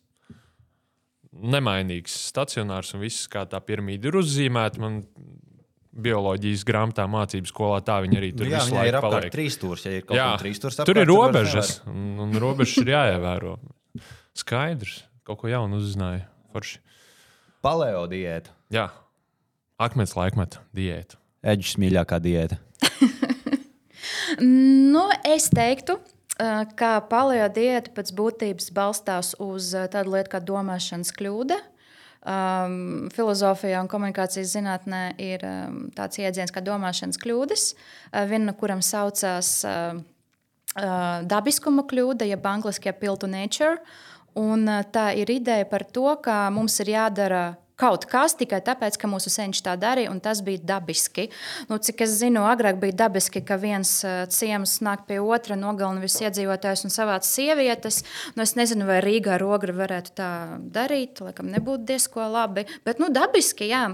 nemainīgs, 1.35 2.15
stacionārs 2.31 2.95
un 2.95 3.03
viss, 3.03 3.27
kā 3.31 3.43
tā 3.51 3.59
piramīda 3.65 4.11
ir 4.11 4.21
uzzīmēta. 4.21 4.83
Man 4.83 5.01
bioloģijas 5.95 6.65
grāmatā, 6.67 7.07
mācību 7.11 7.51
skolā 7.51 7.79
tā 7.87 8.01
viņi 8.03 8.19
arī 8.19 8.31
tur 8.35 8.49
nu, 8.49 8.55
jā, 8.55 8.63
visu 8.63 8.75
laiku 8.75 8.91
ir 8.91 8.99
apkārt 8.99 9.31
trīs 9.35 9.59
stūris. 9.59 9.87
Ja 9.87 9.95
ir 9.95 10.07
kaut 10.07 10.19
kāda 10.19 10.41
trīs 10.43 10.59
stūris, 10.59 10.79
tur 10.83 11.01
ir 11.01 11.07
robežas, 11.11 11.77
un, 11.91 12.09
un 12.25 12.35
robežas 12.43 12.81
ir 12.83 12.91
jāievēro. 12.95 13.55
Skaidrs, 14.35 14.97
kaut 15.27 15.39
ko 15.43 15.51
jaunu 15.53 15.79
uzzināju. 15.79 16.25
Forši. 16.55 16.81
Paleo 17.65 18.05
diēta. 18.11 18.55
Jā, 18.75 18.89
Akmens 19.75 20.13
laikmeta 20.15 20.61
diēta. 20.71 21.17
Eģis 21.43 21.75
mīļākā 21.83 22.21
diēta. 22.23 22.61
nu, 24.95 25.03
es 25.27 25.49
teiktu, 25.51 25.97
ka 26.79 26.91
paleo 27.11 27.49
diēta 27.51 27.91
pēc 27.97 28.13
būtības 28.15 28.71
balstās 28.77 29.33
uz 29.43 29.73
tādu 29.91 30.15
lietu 30.15 30.31
kā 30.31 30.41
domāšanas 30.47 31.11
kļūda. 31.19 31.59
Um, 32.25 33.11
filozofijā 33.13 33.83
un 33.83 33.91
komunikācijas 33.91 34.55
zinātnē 34.55 35.03
ir 35.21 35.43
um, 35.45 35.83
tāds 35.93 36.23
jēdziens 36.23 36.55
kā 36.55 36.63
domāšanas 36.65 37.19
kļūdas, 37.21 37.65
uh, 37.75 38.23
viena 38.31 38.47
no 38.47 38.55
kurām 38.57 38.81
saucās 38.81 39.51
uh, 39.69 39.99
uh, 40.79 41.19
dabiskuma 41.29 41.85
kļūda, 41.91 42.31
jeb 42.31 42.47
angļuiski 42.49 42.95
to 43.03 43.29
nature. 43.29 43.77
Un, 44.39 44.65
uh, 44.71 44.87
tā 44.87 45.11
ir 45.19 45.35
ideja 45.35 45.67
par 45.69 45.85
to, 45.85 46.07
ka 46.23 46.49
mums 46.49 46.81
ir 46.81 46.95
jādara 46.95 47.45
kaut 47.81 48.07
kas 48.11 48.37
tikai 48.39 48.61
tāpēc, 48.65 48.97
ka 49.01 49.09
mūsu 49.11 49.33
senči 49.33 49.63
tā 49.67 49.75
darīja, 49.81 50.13
un 50.13 50.21
tas 50.23 50.41
bija 50.47 50.63
dabiski. 50.75 51.27
Nu, 51.71 51.79
cik 51.83 52.05
es 52.07 52.17
zinu, 52.21 52.45
agrāk 52.47 52.79
bija 52.83 52.97
dabiski, 53.05 53.43
ka 53.47 53.59
viens 53.61 53.97
uh, 54.07 54.25
ciems 54.31 54.77
nāk 54.85 55.07
pie 55.09 55.19
otra, 55.23 55.59
nogalina 55.59 56.03
visus 56.03 56.23
iedzīvotājus 56.25 56.87
un 56.87 56.95
savāc 56.95 57.27
sievietes. 57.27 58.03
Nu, 58.37 58.45
es 58.47 58.55
nezinu, 58.59 58.87
vai 58.91 59.01
Rīgā 59.05 59.39
rogra 59.43 59.75
varētu 59.77 60.15
tā 60.21 60.31
darīt, 60.75 61.23
laikam 61.25 61.51
nebūtu 61.53 61.89
diezko 61.91 62.29
labi, 62.31 62.67
bet 62.87 63.03
nu, 63.03 63.11
dabiski, 63.15 63.69
jā. 63.73 63.89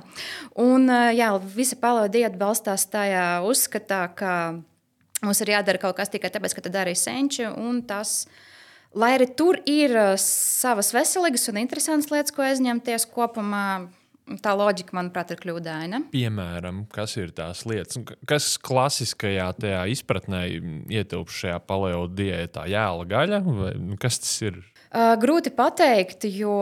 Un 0.61 0.88
uh, 0.90 1.09
jā, 1.16 1.33
visa 1.57 1.81
palodieta 1.81 2.37
balstās 2.40 2.85
tajā 2.93 3.40
uzskatā, 3.49 4.05
ka 4.16 4.35
mums 5.25 5.40
ir 5.40 5.57
jādara 5.57 5.81
kaut 5.81 5.97
kas 5.97 6.12
tikai 6.12 6.33
tāpēc, 6.33 6.57
ka 6.57 6.69
tā 6.69 6.77
darīja 6.81 7.07
senči, 7.09 7.49
un 7.49 7.81
tas 7.88 8.23
ir 8.27 8.49
Lai 8.98 9.12
arī 9.14 9.29
tur 9.38 9.61
ir 9.70 9.94
uh, 9.94 10.16
savas 10.18 10.90
veselīgas 10.94 11.46
un 11.53 11.61
interesantas 11.61 12.11
lietas, 12.11 12.35
ko 12.35 12.42
aizņemties 12.42 13.07
kopumā, 13.12 13.87
tā 14.42 14.55
loģika, 14.59 14.94
manuprāt, 14.98 15.31
ir 15.31 15.42
kļūdaina. 15.42 16.03
Piemēram, 16.11 16.85
kas 16.90 17.14
ir 17.20 17.31
tās 17.37 17.62
lietas, 17.70 18.00
kas 18.26 18.57
klasiskajā 18.62 19.53
izpratnē 19.94 20.42
ietilpst 20.90 21.44
šajā 21.44 21.61
paleo 21.70 22.09
diētā? 22.11 22.66
Jēla 22.70 23.07
gaļa 23.14 23.40
vai 23.46 23.72
kas 24.03 24.18
tas 24.24 24.35
ir? 24.48 24.59
Uh, 24.90 25.12
grūti 25.22 25.53
pateikt, 25.55 26.24
jo 26.35 26.57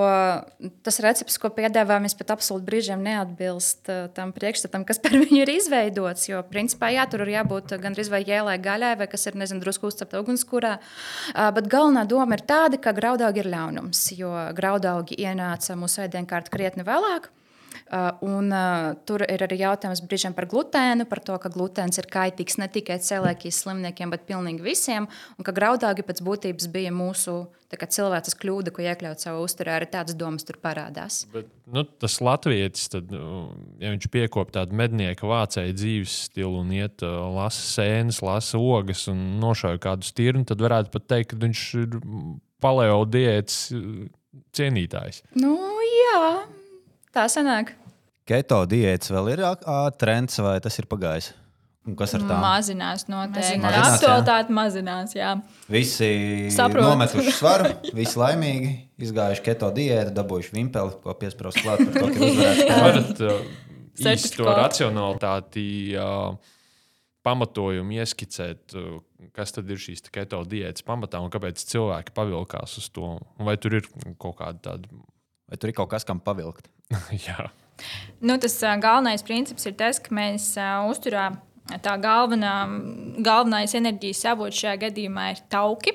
tas 0.85 0.99
recepts, 1.01 1.39
ko 1.41 1.49
piedāvājam, 1.57 2.05
pat 2.19 2.35
absolūti 2.35 2.67
brīžiem 2.67 3.01
neatbilst 3.07 3.89
uh, 3.89 4.03
tam 4.13 4.35
priekšstatam, 4.37 4.85
kas 4.85 5.01
par 5.05 5.17
viņu 5.17 5.39
ir 5.47 5.53
izveidots. 5.55 6.27
Jo, 6.29 6.43
principā, 6.45 6.91
jā, 6.93 7.07
tur 7.09 7.25
ir 7.25 7.33
jābūt 7.39 7.73
gandrīz 7.81 8.13
vai 8.13 8.21
jēlai 8.29 8.59
gaļai, 8.61 8.93
vai 9.01 9.09
kas 9.09 9.25
ir, 9.31 9.41
nezinu, 9.41 9.65
drusku 9.65 9.89
uzcepta 9.89 10.21
ugunskurā. 10.21 10.77
Uh, 11.33 11.49
bet 11.57 11.73
galvenā 11.73 12.05
doma 12.11 12.37
ir 12.37 12.45
tāda, 12.45 12.77
ka 12.77 12.93
graudaugi 12.93 13.47
ir 13.47 13.49
ļaunums, 13.55 14.05
jo 14.21 14.35
graudaugi 14.61 15.17
ienāca 15.25 15.79
mūsu 15.81 16.05
ēdienkārtu 16.05 16.53
krietni 16.53 16.85
vēlāk. 16.85 17.33
Uh, 17.33 17.48
un, 18.21 18.51
uh, 18.53 18.95
tur 19.09 19.23
ir 19.25 19.43
arī 19.45 19.61
jautājums 19.63 20.03
brīžiem 20.05 20.35
par 20.37 20.49
glutēnu, 20.51 21.07
par 21.09 21.23
to, 21.25 21.37
ka 21.41 21.51
glutēns 21.53 22.01
ir 22.01 22.09
kaitīgs 22.11 22.59
ne 22.61 22.69
tikai 22.73 22.99
celiakijas 23.05 23.63
slimniekiem, 23.65 24.11
bet 24.13 24.27
pilnīgi 24.29 24.65
visiem. 24.65 25.09
Un 25.39 25.47
ka 25.47 25.55
graudāgi 25.57 26.05
pēc 26.05 26.21
būtības 26.25 26.69
bija 26.75 26.93
mūsu 26.93 27.47
cilvēces 27.69 28.37
kļūda, 28.41 28.73
ko 28.73 28.85
iekļaut 28.85 29.25
savā 29.25 29.41
uzturē. 29.45 29.77
Arī 29.77 29.89
tādas 29.93 30.17
domas 30.19 30.45
tur 30.49 30.59
parādās. 30.61 31.23
Bet, 31.33 31.49
nu, 31.69 31.85
tas 31.85 32.19
latvietis, 32.25 32.89
tad, 32.93 33.13
nu, 33.13 33.49
ja 33.81 33.93
viņš 33.95 34.11
piekop 34.13 34.53
tādu 34.53 34.77
mednieka 34.77 35.29
vācēju 35.29 35.77
dzīves 35.77 36.19
stilu 36.29 36.63
un 36.63 36.75
iet, 36.77 37.05
uh, 37.07 37.25
lasa 37.39 37.65
sēnes, 37.79 38.21
lasa 38.25 38.61
ogas 38.61 39.07
un 39.13 39.41
nošauja 39.41 39.81
kādu 39.89 40.09
stirnu, 40.09 40.45
tad 40.49 40.61
varētu 40.65 40.93
pat 40.93 41.09
teikt, 41.15 41.33
ka 41.33 41.43
viņš 41.45 41.65
ir 41.85 41.99
paleo 42.61 43.03
diētas 43.09 43.69
cienītājs. 44.57 45.23
Nu, 45.39 45.57
jā, 45.85 46.23
Tā 47.19 47.25
sanāk. 47.27 47.73
Keto 48.29 48.61
diētas 48.71 49.11
vēl 49.11 49.33
ir 49.33 49.41
trends, 49.99 50.37
vai 50.45 50.59
tas 50.63 50.77
ir 50.79 50.87
pagājis? 50.87 51.33
Un 51.89 51.97
kas 51.99 52.13
ar 52.15 52.23
tām? 52.23 52.43
Mazinās 52.45 53.07
noteikti. 53.09 53.57
Mazinās, 53.63 53.95
Aktualitāte 53.97 54.55
mazinās, 54.55 55.15
jā. 55.17 55.33
Visi 55.73 56.11
Saprot. 56.55 56.85
nometuši 56.85 57.33
svaru, 57.35 57.73
visi 57.99 58.21
laimīgi, 58.21 58.71
izgājuši 59.09 59.45
keto 59.49 59.73
diētu, 59.75 60.15
dabūjuši 60.21 60.55
vimpeli, 60.61 60.95
ko 61.03 61.17
piesprāst 61.19 61.63
klāt 61.65 61.83
par 61.89 61.97
to, 61.97 62.07
ka 62.13 62.23
uzvarētu. 62.29 62.79
Varat 62.85 63.25
uh, 63.25 63.43
īsti 64.15 64.35
to 64.37 64.49
racionalitāti 64.61 65.69
uh, 65.99 66.57
pamatojumu 67.27 67.99
ieskicēt, 67.99 68.79
uh, 68.79 68.99
kas 69.35 69.59
tad 69.59 69.75
ir 69.75 69.83
šīs 69.89 70.07
keto 70.13 70.45
diētas 70.47 70.87
pamatā 70.87 71.25
un 71.25 71.35
kāpēc 71.35 71.67
cilvēki 71.73 72.15
pavilkās 72.15 72.79
uz 72.79 72.93
to. 72.95 73.17
Vai 73.43 73.59
tur 73.59 73.81
ir 73.81 73.91
kaut 74.21 74.39
kāda 74.45 74.69
tāda 74.71 75.01
Vai 75.49 75.59
tur 75.61 75.73
ir 75.73 75.77
kaut 75.79 75.91
kas, 75.93 76.07
kam 76.09 76.21
pavilkt? 76.21 76.69
Jā. 77.27 77.49
Nu, 78.21 78.37
tas 78.43 78.57
uh, 78.65 78.75
galvenais 78.81 79.23
princips 79.25 79.69
ir 79.69 79.77
tas, 79.79 80.01
ka 80.03 80.15
mēs 80.15 80.51
uh, 80.59 80.85
uzturā 80.91 81.31
tā 81.85 81.95
galvenā, 82.01 82.53
galvenais 83.25 83.75
enerģijas 83.77 84.25
avots 84.33 84.61
šajā 84.61 84.79
gadījumā 84.89 85.31
ir 85.35 85.43
tauki. 85.53 85.95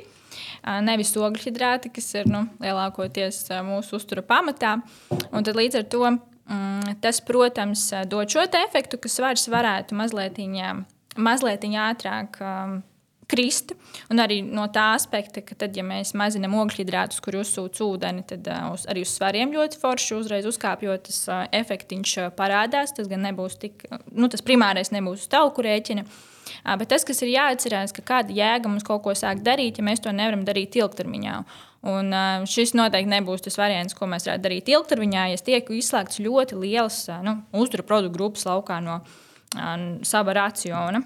Uh, 0.63 0.79
nevis 0.85 1.11
ogļhidrāti, 1.19 1.91
kas 1.93 2.07
ir 2.17 2.29
nu, 2.31 2.45
lielākoties 2.63 3.43
uh, 3.51 3.61
mūsu 3.67 3.99
uztura 3.99 4.23
pamatā. 4.25 4.77
Un 5.31 5.45
tad 5.45 5.59
līdz 5.59 5.81
ar 5.81 5.85
to 5.91 6.05
mm, 6.07 6.95
tas, 7.03 7.19
protams, 7.25 7.89
dod 8.09 8.31
šo 8.31 8.47
efektu, 8.63 9.01
ka 9.01 9.11
svars 9.11 9.45
varētu 9.51 9.97
mazliet 9.99 10.39
mazliet 11.17 11.67
ātrāk. 11.67 12.39
Um, 12.41 12.81
krist. 13.33 13.73
Un 14.13 14.21
arī 14.21 14.39
no 14.45 14.67
tā 14.73 14.91
aspekta, 14.93 15.41
ka 15.45 15.57
tad, 15.65 15.77
ja 15.77 15.85
mēs 15.85 16.13
mazinām 16.17 16.55
ogļhidrātus, 16.61 17.21
kur 17.23 17.39
uzsūc 17.41 17.81
ūdeni, 17.85 18.25
tad 18.29 18.47
uz, 18.69 18.85
arī 18.91 19.05
uz 19.05 19.13
svariem 19.15 19.53
ļoti 19.55 19.79
forši 19.81 20.19
uzreiz 20.19 20.47
uzkāpjot, 20.49 21.09
tas 21.09 21.49
efektiņš 21.63 22.15
parādās. 22.37 22.93
Tas 22.95 23.09
gan 23.11 23.25
nebūs 23.27 23.57
tik, 23.61 23.87
nu, 24.13 24.29
tas 24.31 24.45
primārais 24.45 24.93
nebūs 24.93 25.25
uz 25.25 25.33
tauku 25.33 25.65
rēķina. 25.65 26.05
Bet 26.79 26.89
tas, 26.91 27.05
kas 27.07 27.21
ir 27.23 27.33
jāatcerās, 27.33 27.93
ka 27.95 28.03
kāda 28.05 28.33
jēga 28.35 28.69
mums 28.69 28.85
kaut 28.85 29.03
ko 29.05 29.13
sākt 29.17 29.45
darīt, 29.45 29.79
ja 29.79 29.85
mēs 29.85 30.03
to 30.03 30.11
nevaram 30.13 30.43
darīt 30.45 30.75
ilgtermiņā. 30.79 31.37
Un, 31.91 32.13
šis 32.47 32.75
noteikti 32.77 33.11
nebūs 33.11 33.43
tas 33.43 33.57
variants, 33.59 33.95
ko 33.97 34.07
mēs 34.11 34.27
varētu 34.27 34.45
darīt 34.45 34.71
ilgtermiņā, 34.71 35.25
ja 35.33 35.41
tiek 35.43 35.71
izslēgts 35.75 36.21
ļoti 36.23 36.59
liels 36.59 37.01
nu, 37.25 37.37
uzturu 37.59 37.87
produktu 37.87 38.15
grupas 38.19 38.45
laukā 38.47 38.79
no 38.83 39.01
sava 40.07 40.35
raciona. 40.37 41.03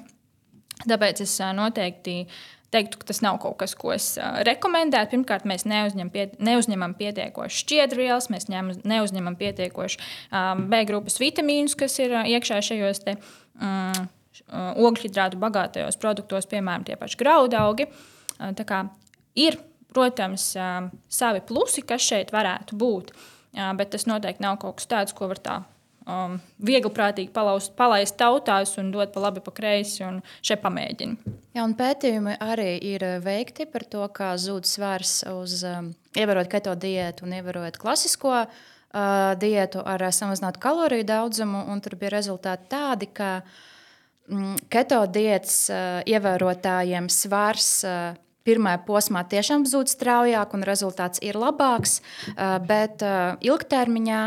Tāpēc 0.86 1.23
es 1.25 1.34
noteikti 1.57 2.19
teiktu, 2.73 2.99
ka 2.99 3.07
tas 3.09 3.21
nav 3.23 3.39
kaut 3.41 3.57
kas, 3.61 3.73
ko 3.80 3.93
es 3.95 4.09
rekomendētu. 4.47 5.13
Pirmkārt, 5.15 5.47
mēs 5.49 5.65
neuzņem 5.69 6.11
pie, 6.13 6.28
neuzņemam 6.43 6.93
pietiekoši 6.99 7.63
šķiedrvielas, 7.63 8.28
mēs 8.34 8.49
ņem, 8.51 8.73
neuzņemam 8.88 9.38
pietiekoši 9.39 10.01
um, 10.01 10.67
B 10.71 10.84
grupas 10.89 11.17
vitamīnus, 11.23 11.78
kas 11.80 11.97
ir 12.03 12.17
iekšā 12.36 12.59
šajos 12.69 13.01
te, 13.05 13.15
um, 13.61 14.11
ogļhidrātu 14.88 15.39
bagātajos 15.41 15.97
produktos, 16.01 16.49
piemēram, 16.51 16.86
tie 16.88 16.99
paši 16.99 17.19
graudaugi. 17.23 17.88
Uh, 18.38 18.84
ir, 19.39 19.57
protams, 19.95 20.51
um, 20.59 20.91
savi 21.07 21.41
plusi, 21.47 21.86
kas 21.88 22.03
šeit 22.03 22.36
varētu 22.36 22.78
būt, 22.78 23.15
uh, 23.15 23.71
bet 23.80 23.95
tas 23.95 24.05
noteikti 24.11 24.43
nav 24.45 24.59
kaut 24.61 24.82
kas 24.82 24.91
tāds, 24.91 25.17
ko 25.17 25.32
var 25.32 25.41
tā 25.41 25.61
um, 26.08 26.38
viegli 26.64 26.91
prātīgi 26.93 27.32
palaust, 27.36 27.74
palaist 27.78 28.18
tautās 28.20 28.76
un 28.82 28.91
dot 28.93 29.14
pa 29.14 29.24
labi, 29.28 29.43
pa 29.43 29.53
kreisi 29.55 30.05
un 30.08 30.22
šeit 30.41 30.64
pamēģina. 30.64 31.36
Jā, 31.58 31.66
un 31.66 31.76
pētījumi 31.78 32.38
arī 32.43 32.72
ir 32.93 33.05
veikti 33.24 33.68
par 33.70 33.86
to, 33.89 34.03
kā 34.14 34.34
zūd 34.41 34.68
svars 34.70 35.20
uz 35.32 35.62
um, 35.68 35.91
ievērot 36.18 36.49
keto 36.51 36.76
diētu 36.78 37.28
un 37.28 37.38
ievērot 37.39 37.80
klasisko 37.82 38.36
uh, 38.43 38.51
diētu 39.39 39.84
ar 39.86 40.08
uh, 40.08 40.14
samazinātu 40.14 40.62
kaloriju 40.64 41.08
daudzumu. 41.08 41.66
Tur 41.84 41.97
bija 41.99 42.16
rezultāti 42.18 42.70
tādi, 42.72 43.10
ka 43.10 43.32
mm, 44.30 44.70
keto 44.74 45.03
diētas 45.12 45.60
uh, 45.74 45.82
ievērotājiem 46.08 47.12
svars 47.14 47.74
uh, 47.88 48.16
pirmajā 48.47 48.81
posmā 48.87 49.23
tiešām 49.29 49.65
zūd 49.67 49.91
straujāk 49.91 50.55
un 50.55 50.63
rezultāts 50.67 51.21
ir 51.25 51.39
labāks, 51.39 51.99
bet 52.67 53.03
ilgtermiņā 53.43 54.21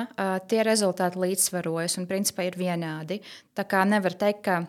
tie 0.50 0.66
rezultāti 0.66 1.22
līdzsvarojas 1.24 1.96
un 2.00 2.10
principā 2.10 2.50
ir 2.50 2.60
vienādi. 2.60 3.20
Tā 3.56 3.66
kā 3.68 3.86
nevar 3.88 4.16
teikt, 4.20 4.44
ka 4.48 4.60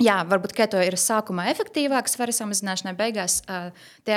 Jā, 0.00 0.22
varbūt 0.24 0.54
keto 0.56 0.80
ir 0.80 0.96
sākumā 0.96 1.44
efektīvāks, 1.52 2.14
svaru 2.16 2.32
samazināšanai, 2.32 2.94
beigās 2.96 3.42
tie 4.08 4.16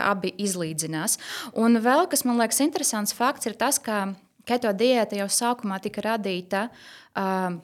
abi 0.00 0.32
izlīdzinās. 0.40 1.18
Un 1.60 1.76
vēl 1.84 2.08
kas 2.10 2.24
man 2.24 2.40
liekas 2.40 2.62
interesants 2.64 3.12
fakts 3.14 3.50
ir 3.50 3.54
tas, 3.60 3.78
ka 3.78 4.14
keto 4.48 4.72
diēta 4.72 5.20
jau 5.20 5.28
sākumā 5.28 5.76
tika 5.84 6.06
radīta. 6.08 6.66
Uh, 7.14 7.60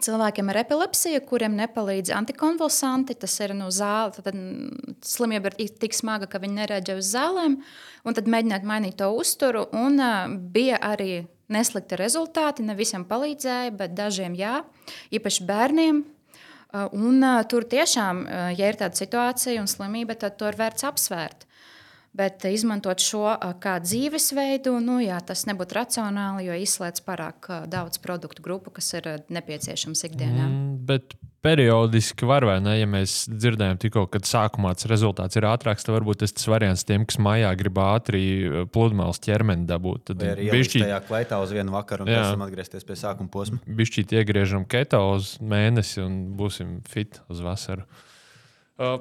Cilvēkiem 0.00 0.48
ar 0.48 0.56
epilepsiju, 0.62 1.20
kuriem 1.28 1.52
nepalīdz 1.58 2.14
antikonvulsanti, 2.16 3.12
tas 3.20 3.34
ir 3.44 3.52
no 3.52 3.66
zāles, 3.68 4.22
tad 4.24 4.38
slimība 5.04 5.52
ir 5.60 5.74
tik 5.82 5.92
smaga, 5.92 6.24
ka 6.30 6.40
viņi 6.40 6.56
nereaģē 6.62 6.96
uz 6.96 7.10
zālēm. 7.12 7.58
Tad 8.08 8.30
mēģināt 8.32 8.64
mainīt 8.64 8.96
to 9.02 9.10
uzturu. 9.12 9.66
Un, 9.76 10.00
uh, 10.00 10.32
bija 10.54 10.80
arī 10.80 11.26
neslikti 11.52 11.98
rezultāti. 12.00 12.64
Ne 12.64 12.76
visiem 12.78 13.04
palīdzēja, 13.08 13.76
bet 13.76 13.92
dažiem 13.98 14.36
jā, 14.38 14.62
īpaši 15.12 15.46
bērniem. 15.50 16.02
Uh, 16.72 16.88
un, 16.96 17.20
uh, 17.20 17.42
tur 17.44 17.68
tiešām, 17.68 18.24
uh, 18.24 18.48
ja 18.56 18.72
ir 18.72 18.80
tāda 18.80 18.96
situācija 18.96 19.60
un 19.60 19.68
slimība, 19.68 20.16
tad 20.16 20.40
to 20.40 20.48
ir 20.48 20.56
vērts 20.56 20.88
apsvērt. 20.88 21.44
Bet 22.12 22.44
izmantot 22.44 23.00
šo 23.00 23.24
kā 23.62 23.78
dzīvesveidu, 23.80 24.74
nu, 24.84 24.98
jā, 25.00 25.16
tas 25.24 25.46
nebūtu 25.48 25.78
racionāli, 25.78 26.44
jo 26.44 26.56
izslēdz 26.60 27.00
pārāk 27.06 27.48
daudz 27.72 27.96
produktu 28.04 28.44
grupu, 28.44 28.72
kas 28.76 28.90
ir 28.98 29.08
nepieciešams 29.32 30.04
ikdienā. 30.10 30.44
Mm, 30.44 30.74
bet 30.90 31.16
periodiski 31.42 32.28
var, 32.28 32.44
vai 32.46 32.58
ne? 32.62 32.74
Ja 32.76 32.88
mēs 32.90 33.24
dzirdējām 33.32 33.80
tikko, 33.82 34.04
kad 34.12 34.28
sākumā 34.28 34.74
tas 34.76 34.90
rezultāts 34.92 35.40
ir 35.40 35.46
ātrāks, 35.48 35.86
tad 35.86 35.96
varbūt 35.96 36.20
tas 36.22 36.36
ir 36.36 36.52
variants 36.52 36.84
tiem, 36.86 37.06
kas 37.08 37.18
mājā 37.22 37.50
grib 37.58 37.80
ātri 37.82 38.22
pludmales 38.74 39.22
ķermeni 39.24 39.64
dabūt. 39.70 40.04
Tad 40.12 40.26
ir 40.28 40.42
bišķi... 40.52 40.84
tajā 40.84 41.00
kleitā 41.08 41.40
uz 41.42 41.54
vienu 41.56 41.74
vakaru 41.74 42.06
un 42.06 42.12
jā. 42.12 42.20
pēc 42.20 42.36
tam 42.36 42.44
atgriezties 42.46 42.86
pie 42.88 42.98
sākuma 43.00 43.32
posma. 43.32 43.58
Bišķīt 43.80 44.14
iegriežam 44.20 44.68
keto 44.68 45.00
uz 45.16 45.34
mēnesi 45.40 46.04
un 46.04 46.20
būsim 46.38 46.78
fit 46.92 47.22
uz 47.32 47.42
vasaru. 47.42 47.88
Uh, 48.76 49.00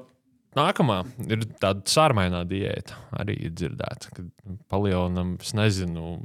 Nākamā 0.58 1.02
ir 1.32 1.46
tāda 1.62 1.86
sārmainā 1.88 2.42
diēta. 2.48 2.98
Arī 3.22 3.38
ir 3.48 3.54
dzirdēta, 3.56 4.12
ka 4.16 4.26
palielinam, 4.72 5.38
es 5.40 5.54
nezinu, 5.56 6.18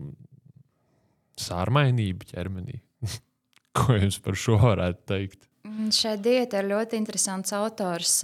sārmainību 1.39 2.31
ķermenī. 2.33 2.81
Ko 3.77 3.95
jums 3.95 4.19
par 4.25 4.39
šo 4.41 4.59
varētu 4.63 5.05
teikt? 5.13 5.47
Mm, 5.67 5.93
šai 5.95 6.17
diētai 6.23 6.63
ir 6.63 6.71
ļoti 6.73 6.99
interesants 6.99 7.55
autors. 7.55 8.23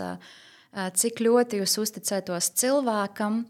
Cik 0.73 1.21
ļoti 1.21 1.61
jūs 1.61 1.77
uzticētos 1.83 2.51
cilvēkam, 2.59 3.43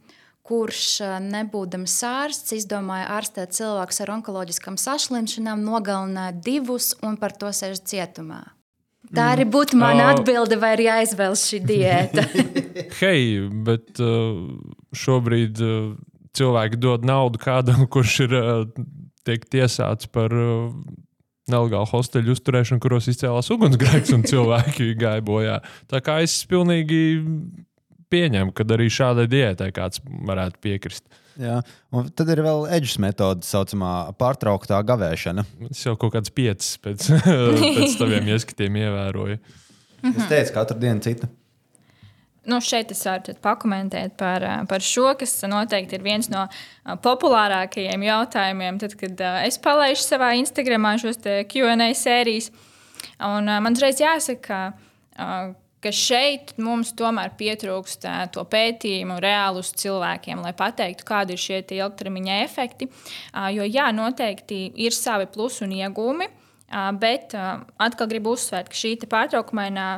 kurš 0.43 0.87
nebūdams 1.23 1.95
ārsts, 2.09 2.57
izdomāja 2.57 3.13
ārstēt 3.17 3.55
cilvēkus 3.55 4.03
ar 4.03 4.17
onkoloģiskām 4.19 4.77
saslimšanām, 4.81 5.63
nogalināja 5.63 6.35
divus 6.43 6.93
un 7.07 7.17
par 7.21 7.37
to 7.39 7.53
sēž 7.55 7.85
cietumā. 7.87 8.43
Tā 9.11 9.33
arī 9.35 9.45
būtu 9.51 9.77
mana 9.77 10.07
uh, 10.07 10.15
atbilde, 10.15 10.57
vai 10.63 10.77
ir 10.77 10.87
jāizvēlas 10.87 11.43
šī 11.51 11.59
diēta. 11.67 12.25
Hei, 13.03 13.43
bet 13.67 14.01
uh, 14.01 14.55
šobrīd 14.97 15.63
uh, 15.65 15.93
cilvēki 16.39 16.81
dod 16.81 17.07
naudu 17.09 17.41
kādam, 17.43 17.85
kurš 17.93 18.21
ir 18.29 18.37
uh, 18.39 18.53
tiek 19.27 19.45
tiesāts 19.53 20.09
par 20.13 20.33
uh, 20.33 20.71
nelegālu 21.51 21.89
hosteļu 21.91 22.37
uzturēšanu, 22.37 22.83
kuros 22.83 23.11
izcēlās 23.13 23.51
ugunsgrēks 23.53 24.15
un 24.17 24.25
cilvēki 24.29 24.93
gāja 25.03 25.25
bojā. 25.27 25.59
Tā 25.91 26.03
kā 26.05 26.21
es 26.25 26.39
pilnīgi 26.49 27.03
pieņemu, 28.13 28.55
ka 28.55 28.67
arī 28.77 28.89
šādai 28.93 29.27
diētai 29.33 29.73
kāds 29.75 30.03
varētu 30.05 30.63
piekrist. 30.63 31.05
Jā. 31.41 31.59
Un 31.95 32.09
tad 32.17 32.31
ir 32.33 32.43
vēl 32.45 32.67
eģis 32.77 32.99
metode, 33.03 33.45
tā 33.45 33.55
saucamā 33.55 33.93
pārtrauktā 34.21 34.81
gavēšana. 34.89 35.45
Es 35.71 35.85
jau 35.87 35.95
kaut 36.01 36.15
kāds 36.17 36.33
piecus 36.35 36.75
pēc, 36.83 37.07
pēc 37.79 37.95
taviem 38.01 38.33
ieskatiem 38.35 38.81
ievēroju. 38.83 39.39
Es 40.13 40.27
teicu, 40.29 40.53
katru 40.57 40.81
dienu 40.83 41.05
citu. 41.05 41.31
Nu, 42.43 42.59
šeit 42.59 42.91
es 42.91 43.05
varu 43.07 43.37
pakomentēt 43.39 44.17
par, 44.19 44.43
par 44.67 44.83
šo, 44.83 45.13
kas 45.19 45.37
noteikti 45.47 45.95
ir 45.95 46.03
viens 46.03 46.27
no 46.33 46.49
populārākajiem 47.05 48.03
jautājumiem. 48.09 48.81
Tad, 48.83 48.97
kad 48.99 49.23
es 49.47 49.61
palaidu 49.63 50.03
savā 50.03 50.33
Instagramā 50.41 50.97
šos 50.99 51.23
QA 51.23 51.93
sērijas, 51.95 52.51
un 53.23 53.47
man 53.47 53.79
uzreiz 53.79 54.03
jāsaka, 54.03 54.65
ka 55.15 55.31
šeit 55.91 56.53
mums 56.63 56.93
tomēr 56.95 57.33
pietrūkst 57.39 58.07
to 58.37 58.45
pētījumu 58.53 59.17
reāli 59.23 59.65
uz 59.65 59.73
cilvēkiem, 59.83 60.45
lai 60.45 60.53
pateiktu, 60.55 61.09
kādi 61.09 61.35
ir 61.35 61.43
šie 61.43 61.59
ilgtermiņa 61.65 62.39
efekti. 62.45 62.87
Jo, 63.57 63.67
jā, 63.67 63.89
noteikti 63.97 64.69
ir 64.85 64.95
savi 64.95 65.27
plusi 65.27 65.65
un 65.67 65.75
iegūmi. 65.81 66.29
Bet 66.97 67.35
atkal 67.37 68.09
gribu 68.09 68.33
uzsvērt, 68.33 68.71
ka 68.73 68.79
šī 68.79 68.95
pārtraukumainā 69.05 69.89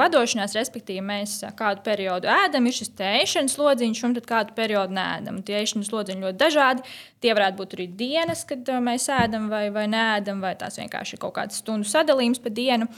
vadošanās, 0.00 0.56
respektīvi, 0.58 1.04
mēs 1.06 1.36
kādu 1.54 1.84
periodu 1.86 2.26
ēdam, 2.26 2.66
ir 2.66 2.74
šis 2.74 2.90
ēšanas 3.06 3.54
lodziņš, 3.60 4.00
un 4.08 4.16
tad 4.16 4.26
kādu 4.26 4.56
periodu 4.56 4.96
nēdam. 4.96 5.38
Tie 5.46 5.60
ēšanas 5.60 5.92
lodziņi 5.94 6.26
ļoti 6.26 6.40
dažādi. 6.40 6.82
Tie 7.22 7.36
varētu 7.38 7.60
būt 7.60 7.76
arī 7.78 7.86
dienas, 8.00 8.42
kad 8.48 8.66
mēs 8.82 9.06
ēdam 9.14 9.46
vai, 9.52 9.68
vai 9.76 9.86
nēdam, 9.92 10.42
vai 10.42 10.56
tās 10.58 10.80
vienkārši 10.82 11.14
ir 11.14 11.22
kaut 11.22 11.36
kāds 11.38 11.62
stundu 11.62 11.86
sadalījums 11.86 12.42
pa 12.42 12.50
dienu. 12.50 12.90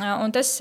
Un 0.00 0.32
tas 0.32 0.56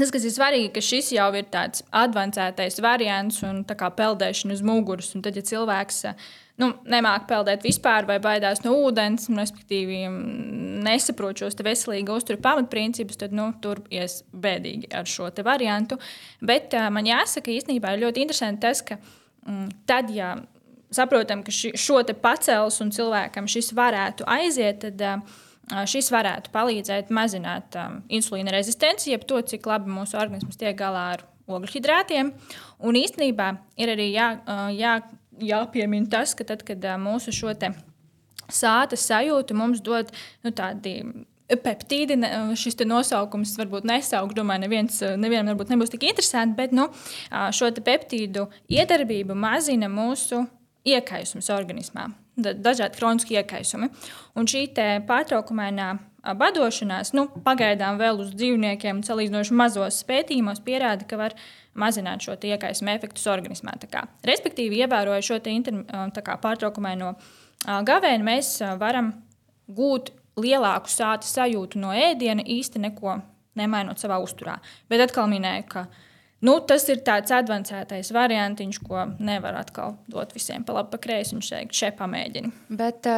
Tas, 0.00 0.12
kas 0.14 0.24
ir 0.24 0.32
svarīgi, 0.32 0.70
ka 0.72 0.80
šis 0.84 1.10
jau 1.12 1.28
ir 1.36 1.48
tāds 1.52 1.82
avansētais 1.92 2.78
variants 2.80 3.42
un 3.44 3.64
tā 3.68 3.74
kā 3.76 3.90
peldēšana 3.92 4.54
uz 4.56 4.62
muguras. 4.64 5.10
Un 5.16 5.24
tad, 5.26 5.36
ja 5.36 5.44
cilvēks 5.44 6.06
nu, 6.60 6.70
nemāķi 6.88 7.28
peldēt 7.28 7.66
vispār 7.66 8.06
vai 8.08 8.16
baidās 8.22 8.62
no 8.64 8.72
ūdens, 8.86 9.28
un, 9.28 9.40
respektīvi, 9.42 10.02
nesaprot 10.86 11.42
šos 11.42 11.58
veselīgi 11.66 12.14
uzturu 12.14 12.40
pamatprincipus, 12.44 13.18
tad 13.20 13.34
nu, 13.36 13.50
tur 13.60 13.82
ies 13.92 14.22
bēdīgi 14.32 14.88
ar 14.96 15.08
šo 15.08 15.28
variantu. 15.44 16.00
Bet 16.40 16.76
uh, 16.76 16.88
man 16.92 17.08
jāsaka, 17.08 17.52
īstenībā 17.52 17.94
ir 17.94 18.06
ļoti 18.06 18.24
interesanti 18.24 18.64
tas, 18.64 18.80
ka 18.86 18.96
mm, 19.00 19.68
tad, 19.90 20.12
ja 20.16 20.34
saprotam, 20.94 21.44
ka 21.44 21.52
ši, 21.54 21.74
šo 21.78 22.00
te 22.06 22.16
pacels 22.16 22.80
un 22.80 22.92
cilvēkam 22.94 23.48
šis 23.50 23.74
varētu 23.76 24.26
aiziet, 24.28 24.80
tad 24.86 25.04
uh, 25.06 25.38
šis 25.70 26.10
varētu 26.12 26.52
palīdzēt 26.54 27.12
mazināt 27.14 27.76
um, 27.78 28.00
insulīna 28.10 28.54
rezistenci, 28.54 29.12
jeb 29.12 29.26
to, 29.28 29.40
cik 29.42 29.68
labi 29.70 29.92
mūsu 29.92 30.18
organisms 30.20 30.58
tiek 30.60 30.76
galā 30.78 31.06
ar 31.14 31.24
ogļhidrātiem. 31.50 32.32
Un 32.86 32.98
īstenībā 32.98 33.52
ir 33.80 33.94
arī 33.94 34.10
jā, 34.12 34.30
jā, 34.76 34.96
jāpiemina 35.40 36.10
tas, 36.10 36.34
ka 36.38 36.46
tad, 36.46 36.64
kad 36.66 36.84
mūsu 37.02 37.34
šo 37.34 37.54
sāta 38.50 38.98
sajūta 38.98 39.54
mums 39.54 39.82
dod 39.84 40.10
nu, 40.44 40.50
tādi 40.50 41.00
peptīdi, 41.50 42.18
šis 42.58 42.78
nosaukums 42.86 43.56
varbūt 43.58 43.86
nesaukts. 43.88 44.36
Domāju, 44.38 44.64
neviens, 44.66 45.00
nevienam 45.18 45.52
varbūt 45.52 45.72
nebūs 45.74 45.92
tik 45.92 46.06
interesanti, 46.10 46.56
bet 46.58 46.74
nu, 46.76 46.88
šo 47.30 47.72
peptīdu 47.86 48.46
iedarbību 48.70 49.34
mazina 49.38 49.90
mūsu 49.90 50.44
iekaisums 50.88 51.50
organismā. 51.52 52.08
Dažādi 52.40 52.96
kroniski 52.96 53.36
iekaisumi. 53.36 53.90
Un 54.38 54.48
šī 54.48 54.68
pārtraukumainā 55.08 55.90
badošanās, 56.36 57.14
nu, 57.16 57.26
pagaidām 57.44 57.98
vēl 58.00 58.20
uz 58.24 58.32
dzīvniekiem, 58.36 59.02
salīdzinoši 59.04 59.56
mazos 59.56 60.02
pētījumos, 60.08 60.62
pierāda, 60.64 61.06
ka 61.08 61.18
var 61.20 61.36
mazināt 61.78 62.24
šo 62.24 62.36
iekaisuma 62.36 62.94
efektus 62.96 63.26
organismā. 63.30 63.76
Kā, 63.92 64.06
respektīvi, 64.28 64.82
ievērojot 64.84 65.26
šo 65.26 65.40
inter, 65.52 65.82
kā, 66.24 66.36
pārtraukumaino 66.42 67.14
gavēnu, 67.66 68.26
mēs 68.26 68.58
varam 68.80 69.14
gūt 69.68 70.12
lielāku 70.40 70.92
sāta 70.92 71.28
sajūtu 71.28 71.80
no 71.80 71.92
ēdiena, 71.96 72.44
īsti 72.44 72.80
neko 72.86 73.18
nemainot 73.58 74.00
savā 74.00 74.20
uzturā. 74.22 74.58
Bet 74.88 75.02
atkal 75.04 75.28
minēju, 75.30 75.66
ka 75.72 75.86
nu, 76.46 76.56
tas 76.66 76.86
ir 76.92 77.02
tāds 77.06 77.32
advancētais 77.34 78.12
variants, 78.16 78.80
ko 78.84 79.06
nevar 79.18 79.58
atkal 79.60 79.98
dot 80.10 80.34
visiem 80.36 80.64
pa 80.64 80.78
labi, 80.78 80.92
pa 80.94 81.02
kreisi 81.02 81.36
un 81.36 81.44
šeit 81.44 81.74
šeit 81.76 81.98
pamēģini. 82.00 82.52
Bet 82.80 83.08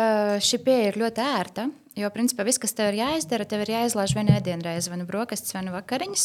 šī 0.43 0.63
pieeja 0.65 0.93
ir 0.93 1.01
ļoti 1.05 1.27
ērta. 1.27 1.69
Jo, 1.93 2.09
principā, 2.09 2.47
viss, 2.49 2.61
kas 2.61 2.73
tev 2.73 2.93
ir 2.93 3.03
jāizdara, 3.03 3.45
tev 3.45 3.67
ir 3.67 3.75
jāizlaiž 3.75 4.15
viena 4.17 4.39
ēdienreize, 4.39 4.89
vai 4.89 4.97
nu 5.03 5.05
brokastis, 5.05 5.53
vai 5.53 5.61
nu 5.67 5.75
vakariņas. 5.75 6.25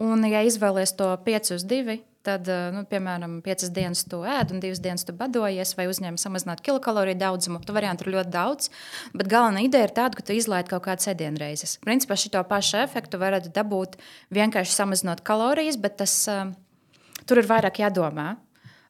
Un, 0.00 0.24
ja 0.30 0.40
izvēlies 0.46 0.94
to 0.96 1.10
5 1.26 1.50
uz 1.58 1.66
2, 1.68 1.98
tad, 2.24 2.48
eh, 2.48 2.70
nu, 2.72 2.86
piemēram, 2.88 3.36
5 3.44 3.68
dienas 3.76 4.06
tu 4.08 4.22
ēd 4.24 4.54
un 4.54 4.62
2 4.64 4.80
dienas 4.80 5.04
tu 5.04 5.12
badojies, 5.12 5.74
vai 5.76 5.86
uzņem 5.90 6.16
samazināt 6.20 6.64
kilokaloriju 6.64 7.18
daudzumu. 7.20 7.60
Tu 7.60 7.76
variantu 7.76 8.08
ir 8.08 8.14
ļoti 8.16 8.32
daudz, 8.32 8.70
bet 9.12 9.28
galvenā 9.28 9.66
ideja 9.66 9.90
ir 9.90 9.92
tāda, 9.92 10.16
ka 10.16 10.24
tu 10.24 10.32
izlaidi 10.32 10.72
kaut 10.72 10.86
kādas 10.88 11.10
ēdienreizes. 11.12 11.76
Principā 11.84 12.16
šo 12.16 12.40
pašu 12.48 12.80
efektu 12.80 13.20
varat 13.20 13.52
dabūt 13.52 14.00
vienkārši 14.32 14.72
samazinot 14.72 15.20
kalorijas, 15.20 15.76
bet 15.76 15.98
tas, 16.00 16.16
uh, 16.32 16.48
tur 17.26 17.44
ir 17.44 17.50
vairāk 17.52 17.84
jādomā. 17.84 18.38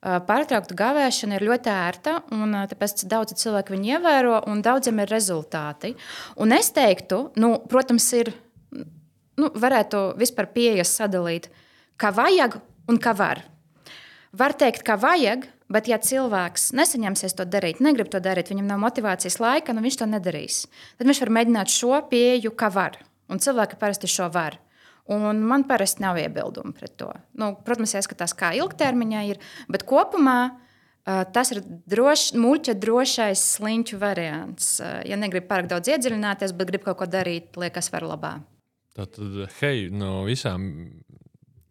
Pārtraukta 0.04 0.76
gavēšana 0.76 1.38
ir 1.38 1.46
ļoti 1.48 1.70
ērta, 1.72 2.18
un 2.36 2.52
tāpēc 2.68 3.06
daudzi 3.08 3.38
cilvēki 3.40 3.72
viņu 3.72 3.92
ievēro, 3.96 4.34
un 4.52 4.60
daudziem 4.64 5.00
ir 5.00 5.08
rezultāti. 5.08 5.94
Un 6.36 6.52
es 6.52 6.68
teiktu, 6.76 7.30
nu, 7.40 7.54
protams, 7.70 8.10
ir 8.18 8.34
nu, 9.40 9.48
varētu 9.48 10.10
vispār 10.20 10.50
pieejas 10.52 10.92
sadalīt, 10.98 11.48
kā 11.96 12.12
vajag 12.12 12.58
un 12.92 13.00
kā 13.00 13.14
var. 13.16 13.40
Var 14.34 14.56
teikt, 14.60 14.82
ka 14.84 14.98
vajag, 15.00 15.46
bet 15.72 15.88
ja 15.88 15.96
cilvēks 16.02 16.72
nesaņemsies 16.76 17.38
to 17.38 17.46
darīt, 17.48 17.80
negrib 17.80 18.10
to 18.12 18.20
darīt, 18.20 18.50
viņam 18.52 18.68
nav 18.68 18.82
motivācijas 18.82 19.40
laika, 19.40 19.72
nu 19.72 19.84
viņš 19.84 20.00
to 20.02 20.10
nedarīs. 20.10 20.64
Tad 20.98 21.08
viņš 21.08 21.24
var 21.24 21.32
mēģināt 21.38 21.72
šo 21.72 21.96
pieeju, 22.10 22.52
kā 22.58 22.68
var. 22.74 23.00
Un 23.32 23.40
cilvēki 23.40 23.80
parasti 23.80 24.10
šo 24.10 24.28
var. 24.34 24.58
Un 25.12 25.42
man 25.44 25.66
parasti 25.68 26.00
nav 26.00 26.16
iebildumu 26.16 26.72
pret 26.72 26.94
to. 27.00 27.10
Nu, 27.36 27.50
protams, 27.66 27.92
jāskatās, 27.92 28.32
kā 28.38 28.54
ilgtermiņā 28.56 29.24
ir, 29.28 29.40
bet 29.68 29.84
kopumā 29.88 30.38
uh, 30.48 31.24
tas 31.34 31.52
ir 31.52 31.60
droš, 31.92 32.30
muļķa 32.40 32.76
drošais 32.80 33.42
sliņķu 33.58 34.00
variants. 34.00 34.78
Uh, 34.80 35.02
ja 35.04 35.18
negrib 35.20 35.44
pārāk 35.50 35.68
daudz 35.68 35.92
iedziļināties, 35.92 36.56
bet 36.56 36.72
grib 36.72 36.86
kaut 36.86 37.02
ko 37.02 37.10
darīt, 37.10 37.52
liekas, 37.60 37.92
var 37.92 38.08
labāk. 38.08 38.46
Tātad, 38.94 39.42
hei, 39.58 39.90
no 39.90 40.22
visām 40.24 40.70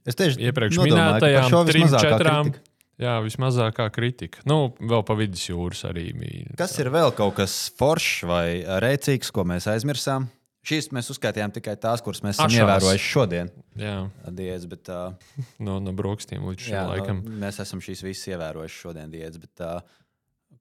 es 0.05 0.19
tieši 0.19 0.43
iepriekš 0.51 0.81
minētajām 0.83 1.57
trim, 1.71 1.89
četrām. 1.95 2.51
Kritika. 2.51 2.69
Jā, 3.01 3.17
vismazākā 3.25 3.87
kritika. 3.89 4.43
Nu, 4.45 4.67
vēl 4.77 5.01
pa 5.07 5.15
vidus 5.17 5.47
jūras 5.47 5.81
arī 5.89 6.11
bija. 6.13 6.53
Kas 6.59 6.75
ir 6.77 6.91
vēl 6.93 7.09
kaut 7.17 7.39
kas 7.39 7.55
foršs 7.79 8.27
vai 8.29 8.45
rēcīgs, 8.83 9.33
ko 9.33 9.47
mēs 9.49 9.65
aizmirsām? 9.71 10.29
Šīs 10.63 10.87
mēs 10.95 11.09
uzskaitījām 11.11 11.51
tikai 11.51 11.73
tās, 11.75 11.99
kuras 12.03 12.21
mēs 12.23 12.37
esam 12.37 12.47
Ašās. 12.47 12.61
ievērojuši 12.61 13.09
šodien. 13.09 13.49
Jā, 13.79 13.97
diētas, 14.31 14.69
bet. 14.71 14.91
Uh, 14.93 15.35
no, 15.65 15.79
no 15.83 15.91
brokastiem 15.97 16.45
līdz 16.47 16.69
šim 16.69 16.93
laikam. 16.93 17.19
No, 17.25 17.35
mēs 17.43 17.59
esam 17.63 17.83
šīs 17.83 18.05
visas 18.05 18.31
ievērojuši 18.31 18.79
šodien 18.85 19.11
diētas, 19.11 19.41
bet 19.43 19.65
uh, 19.65 19.99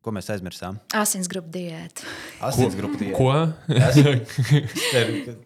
Ko 0.02 0.10
mēs 0.10 0.26
aizmirsām? 0.34 0.80
Asinsgrupu 0.98 1.52
diētu. 1.54 2.06
Asinsgrupu 2.48 2.98
diētu. 2.98 3.14
Ko? 3.14 3.30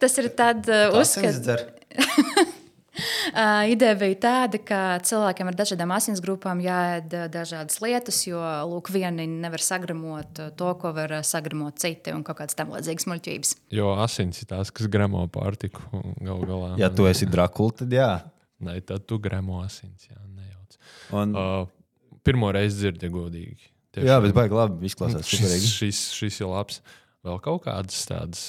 Tas 0.00 0.16
ir 0.22 0.30
tāds 0.40 0.70
uzskats. 0.96 2.54
Uh, 2.96 3.64
ideja 3.74 3.96
bija 4.00 4.16
tāda, 4.22 4.60
ka 4.62 4.80
cilvēkiem 5.04 5.50
ar 5.50 5.58
dažādām 5.58 5.92
asinsgrupām 5.96 6.62
jāēd 6.64 7.12
uh, 7.16 7.26
dažādas 7.32 7.80
lietas, 7.84 8.22
jo 8.28 8.40
lūk, 8.70 8.90
vieni 8.94 9.26
nevar 9.28 9.62
sagramot 9.64 10.40
uh, 10.40 10.50
to, 10.56 10.72
ko 10.80 10.92
var 10.96 11.18
sagramot 11.26 11.78
citi, 11.82 12.14
un 12.16 12.24
kaut 12.26 12.40
kādas 12.40 12.58
tam 12.58 12.72
līdzīgas 12.74 13.08
muļķības. 13.12 13.54
Jo 13.76 13.92
asins 14.04 14.40
ir 14.42 14.50
tās, 14.52 14.72
kas 14.74 14.88
gramo 14.92 15.26
pārtiku 15.32 15.84
gal 16.24 16.42
galā. 16.48 16.72
Ja 16.80 16.90
tu 16.92 17.08
esi 17.10 17.28
drakula, 17.28 17.76
tad 17.82 17.92
jā. 17.92 18.10
Nē, 18.64 18.78
tad 18.88 19.04
tu 19.04 19.20
gramo 19.20 19.60
asins, 19.64 20.08
jā, 20.08 20.18
nejauc. 20.32 20.78
Un... 21.12 21.36
Uh, 21.36 22.20
pirmo 22.26 22.48
reizi 22.54 22.80
dzirdi 22.80 23.12
godīgi. 23.12 23.68
Tiešām. 23.94 24.08
Jā, 24.08 24.16
bet 24.24 24.32
baigi 24.36 24.56
labi 24.56 24.88
izklausās. 24.88 25.28
Šis, 25.28 25.68
šis, 25.76 26.00
šis 26.16 26.40
ir 26.42 26.50
labs. 26.50 26.80
Vēl 27.26 27.38
kaut 27.44 27.62
kādas 27.68 28.00
tādas 28.08 28.48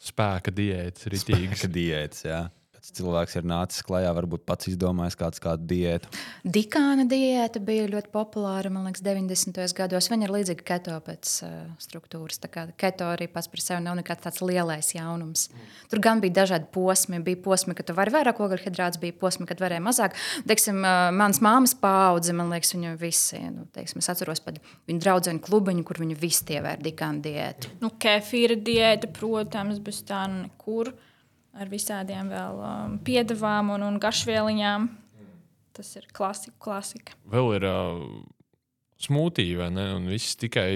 spēka 0.00 0.52
diētas, 0.54 1.08
ritīgas. 1.10 1.58
Spēka 1.58 1.72
diētas, 1.74 2.24
jā 2.28 2.44
kāds 2.80 2.94
cilvēks 2.96 3.36
ir 3.36 3.44
nācis 3.44 3.84
klajā, 3.84 4.10
varbūt 4.16 4.46
pats 4.48 4.68
izdomājis 4.70 5.16
kāds, 5.20 5.40
kādu 5.42 5.66
diētu. 5.68 6.08
Dikāna 6.44 7.04
diēta 7.08 7.60
bija 7.60 7.88
ļoti 7.92 8.08
populāra, 8.12 8.70
man 8.72 8.86
liekas, 8.88 9.02
90. 9.04 9.60
gados. 9.76 10.08
Viņa 10.08 10.24
ir 10.26 10.32
līdzīga 10.32 10.64
keto 10.64 10.96
pēc 11.04 11.32
uh, 11.44 11.58
struktūras. 11.82 12.40
Tā 12.40 12.48
kā 12.48 12.64
keto 12.80 13.10
arī 13.12 13.28
pats 13.28 13.50
par 13.52 13.60
sevi 13.60 13.82
nav 13.84 13.98
nekāds 14.00 14.24
tāds 14.24 14.40
lielais 14.40 14.94
jaunums. 14.94 15.50
Tur 15.92 16.00
gan 16.00 16.22
bija 16.24 16.38
dažādi 16.40 16.70
posmi. 16.72 17.20
Bija 17.20 17.42
posmi, 17.44 17.76
ka 17.76 17.84
tu 17.84 17.96
vari 17.96 18.14
vairāk 18.14 18.40
ogļhidrātus, 18.40 19.00
bija 19.02 19.18
posmi, 19.20 19.48
kad 19.50 19.60
varēja 19.60 19.84
mazāk. 19.84 20.16
Teiksim, 20.48 20.80
uh, 20.80 21.10
mans 21.12 21.42
māmas 21.44 21.76
paudze, 21.76 22.32
man 22.36 22.48
liekas, 22.54 22.72
viņa 22.76 22.94
visi, 23.00 23.42
nu, 23.52 23.66
teiksim, 23.76 24.00
es 24.00 24.08
atceros 24.08 24.40
pat 24.40 24.62
viņu 24.88 25.04
draugu 25.04 25.36
klubiņu, 25.44 25.84
kur 25.84 26.00
viņi 26.00 26.16
visi 26.16 26.56
ievēr 26.56 26.80
dikāna 26.80 27.20
diētu. 27.28 27.76
Nu, 27.84 27.92
kefīra 28.00 28.56
diēta, 28.56 29.12
protams, 29.12 29.82
bez 29.84 30.00
tā 30.08 30.24
nekur. 30.32 30.94
Nu 30.94 31.09
ar 31.58 31.70
visādiem 31.70 32.30
vēl 32.30 32.60
um, 32.64 32.98
piedevām 33.06 33.72
un, 33.76 33.86
un 33.86 34.00
garšvieliņām. 34.02 34.90
Tas 35.76 35.94
ir 35.96 36.06
klasika. 36.12 36.56
klasika. 36.60 37.14
Vēl 37.30 37.54
ir 37.56 37.64
uh, 37.68 38.00
smūtija, 39.00 39.58
vai 39.62 39.68
ne? 39.72 39.84
Un 39.96 40.08
viss 40.10 40.36
tikai 40.40 40.70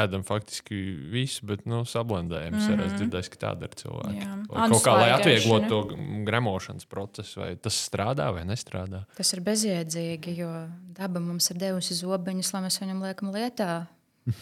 ēdam 0.00 0.24
faktiski 0.26 0.78
visu, 1.12 1.46
bet 1.46 1.66
nu, 1.68 1.82
sablendējam. 1.88 2.56
Mm 2.56 2.60
-hmm. 2.60 2.80
Es 2.80 2.92
mhm. 2.92 2.96
dzirdēju, 2.96 3.30
ka 3.34 3.38
tāda 3.46 3.68
ir 3.68 3.76
cilvēki. 3.82 4.26
Kaut 4.48 4.84
kā, 4.86 4.94
lai 4.98 5.10
atvieglotu 5.16 5.68
to 5.68 5.82
gremošanas 6.26 6.86
procesu, 6.86 7.40
vai 7.40 7.56
tas 7.56 7.76
strādā 7.88 8.32
vai 8.34 8.44
nestrādā. 8.48 9.04
Tas 9.16 9.32
ir 9.32 9.40
bezjēdzīgi, 9.40 10.36
jo 10.36 10.50
daba 10.98 11.20
mums 11.20 11.50
ir 11.50 11.56
devusi 11.56 11.94
zobeņus, 11.94 12.52
lai 12.54 12.62
mēs 12.62 12.80
viņam 12.80 13.02
liekam 13.02 13.32
lietā. 13.32 13.86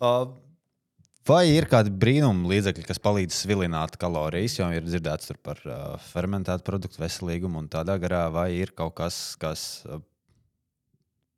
uh. 0.00 0.49
Vai 1.28 1.42
ir 1.52 1.66
kādi 1.68 1.92
brīnumi 1.92 2.48
līdzekļi, 2.48 2.84
kas 2.88 3.00
palīdz 3.02 3.42
svilināt 3.42 3.98
kalorijas, 4.00 4.56
jo 4.56 4.70
ir 4.72 4.86
dzirdēts 4.86 5.34
par 5.44 5.60
uh, 5.66 5.98
fermentētu 6.10 6.64
produktu 6.64 7.02
veselīgumu 7.02 7.60
un 7.60 7.68
tādā 7.72 7.98
garā, 8.00 8.24
vai 8.32 8.48
ir 8.56 8.72
kaut 8.76 8.96
kas, 9.02 9.36
kas 9.40 9.84
uh, 9.84 10.00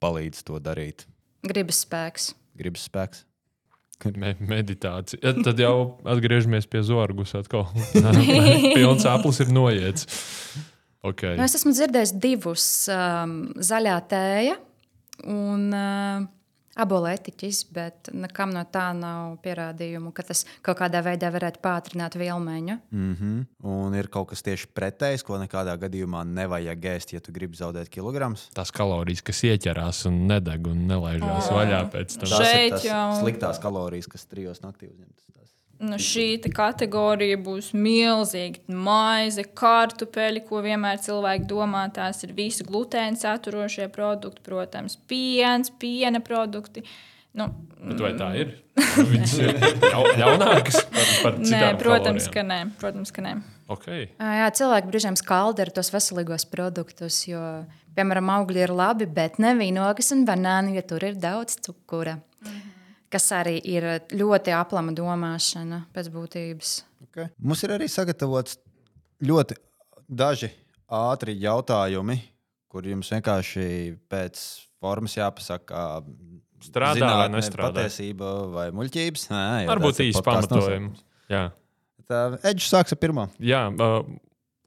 palīdz 0.02 0.44
to 0.46 0.60
darīt? 0.62 1.06
Gribas 1.42 1.82
spēks. 1.82 2.30
Gribas 2.58 2.86
spēks. 2.86 3.26
Me 4.18 4.32
meditācija. 4.40 5.20
Ja, 5.22 5.30
tad 5.46 5.60
jau 5.62 6.00
atgriežamies 6.10 6.66
pie 6.66 6.80
zorgus. 6.86 7.34
Pilns 8.74 9.06
aplis 9.06 9.38
ir 9.44 9.52
noiets. 9.54 10.08
Okay. 11.06 11.36
Nu, 11.38 11.46
es 11.46 11.54
esmu 11.58 11.74
dzirdējis 11.74 12.14
divus 12.22 12.66
um, 12.90 13.36
zaļā 13.62 13.94
tēja 14.10 14.56
un 15.30 15.68
uh, 15.74 16.26
abolētiķis, 16.80 17.62
bet 17.74 18.10
nekam 18.16 18.52
no 18.54 18.62
tā 18.72 18.88
nav 18.96 19.36
pierādījumu, 19.44 20.12
ka 20.16 20.24
tas 20.28 20.44
kaut 20.64 20.78
kādā 20.80 21.02
veidā 21.04 21.32
varētu 21.34 21.60
pātrināt 21.64 22.16
vielmaiņu. 22.18 22.78
Mm 22.90 23.16
-hmm. 23.16 23.46
Un 23.68 23.94
ir 23.94 24.08
kaut 24.08 24.28
kas 24.30 24.42
tieši 24.42 24.70
pretējs, 24.74 25.24
ko 25.24 25.38
nekādā 25.38 25.76
gadījumā 25.76 26.24
nevajag 26.24 26.84
ēst, 26.94 27.12
ja 27.12 27.20
tu 27.20 27.32
gribi 27.32 27.56
zaudēt 27.56 27.88
kilogramus. 27.88 28.48
Tās 28.54 28.70
kalorijas, 28.70 29.22
kas 29.22 29.42
ieķerās 29.44 30.06
un 30.06 30.26
nedeg 30.26 30.66
un 30.66 30.86
nelaižās 30.86 31.50
oh. 31.50 31.56
vaļā 31.56 31.90
pēc 31.90 32.18
tam. 32.18 32.28
Šeit 32.28 32.84
jau 32.84 33.20
sliktās 33.20 33.58
kalorijas, 33.58 34.06
kas 34.06 34.26
trijos 34.26 34.60
naktī 34.62 34.88
uzņemtas 34.88 35.32
nu, 35.82 35.98
šī 36.00 36.26
kategorija 36.54 37.38
būs 37.42 37.72
milzīga. 37.76 38.62
Maize, 38.72 39.44
kartupeļi, 39.58 40.44
ko 40.48 40.62
vienmēr 40.64 41.00
cilvēki 41.02 41.48
domā, 41.50 41.86
tās 41.94 42.22
ir 42.26 42.34
visi 42.36 42.66
glutēna 42.66 43.18
saturošie 43.18 43.88
produkti, 43.92 44.44
protams, 44.46 44.98
piens, 45.10 45.72
piena 45.82 46.22
produkti. 46.24 46.84
Nu, 47.32 47.48
Bet 47.82 48.00
vai 48.04 48.12
tā 48.18 48.28
ir? 48.36 48.50
Viņas 49.12 49.36
ir 49.40 49.54
ļaunākas 50.20 50.82
par, 50.84 51.06
par 51.24 51.38
citām 51.40 51.62
nē, 51.64 51.70
protams, 51.80 52.26
kalorijām. 52.28 52.34
ka 52.34 52.42
nē. 52.48 52.58
Protams, 52.80 53.12
ka 53.14 53.24
nē. 53.24 53.32
Okay. 53.72 54.10
Jā, 54.20 54.50
cilvēki 54.58 54.90
brīžiem 54.90 55.16
skalda 55.16 55.64
ar 55.64 55.72
tos 55.72 55.88
veselīgos 55.94 56.44
produktus, 56.52 57.22
jo, 57.24 57.40
piemēram, 57.96 58.28
augļi 58.36 58.66
ir 58.66 58.74
labi, 58.76 59.08
bet 59.08 59.40
ne 59.40 59.54
vīnogas 59.56 60.12
un 60.12 60.26
banāni, 60.28 60.76
jo 60.76 60.84
tur 60.92 61.08
ir 61.08 61.16
daudz 61.20 61.56
cukura. 61.64 62.20
Mm 62.44 62.52
-hmm 62.52 62.81
kas 63.12 63.28
arī 63.36 63.58
ir 63.68 63.86
ļoti 64.16 64.54
aplama 64.56 64.94
domāšana 64.96 65.84
pēc 65.94 66.10
būtības. 66.14 66.74
Okay. 67.08 67.28
Mums 67.44 67.62
ir 67.66 67.74
arī 67.76 67.88
sagatavots 67.92 68.56
ļoti 69.22 69.58
daži 70.08 70.50
ātri 70.92 71.36
jautājumi, 71.40 72.18
kur 72.72 72.86
jums 72.88 73.10
vienkārši 73.12 73.66
pēc 74.10 74.42
formas 74.82 75.16
jāpasaka, 75.18 76.02
strādā 76.62 77.00
zinātne, 77.00 77.20
vai 77.20 77.30
nestrādā. 77.36 77.84
Patiesība 77.84 78.32
vai 78.52 78.66
muļķības. 78.74 79.28
Nē, 79.32 79.46
Varbūt 79.70 80.02
īsi 80.06 80.24
pamatojums. 80.26 81.02
Tā 82.08 82.22
Edžers 82.42 82.70
sāks 82.72 82.94
ar 82.94 83.00
pirmo. 83.00 83.28
Jā, 83.42 83.66
uh, 83.70 84.00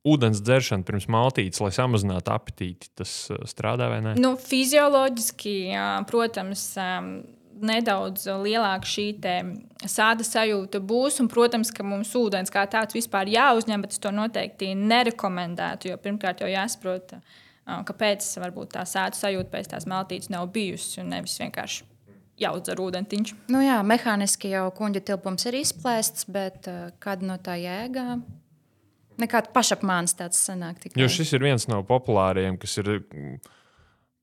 ūdens 0.07 0.39
dzeršana 0.45 0.85
pirms 0.87 1.09
maltītes, 1.11 1.59
lai 1.63 1.71
samazinātu 1.75 2.31
apetīti, 2.33 2.89
tas 2.97 3.11
uh, 3.33 3.41
strādā 3.49 3.89
vai 3.91 3.99
nē? 4.05 4.15
Nu, 4.21 4.35
fizioloģiski, 4.39 5.55
jā, 5.73 5.89
protams. 6.09 6.69
Nedaudz 7.55 8.25
lielāka 8.43 8.89
šī 8.89 9.05
sāda 9.87 10.25
sajūta 10.27 10.81
būs. 10.83 11.21
Un, 11.23 11.29
protams, 11.31 11.71
ka 11.71 11.85
mums 11.87 12.11
ūdens 12.19 12.51
kā 12.51 12.65
tāds 12.67 12.97
vispār 12.97 13.31
jāuzņem, 13.31 13.85
bet 13.85 13.95
es 13.95 14.01
to 14.03 14.11
noteikti 14.11 14.73
nerekomendētu. 14.75 15.93
Jo 15.93 15.99
pirmkārt 16.01 16.43
jau 16.43 16.49
jāsaprot, 16.51 17.15
kāpēc 17.65 18.27
varbūt 18.43 18.75
tā 18.75 18.85
sāda 18.89 19.17
sajūta 19.17 19.53
pēc 19.53 19.71
tās 19.71 19.87
maltītes 19.89 20.31
nav 20.33 20.49
bijusi 20.55 21.01
un 21.03 21.13
nevis 21.15 21.37
vienkārši. 21.41 21.85
Jāudzer 22.35 22.81
ūdentiņš. 22.83 23.29
Nu 23.47 23.61
jā, 23.63 23.77
mehāniski 23.87 24.49
jau 24.51 24.65
kuģa 24.75 25.05
tilpums 25.07 25.45
ir 25.47 25.55
izplēsts, 25.61 26.25
bet 26.27 26.67
uh, 26.67 26.89
kāda 26.99 27.23
no 27.29 27.37
tā 27.39 27.55
jēga? 27.55 28.17
Nekāda 29.23 29.53
pašapmāns 29.55 30.17
tāds 30.19 30.41
sanāk. 30.43 30.81
Tikai. 30.83 30.99
Jo 30.99 31.07
šis 31.07 31.31
ir 31.37 31.45
viens 31.45 31.69
no 31.71 31.79
populāriem, 31.87 32.57
kas 32.59 32.75
ir 32.83 32.89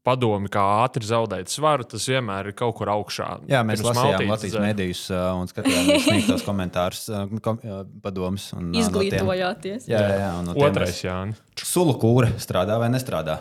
padomi, 0.06 0.50
kā 0.52 0.62
ātri 0.82 1.06
zaudēt 1.06 1.50
svaru, 1.52 1.86
tas 1.88 2.04
vienmēr 2.10 2.50
ir 2.50 2.56
kaut 2.58 2.74
kur 2.78 2.90
augšā. 2.92 3.28
Jā, 3.50 3.62
mēs 3.66 3.84
lasījām 3.84 4.26
Latvijas 4.30 4.58
mēdījus 4.64 5.02
uh, 5.14 5.22
un 5.38 5.50
skatījāmies 5.50 6.04
sniegtos 6.08 6.44
komentārus, 6.46 7.04
uh, 7.12 7.24
kom, 7.44 7.60
uh, 7.62 7.82
padomus. 8.04 8.48
Un, 8.58 8.72
Izglītojāties. 8.82 9.86
Jā, 9.90 10.02
jā, 10.02 10.18
jā 10.24 10.32
no 10.46 10.56
Otrais, 10.58 10.98
Jānis. 11.04 11.42
Sulu 11.62 11.94
kūra 12.02 12.32
strādā 12.42 12.78
vai 12.82 12.90
nestrādā? 12.92 13.38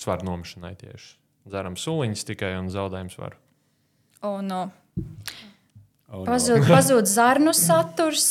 Svaru 0.00 0.28
nomešanai 0.28 0.74
tieši. 0.78 1.14
Dzeram 1.48 1.76
suliņus 1.80 2.28
tikai 2.28 2.54
un 2.58 2.70
zaudējam 2.72 3.10
svaru. 3.12 3.40
Oh, 4.24 4.40
no. 4.44 4.66
Oh, 6.08 6.22
no. 6.22 6.28
Pazūd, 6.28 6.64
pazūd 6.68 7.08
zarnu 7.08 7.52
saturs, 7.56 8.28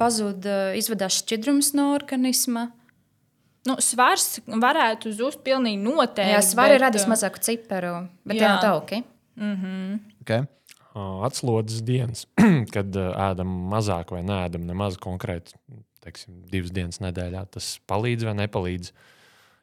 pazūd 0.00 0.48
izvadās 0.76 1.20
šķidrums 1.22 1.72
no 1.78 1.92
organisma. 1.94 2.68
Nu, 3.68 3.76
svars 3.84 4.38
varētu 4.48 5.12
zust 5.12 5.42
pilnīgi 5.44 5.82
noteikti. 5.82 6.32
Jā, 6.32 6.40
svari 6.44 6.78
bet... 6.78 6.84
radīs 6.86 7.04
mazāku 7.10 7.42
ciparu, 7.44 8.06
bet 8.24 8.40
jā, 8.40 8.46
jā 8.46 8.56
tauki. 8.62 9.02
Mm 9.36 9.54
-hmm. 9.56 10.00
okay. 10.22 10.46
Atslodzes 11.26 11.82
dienas, 11.86 12.26
kad 12.74 12.96
ēdam 12.96 13.52
mazāk 13.70 14.10
vai 14.10 14.22
neēdam 14.22 14.66
nemaz 14.66 14.96
konkrēti, 14.96 15.54
teiksim, 16.00 16.42
divas 16.50 16.70
dienas 16.70 17.00
nedēļā, 17.00 17.46
tas 17.50 17.78
palīdz 17.86 18.24
vai 18.24 18.34
nepalīdz. 18.34 18.92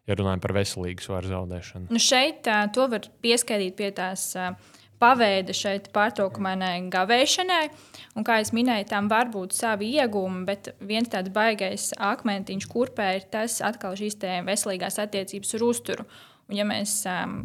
Ja 0.07 0.15
runājam 0.15 0.39
par 0.39 0.53
veselīgu 0.53 1.03
svaru 1.03 1.27
zaudēšanu. 1.27 1.87
Nu 1.89 1.99
šeit 1.99 2.47
to 2.73 2.87
var 2.87 3.09
pieskaitīt 3.21 3.75
pie 3.75 3.91
tās 3.91 4.35
uh, 4.39 4.55
paveida 5.01 5.53
šeit 5.55 5.89
pārtraukumainai 5.95 6.89
gavēšanai. 6.93 7.63
Un, 8.17 8.25
kā 8.27 8.39
jau 8.41 8.57
minēju, 8.57 8.89
tam 8.89 9.09
var 9.11 9.31
būt 9.33 9.55
savi 9.57 9.91
iegūmi, 9.97 10.43
bet 10.47 10.73
viens 10.79 11.09
tāds 11.11 11.33
baisais 11.33 11.91
akmentiņš 11.97 12.67
kurpē 12.71 13.13
ir 13.19 13.27
tas 13.31 13.59
atkal 13.65 13.97
šīs 13.99 14.19
veselīgās 14.47 14.99
attiecības 15.03 15.57
ar 15.57 15.65
uzturu. 15.67 16.07
Un, 16.47 16.57
ja 16.57 16.65
mēs 16.67 16.99
um, 17.11 17.39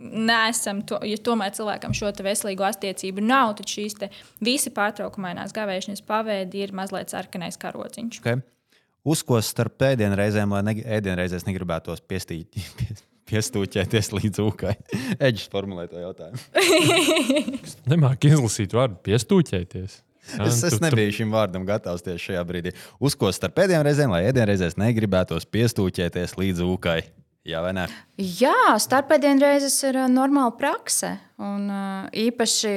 neesam, 0.00 0.82
to, 0.86 0.98
ja 1.06 1.18
tomēr 1.20 1.52
cilvēkam 1.56 1.94
šo 1.96 2.12
veselīgo 2.24 2.64
attiecību 2.66 3.24
nav, 3.24 3.54
tad 3.58 3.70
šīs 3.70 3.98
visi 4.44 4.72
pārtraukumainās 4.74 5.54
gavēšanas 5.56 6.04
paveidi 6.08 6.64
ir 6.64 6.74
mazliet 6.76 7.12
sarkanais 7.12 7.60
karodziņš. 7.60 8.22
Okay. 8.22 8.40
Uzkos 9.00 9.48
starp 9.48 9.78
pēdienreizēm, 9.80 10.52
lai 10.52 10.64
ne, 10.66 10.74
ēdienreizēs 10.98 11.46
negribētos 11.46 12.02
piestīt, 12.04 12.58
piestūķēties 13.30 14.12
līdz 14.16 14.42
ūkai? 14.44 14.76
Eģis 15.30 15.48
formulē 15.52 15.86
to 15.90 16.02
jautājumu. 16.02 16.40
Nemāķi 17.92 18.34
izlasīt 18.34 18.76
vārdu 18.76 19.00
piestūķēties. 19.06 20.00
Es, 20.38 20.60
es 20.66 20.76
nebiju 20.82 21.14
šim 21.14 21.32
vārdam 21.34 21.64
gatavs 21.66 22.04
tieši 22.06 22.30
šajā 22.30 22.42
brīdī. 22.46 22.74
Uzkost 23.02 23.40
starp 23.40 23.56
pēdējām 23.56 23.86
reizēm, 23.86 24.12
lai 24.14 24.26
ēdienreizēs 24.28 24.76
negribētos 24.78 25.48
piestūķēties 25.50 26.36
līdz 26.38 26.62
ūkai. 26.66 27.00
Jā, 27.48 27.62
vai 27.64 27.72
ne? 27.72 27.86
Jā, 28.20 28.76
starpēdienreizes 28.84 29.78
ir 29.88 29.96
normāla 30.12 30.52
prakse. 30.58 31.14
Un, 31.40 31.64
īpaši 32.12 32.74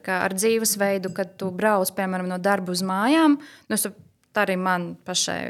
kā, 0.00 0.18
ar 0.26 0.34
dzīvesveidu, 0.34 1.14
kad 1.16 1.36
tu 1.38 1.52
brauc 1.54 1.92
piemēram 1.96 2.26
no 2.28 2.40
darba 2.42 2.74
uz 2.74 2.82
mājām. 2.84 3.38
Nu, 3.70 3.78
tā 4.34 4.44
arī 4.44 4.58
man 4.60 4.90
pašai 5.06 5.40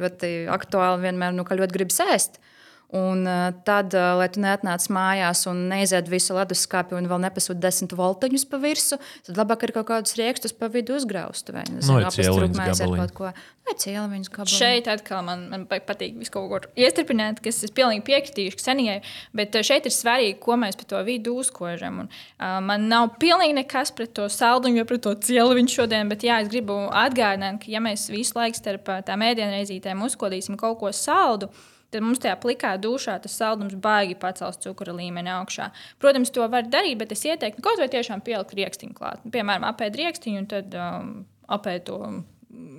ļoti 0.00 0.32
aktuāli 0.50 1.04
vienmēr, 1.04 1.36
nu, 1.36 1.44
ka 1.46 1.60
ļoti 1.60 1.76
gribas 1.76 2.00
ēst. 2.08 2.40
Uh, 2.40 2.53
Un 2.94 3.24
uh, 3.26 3.48
tad, 3.66 3.90
uh, 3.96 4.12
lai 4.20 4.28
tu 4.30 4.38
neatnāc 4.38 4.84
mājās 4.94 5.40
un 5.50 5.64
neizēd 5.66 6.06
visu 6.12 6.36
leduskapī 6.36 6.94
un 6.94 7.08
vēl 7.10 7.24
nepasūti 7.24 7.58
desmit 7.58 7.90
voltiņus 7.98 8.44
pa 8.46 8.60
virsmu, 8.62 9.00
tad 9.26 9.40
labāk 9.40 9.64
ir 9.66 9.72
kaut 9.74 9.88
kādus 9.88 10.14
rīkstus 10.20 10.54
pa 10.54 10.68
vidu 10.70 10.94
uzgrauzt. 10.94 11.50
Vai 11.50 11.64
nu, 11.72 11.80
no, 11.82 11.96
apstrūkmēs 12.06 12.84
ar 12.84 12.94
kaut 13.00 13.16
ko. 13.16 13.32
Vai 13.64 13.74
cieliņus 13.80 14.30
gabaliņu. 14.30 14.60
Šeit 14.60 14.90
atkal 14.92 15.24
man, 15.26 15.42
man 15.50 15.66
patīk 15.66 16.14
visu 16.20 16.36
kaut 16.36 16.52
ko 16.52 16.62
iestripināt, 16.78 17.42
kas 17.42 17.64
es 17.66 17.74
pilnīgi 17.74 18.04
piekritīšu 18.06 18.62
Ksenijai, 18.62 19.00
bet 19.34 19.58
uh, 19.58 19.66
šeit 19.66 19.90
ir 19.90 19.96
svarīgi, 19.98 20.38
ko 20.46 20.60
mēs 20.62 20.78
pa 20.78 20.86
to 20.94 21.02
vidu 21.02 21.34
uzkožam. 21.42 22.04
Un, 22.04 22.14
uh, 22.14 22.60
man 22.62 22.86
nav 22.92 23.16
pilnīgi 23.18 23.58
nekas 23.58 23.90
pret 23.96 24.14
to 24.14 24.30
saldumu, 24.30 24.78
jo 24.78 24.86
pret 24.86 25.02
to 25.08 25.18
cieliņu 25.18 25.78
šodien, 25.80 26.14
bet 26.14 26.22
jā, 26.22 26.38
es 26.44 26.54
gribu 26.54 26.84
atgādināt, 26.94 27.64
ka 27.64 27.74
ja 27.74 27.82
mēs 27.82 28.06
visu 28.14 28.38
laiku 28.38 28.62
starp 28.62 29.00
tām 29.08 29.26
ēdienreizītēm 29.32 30.06
uzkodīsim 30.06 30.60
kaut 30.60 30.78
ko 30.84 30.94
saldu, 30.94 31.50
tad 31.94 32.04
mums 32.04 32.22
tajā 32.22 32.36
plikā 32.42 32.74
dušā 32.82 33.16
tas 33.24 33.38
saldums 33.40 33.76
baigi 33.80 34.18
pacels 34.20 34.60
cukura 34.62 34.94
līmeni 34.96 35.32
augšā. 35.38 35.70
Protams, 36.02 36.34
to 36.34 36.46
var 36.50 36.66
darīt, 36.68 36.98
bet 37.00 37.14
es 37.14 37.24
ieteiktu 37.28 37.64
kaut 37.64 37.82
vai 37.82 37.90
tiešām 37.92 38.24
pielikt 38.26 38.54
rīkstiņu 38.58 38.98
klāt. 38.98 39.24
Piemēram, 39.34 39.66
apēst 39.70 39.98
rīkstiņu 40.00 40.42
un 40.42 40.48
tad 40.50 40.78
um, 40.78 41.10
apēst 41.54 41.88
to 41.90 41.98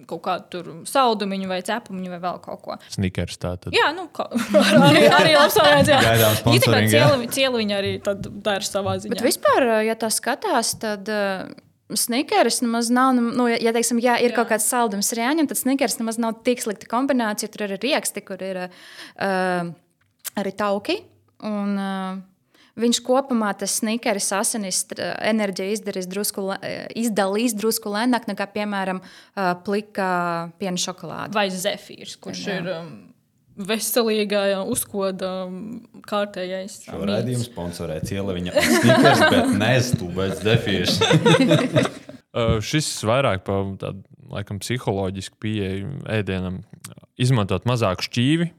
kaut 0.07 0.22
kādu 0.24 0.61
saldumiņu 0.88 1.49
vai 1.49 1.59
cepumiņu 1.66 2.13
vai 2.13 2.20
vēl 2.24 2.39
kaut 2.43 2.61
ko. 2.63 2.78
Snikers 2.93 3.39
tā 3.41 3.55
tad. 3.59 3.76
Jā, 3.76 3.89
nu, 3.95 4.07
ko, 4.16 4.28
arī, 4.88 5.03
arī 5.09 5.36
labs 5.36 5.57
variants. 5.59 5.91
Jā, 5.91 5.99
Gaidām 6.45 7.26
cieliņu 7.36 7.78
arī 7.78 7.93
dara 8.05 8.63
savā 8.66 8.97
ziņā. 9.01 9.16
Bet 9.18 9.26
vispār, 9.26 9.68
ja 9.88 9.97
tā 9.99 10.11
skatās, 10.13 10.76
tad. 10.82 11.11
Uh, 11.11 11.64
Snickers 11.94 12.64
nemaz 12.66 12.90
nav, 12.90 13.12
nu, 13.14 13.30
nu, 13.30 13.48
ja, 13.52 13.74
teiksim, 13.76 14.00
ja 14.02 14.16
ir 14.18 14.32
Jā. 14.32 14.40
kaut 14.40 14.50
kāds 14.50 14.66
saldums 14.66 15.12
rēņķis, 15.14 15.50
tad 15.52 15.60
Snickers 15.60 16.00
nemaz 16.00 16.18
nav 16.22 16.40
tik 16.46 16.64
slikta 16.64 16.90
kombinācija. 16.90 17.52
Tur 17.54 17.68
ir 17.68 17.76
rieksti, 17.78 18.24
kur 18.26 18.42
ir 18.42 18.64
uh, 18.66 19.68
arī 20.42 20.54
tauki. 20.58 20.98
Un, 21.46 21.76
uh, 21.78 22.24
viņš 22.82 23.02
kopumā 23.06 23.52
tas 23.60 23.78
Snickers 23.80 24.32
asinis 24.36 24.82
enerģiju 24.98 25.78
izdarīs 25.78 26.10
drusku, 26.10 26.48
izdalīs 26.98 27.54
drusku 27.54 27.94
lēnāk 27.94 28.26
nekā, 28.32 28.50
piemēram, 28.56 29.02
plika 29.68 30.10
piena 30.60 30.82
šokolāde. 30.82 31.38
Vai 31.38 31.48
zefīrs, 31.54 32.18
kurš 32.22 32.48
Jā. 32.50 32.58
ir. 32.60 32.72
Um, 32.76 32.96
veselīgā 33.56 34.43
uzkoda 34.68 35.32
kārtējais. 36.08 36.82
Šo 36.89 37.01
raidījumu 37.08 37.47
sponsorē 37.47 37.99
Cieliņa 38.06 38.53
snikers, 38.66 39.24
bet 39.32 39.53
nestu 39.60 40.10
bez 40.16 40.41
defīrs. 40.43 40.99
uh, 41.01 42.58
šis 42.70 42.89
vairāk 43.08 43.45
par 43.47 43.74
tādu, 43.82 44.03
laikam, 44.32 44.60
psiholoģisku 44.64 45.39
pieeju 45.41 45.99
ēdienam. 46.12 46.64
Izmantot 47.22 47.68
mazāku 47.70 48.10
šķīvi, 48.10 48.49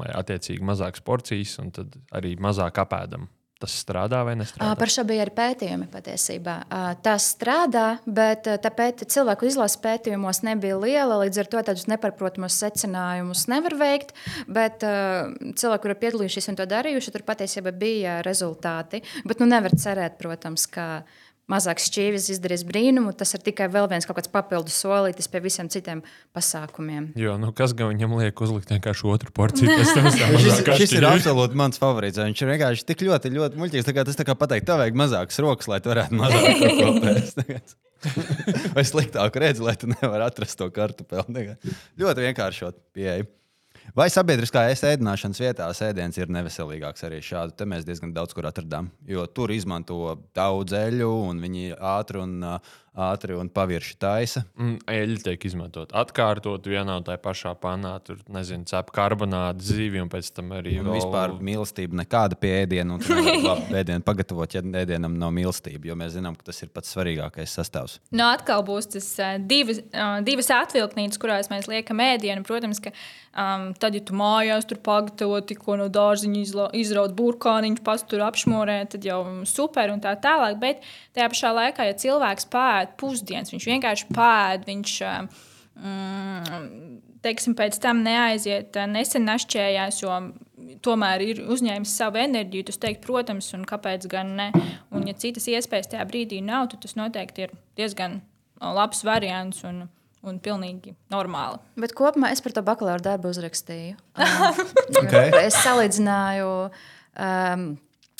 lai 0.00 0.12
attiecīgi 0.16 0.64
mazākas 0.64 1.04
porcijas 1.04 1.58
un 1.60 1.72
tad 1.76 1.98
arī 2.14 2.36
mazāk 2.40 2.80
apēdam. 2.80 3.28
Tas 3.58 3.72
strādā 3.82 4.20
vai 4.22 4.36
nestrādā? 4.38 4.76
Par 4.78 4.90
šo 4.92 5.02
bija 5.08 5.24
arī 5.24 5.32
pētījumi 5.34 5.88
patiesībā. 5.90 6.52
Tas 7.02 7.24
strādā, 7.34 7.86
bet 8.06 8.46
tāpēc 8.46 9.02
cilvēku 9.10 9.48
izlases 9.48 9.80
pētījumos 9.82 10.44
nebija 10.46 10.76
liela. 10.78 11.16
Līdz 11.24 11.40
ar 11.42 11.50
to 11.50 11.62
tādus 11.66 11.88
neparprotamus 11.90 12.54
secinājumus 12.62 13.48
nevar 13.50 13.74
veikt. 13.80 14.14
Bet 14.46 14.86
cilvēki, 14.86 15.82
kuri 15.82 15.96
ir 15.96 16.02
piedalījušies 16.04 16.52
un 16.52 16.60
to 16.60 16.68
darījuši, 16.70 17.14
tur 17.16 17.26
patiesībā 17.26 17.74
bija 17.74 18.20
rezultāti. 18.26 19.02
Bet 19.26 19.42
nu 19.42 19.50
nevar 19.50 19.74
cerēt, 19.74 20.20
protams, 20.22 20.70
ka 20.70 20.86
mazāks 21.50 21.88
šķīvis 21.88 22.28
izdarīs 22.34 22.64
brīnumu. 22.68 23.14
Tas 23.16 23.34
ir 23.36 23.42
tikai 23.46 23.70
vēl 23.72 23.88
viens 23.90 24.06
kaut 24.08 24.18
kāds 24.20 24.30
papildus 24.32 24.76
solītis 24.82 25.30
pie 25.32 25.42
visiem 25.44 25.70
citiem 25.72 26.02
pasākumiem. 26.36 27.10
Jo, 27.18 27.38
nu, 27.40 27.52
kas 27.56 27.74
gan 27.78 27.92
viņam 27.94 28.16
liek 28.20 28.44
uzlikt 28.44 28.72
vienkārši 28.74 29.08
otru 29.08 29.34
porciju? 29.36 29.74
šis, 30.44 30.62
šis 30.82 30.96
ir 30.98 31.08
absolūti 31.08 31.58
mans 31.58 31.80
favorīts. 31.80 32.20
Viņš 32.20 32.44
ir 32.44 32.54
vienkārši 32.54 32.88
tik 32.92 33.04
ļoti, 33.08 33.34
ļoti 33.34 33.60
muļķīgs. 33.60 33.88
Tā 33.88 34.06
tas 34.08 34.20
tā 34.20 34.28
kā 34.28 34.36
pateikt, 34.38 34.68
tev 34.68 34.82
vajag 34.82 34.98
mazākas 34.98 35.42
rokas, 35.44 35.70
lai 35.72 35.82
tu 35.84 35.94
varētu 35.94 36.20
mazāk 36.20 36.64
kopēt. 36.82 37.76
Vai 38.76 38.84
sliktāk 38.86 39.36
redzi, 39.42 39.64
lai 39.64 39.74
tu 39.78 39.90
nevari 39.90 40.26
atrast 40.26 40.58
to 40.60 40.68
kartupeli. 40.74 41.56
Ļoti 41.98 42.28
vienkāršot 42.28 42.78
pieeju. 42.96 43.28
Vai 43.96 44.08
sabiedriskā 44.12 44.66
ēdināšanas 44.84 45.38
vietās 45.40 45.78
ēdiens 45.86 46.18
ir 46.20 46.28
neveselīgāks 46.32 47.06
arī 47.08 47.22
šādu? 47.24 47.54
Te 47.56 47.64
mēs 47.68 47.86
diezgan 47.88 48.12
daudz 48.12 48.34
kur 48.36 48.48
atradām. 48.48 48.90
Jo 49.08 49.24
tur 49.32 49.52
izmanto 49.54 50.18
daudz 50.36 50.74
eļļu, 50.76 51.08
un 51.30 51.40
viņi 51.40 51.72
ātri 51.96 52.20
un, 52.20 52.36
ātri 52.98 53.36
un 53.38 53.50
pavirši 53.52 53.96
taisa. 54.00 54.44
Mm, 54.58 54.78
eļļa 54.90 55.24
tiek 55.26 55.46
izmantot 55.48 55.92
atkārtot 55.96 56.66
vienā 56.68 56.98
un 57.00 57.06
tajā 57.06 57.20
pašā 57.22 57.54
panā. 57.60 57.94
Tur, 58.04 58.20
nezinu, 58.32 58.66
cep 58.68 58.92
karbonātu, 58.94 59.66
zīvi 59.70 60.02
un 60.02 60.10
pēc 60.12 60.30
tam 60.36 60.52
arī. 60.56 60.78
Un 60.80 60.90
vēl... 60.90 60.98
vispār 60.98 61.36
mīlestība 61.50 62.00
nekāda 62.02 62.38
pie 62.40 62.54
ēdiena, 62.62 62.98
un 62.98 63.28
nevar 63.28 63.62
ēdienu 63.82 64.06
pagatavot, 64.06 64.56
ja 64.56 64.64
ēdienam 64.82 65.16
nav 65.20 65.32
mīlestība, 65.36 65.90
jo 65.90 65.98
mēs 65.98 66.16
zinām, 66.16 66.38
ka 66.38 66.50
tas 66.50 66.62
ir 66.64 66.72
pats 66.74 66.92
svarīgākais 66.96 67.56
sastāvs. 67.60 67.98
No 68.10 68.22
nu, 68.22 68.26
atkal 68.32 68.64
būs 68.66 68.92
tas 68.96 69.08
divas, 69.48 69.82
divas 70.26 70.52
atvilknītes, 70.54 71.20
kurās 71.22 71.52
mēs 71.52 71.70
liekam 71.70 72.02
ēdienu. 72.04 72.46
Protams, 72.48 72.82
ka 72.82 72.94
Um, 73.38 73.68
tad, 73.78 73.94
ja 73.94 74.00
tu 74.02 74.16
mājās 74.18 74.64
tur 74.66 74.80
pagatavo 74.82 75.36
tikko 75.46 75.76
no 75.78 75.84
dārziņa, 75.92 76.70
izraut 76.74 77.12
burkāniņu, 77.14 77.82
pats 77.86 78.02
tur 78.08 78.24
apšmorē, 78.26 78.80
tad 78.90 79.04
jau 79.06 79.20
super 79.46 79.92
un 79.92 80.00
tā 80.02 80.16
tālāk. 80.18 80.56
Bet 80.58 80.80
tajā 81.14 81.28
pašā 81.30 81.52
laikā, 81.54 81.86
ja 81.86 81.94
cilvēks 82.02 82.48
pēta 82.78 82.96
pusdienas, 83.00 83.52
viņš 83.54 83.68
vienkārši 83.74 84.08
pēta, 84.14 84.64
viņš 84.68 84.94
mm, 85.78 86.62
teiksim, 87.24 87.56
pēc 87.58 87.78
tam 87.82 88.02
neaiziet, 88.06 88.78
nesen 88.90 89.26
našķējās, 89.28 90.02
jo 90.04 90.14
tomēr 90.84 91.24
ir 91.24 91.42
uzņēmis 91.50 91.94
savu 92.00 92.20
enerģiju. 92.22 92.68
Tas 92.70 92.80
teikt, 92.82 93.04
protams, 93.06 93.50
un 93.56 93.66
kāpēc 93.68 94.08
gan 94.10 94.34
ne. 94.38 94.48
Un, 94.94 95.06
ja 95.08 95.14
citas 95.18 95.48
iespējas 95.50 95.92
tajā 95.92 96.06
brīdī 96.08 96.40
nav, 96.44 96.70
tad 96.72 96.84
tas 96.84 96.96
noteikti 96.98 97.46
ir 97.46 97.54
diezgan 97.78 98.20
labs 98.62 99.04
variants. 99.06 99.64
Un, 99.68 99.86
un 100.26 100.40
pilnīgi 100.42 100.96
normāli. 101.14 101.60
Bet 101.78 101.94
kopumā 101.96 102.32
es 102.34 102.42
par 102.44 102.52
to 102.56 102.64
bakalaura 102.66 103.00
darbu 103.04 103.30
uzrakstīju. 103.30 103.94
okay. 105.00 105.30
Es 105.44 105.56
salīdzināju. 105.62 106.48
Um, 107.18 107.68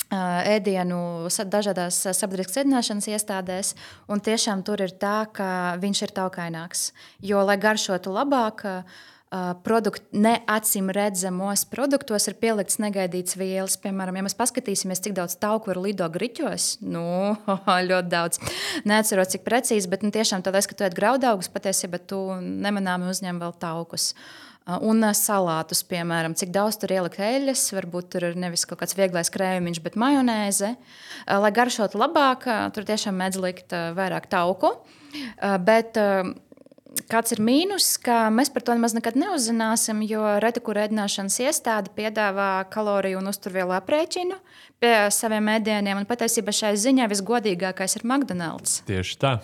ēdienu 0.09 1.29
dažādās 1.29 2.01
sabiedriskās 2.17 2.63
ēdināšanas 2.63 3.09
iestādēs, 3.13 3.75
tiešām 4.09 4.63
tur 4.65 4.81
ir 4.81 4.95
tā, 4.97 5.27
ka 5.31 5.77
viņš 5.81 6.01
ir 6.07 6.15
taukaināks. 6.17 6.89
Jo, 7.21 7.43
lai 7.45 7.59
garšotu 7.61 8.13
labāk, 8.15 8.65
uh, 8.65 9.07
produktu, 9.63 10.05
neacīm 10.17 10.89
redzamos 10.89 11.61
produktos 11.69 12.25
ir 12.27 12.35
pieliktas 12.41 12.79
negaidītas 12.81 13.37
vielas. 13.37 13.77
Piemēram, 13.77 14.17
ja 14.17 14.25
mēs 14.25 14.37
paskatīsimies, 14.37 15.01
cik 15.05 15.13
daudz 15.19 15.37
tauku 15.37 15.73
ir 15.73 15.81
lido 15.83 16.09
griķos, 16.09 16.79
nu, 16.81 17.37
ļoti 17.89 18.09
daudz. 18.09 18.41
Neatceros, 18.89 19.29
cik 19.35 19.45
precīzi, 19.45 19.89
bet 19.91 20.05
nu, 20.05 20.13
tiešām 20.15 20.41
tādā 20.41 20.57
veidā, 20.57 20.71
ka 20.71 20.79
tu 20.79 20.87
ēd 20.89 20.97
graudaugus, 20.97 21.51
patiesībā 21.53 22.01
tu 22.09 22.23
nemanāmi 22.41 23.11
uzņem 23.13 23.41
vēl 23.43 23.53
taukus. 23.61 24.15
Un 24.85 25.01
salātus, 25.17 25.79
piemēram, 25.89 26.35
cik 26.37 26.51
daudz 26.53 26.77
tur 26.77 26.91
ielikt 26.93 27.17
eļļas, 27.25 27.63
varbūt 27.73 28.11
tur 28.13 28.27
ir 28.27 28.35
nevis 28.37 28.67
kaut 28.69 28.83
kāds 28.83 28.93
vieglais 28.97 29.31
krējumiņš, 29.33 29.79
bet 29.81 29.97
majonēze. 29.97 30.75
Lai 31.25 31.51
garšotu 31.55 31.97
labāk, 31.97 32.45
tur 32.75 32.85
tiešām 32.85 33.17
mēdz 33.17 33.41
likt 33.41 33.73
vairāk 33.97 34.29
tauku. 34.29 34.75
Bet 35.65 35.97
Kāds 37.09 37.33
ir 37.35 37.39
mīnus, 37.45 37.93
ka 38.01 38.27
mēs 38.33 38.49
par 38.49 38.63
to 38.65 38.73
nemaz 38.73 38.95
nekad 38.97 39.17
neuzzināsim, 39.19 40.01
jo 40.09 40.23
reti 40.41 40.61
kur 40.65 40.79
ēdināšanas 40.81 41.37
iestāde 41.45 41.93
piedāvā 41.95 42.65
kaloriju 42.73 43.21
un 43.21 43.29
uzturvielu 43.29 43.75
aprēķinu 43.77 44.39
pie 44.81 44.95
saviem 45.13 45.51
ēdieniem. 45.53 46.01
Patiesībā 46.09 46.53
šai 46.55 46.73
ziņā 46.81 47.05
visgodīgākais 47.11 47.99
ir 47.99 48.07
McDonald's. 48.09 48.81
Tieši 48.89 49.19
tā. 49.21 49.37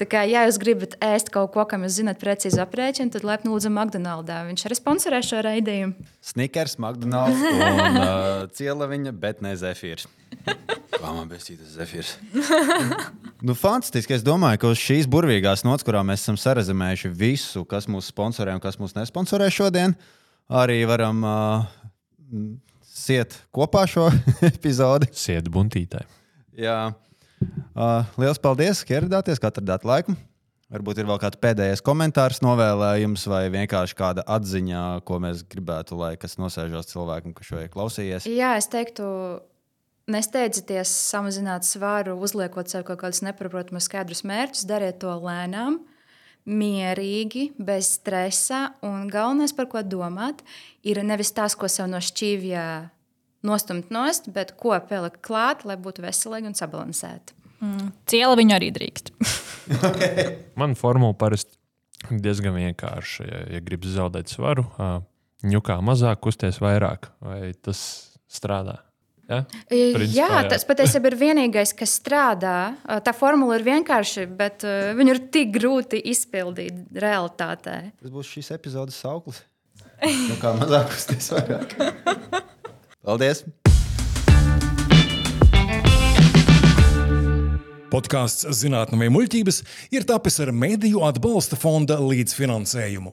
Tā 0.00 0.06
kā, 0.08 0.22
ja 0.26 0.46
jūs 0.48 0.58
gribat 0.62 0.96
ēst 1.04 1.28
kaut 1.34 1.52
ko, 1.54 1.64
kam 1.68 1.84
jūs 1.86 1.98
zinat 2.00 2.20
precīzi 2.20 2.60
aprēķinu, 2.62 3.12
tad 3.14 3.26
lepni 3.28 3.52
lūdzu 3.52 3.70
McDonald's. 3.70 4.32
Viņš 4.48 4.64
arī 4.68 4.78
sponsorē 4.78 5.20
šo 5.26 5.42
raidījumu. 5.46 6.08
Snickers, 6.24 6.78
McDonald's 6.80 7.42
un 7.52 7.98
uh, 8.02 8.46
cielaviņa, 8.56 9.12
bet 9.22 9.44
ne 9.44 9.54
zefīrs. 9.58 10.08
Kā 11.02 11.10
man 11.10 11.28
bija 11.30 11.56
tas 11.58 11.74
zefīrs? 11.74 12.14
nu, 13.46 13.56
fantastiski. 13.58 14.16
Es 14.16 14.24
domāju, 14.26 14.62
ka 14.62 14.72
uz 14.72 14.80
šīs 14.80 15.08
burvīgās 15.10 15.64
nots, 15.66 15.84
kurām 15.86 16.10
mēs 16.12 16.24
esam 16.24 16.38
sarezumējuši 16.40 17.12
visu, 17.18 17.64
kas 17.68 17.88
mūs 17.90 18.10
sponsorē 18.12 18.54
un 18.56 18.62
kas 18.62 18.78
mūs 18.80 18.94
nesponsorē 18.98 19.50
šodien, 19.52 19.96
arī 20.62 20.82
varam 20.88 21.24
uh, 21.26 21.70
siet 22.86 23.36
kopā 23.54 23.84
šo 23.90 24.08
epizodi. 24.46 25.10
Siet 25.16 25.50
buntītē. 25.52 26.04
Jā. 26.58 26.92
Uh, 27.72 28.04
liels 28.20 28.40
paldies, 28.42 28.82
ka 28.84 28.98
ieradāties, 28.98 29.40
ka 29.40 29.48
atradāt 29.48 29.86
laiku. 29.88 30.16
Varbūt 30.72 31.02
ir 31.02 31.08
vēl 31.08 31.18
kāds 31.20 31.40
pēdējais 31.40 31.82
komentārs, 31.84 32.40
novēlējums 32.44 33.26
vai 33.28 33.42
vienkārši 33.52 33.96
kāda 33.96 34.24
atziņa, 34.24 34.82
ko 35.08 35.18
mēs 35.20 35.42
gribētu, 35.44 35.96
lai 36.00 36.14
kas 36.20 36.38
nosēžos 36.40 36.88
cilvēkam, 36.92 37.34
kas 37.36 37.48
šo 37.48 37.60
ir 37.60 37.72
klausījies. 37.72 38.28
Jā, 38.28 38.54
es 38.60 38.70
teiktu, 38.72 39.04
Nesteidzieties 40.10 40.90
samazināt 41.12 41.62
svaru, 41.62 42.16
uzliekot 42.18 42.72
sev 42.72 42.82
kaut 42.88 42.98
kādus 43.04 43.20
nepaprotamus 43.22 43.86
skaidrus 43.86 44.24
mērķus, 44.26 44.64
dariet 44.66 44.98
to 45.04 45.12
lēnām, 45.22 45.78
mierīgi, 46.42 47.52
bez 47.62 47.92
stresa. 48.00 48.72
Un 48.82 49.06
galvenais, 49.12 49.54
par 49.54 49.68
ko 49.70 49.84
domāt, 49.86 50.42
ir 50.82 50.98
nevis 51.06 51.30
tas, 51.36 51.54
ko 51.54 51.70
sev 51.70 51.86
no 51.92 52.02
šķīvja 52.02 52.64
nostumt 53.46 53.94
nost, 53.94 54.26
bet 54.34 54.56
ko 54.58 54.74
pielikt 54.88 55.22
klāt, 55.22 55.62
lai 55.68 55.78
būtu 55.78 56.02
veselīgi 56.02 56.50
un 56.50 56.58
sabalansēti. 56.58 57.41
Mm. 57.62 57.90
Ciela 58.10 58.36
viņu 58.38 58.56
arī 58.56 58.70
drīkst. 58.74 59.12
Man 60.60 60.74
formula 60.78 61.14
parasti 61.18 61.58
diezgan 62.10 62.56
vienkārša. 62.58 63.26
Ja, 63.26 63.42
ja 63.56 63.60
gribas 63.64 63.94
zaudēt 63.96 64.32
svaru, 64.32 64.66
ņukā 65.46 65.78
mazāk, 65.84 66.22
kusties 66.24 66.58
vairāk. 66.62 67.12
Vai 67.22 67.52
tas 67.62 67.82
strādā? 68.30 68.80
Ja? 69.30 69.38
Principā, 69.70 70.08
jā, 70.10 70.26
jā, 70.34 70.42
tas 70.50 70.66
patiesībā 70.68 71.12
ir 71.12 71.18
vienīgais, 71.20 71.72
kas 71.78 71.94
strādā. 72.00 72.74
Tā 73.06 73.14
formula 73.16 73.56
ir 73.56 73.64
vienkārša, 73.68 74.26
bet 74.38 74.66
viņu 74.98 75.14
ir 75.14 75.22
tik 75.32 75.54
grūti 75.54 76.02
izpildīt 76.12 76.98
realitātē. 76.98 77.78
Tas 78.02 78.12
būs 78.12 78.34
šīs 78.34 78.52
epizodes 78.58 78.98
sauklis. 78.98 79.44
Nu, 80.02 80.34
kā 80.42 80.50
mazāk 80.58 80.90
uzties 80.90 81.30
vairāk. 81.30 81.76
Paldies! 83.06 83.44
Podkāsts 87.92 88.46
Zinātnē, 88.56 89.10
muļķības 89.12 89.58
ir 89.92 90.06
tapis 90.08 90.38
ar 90.40 90.48
Mēdīju 90.56 91.02
atbalsta 91.04 91.58
fonda 91.60 91.98
līdzfinansējumu. 92.00 93.12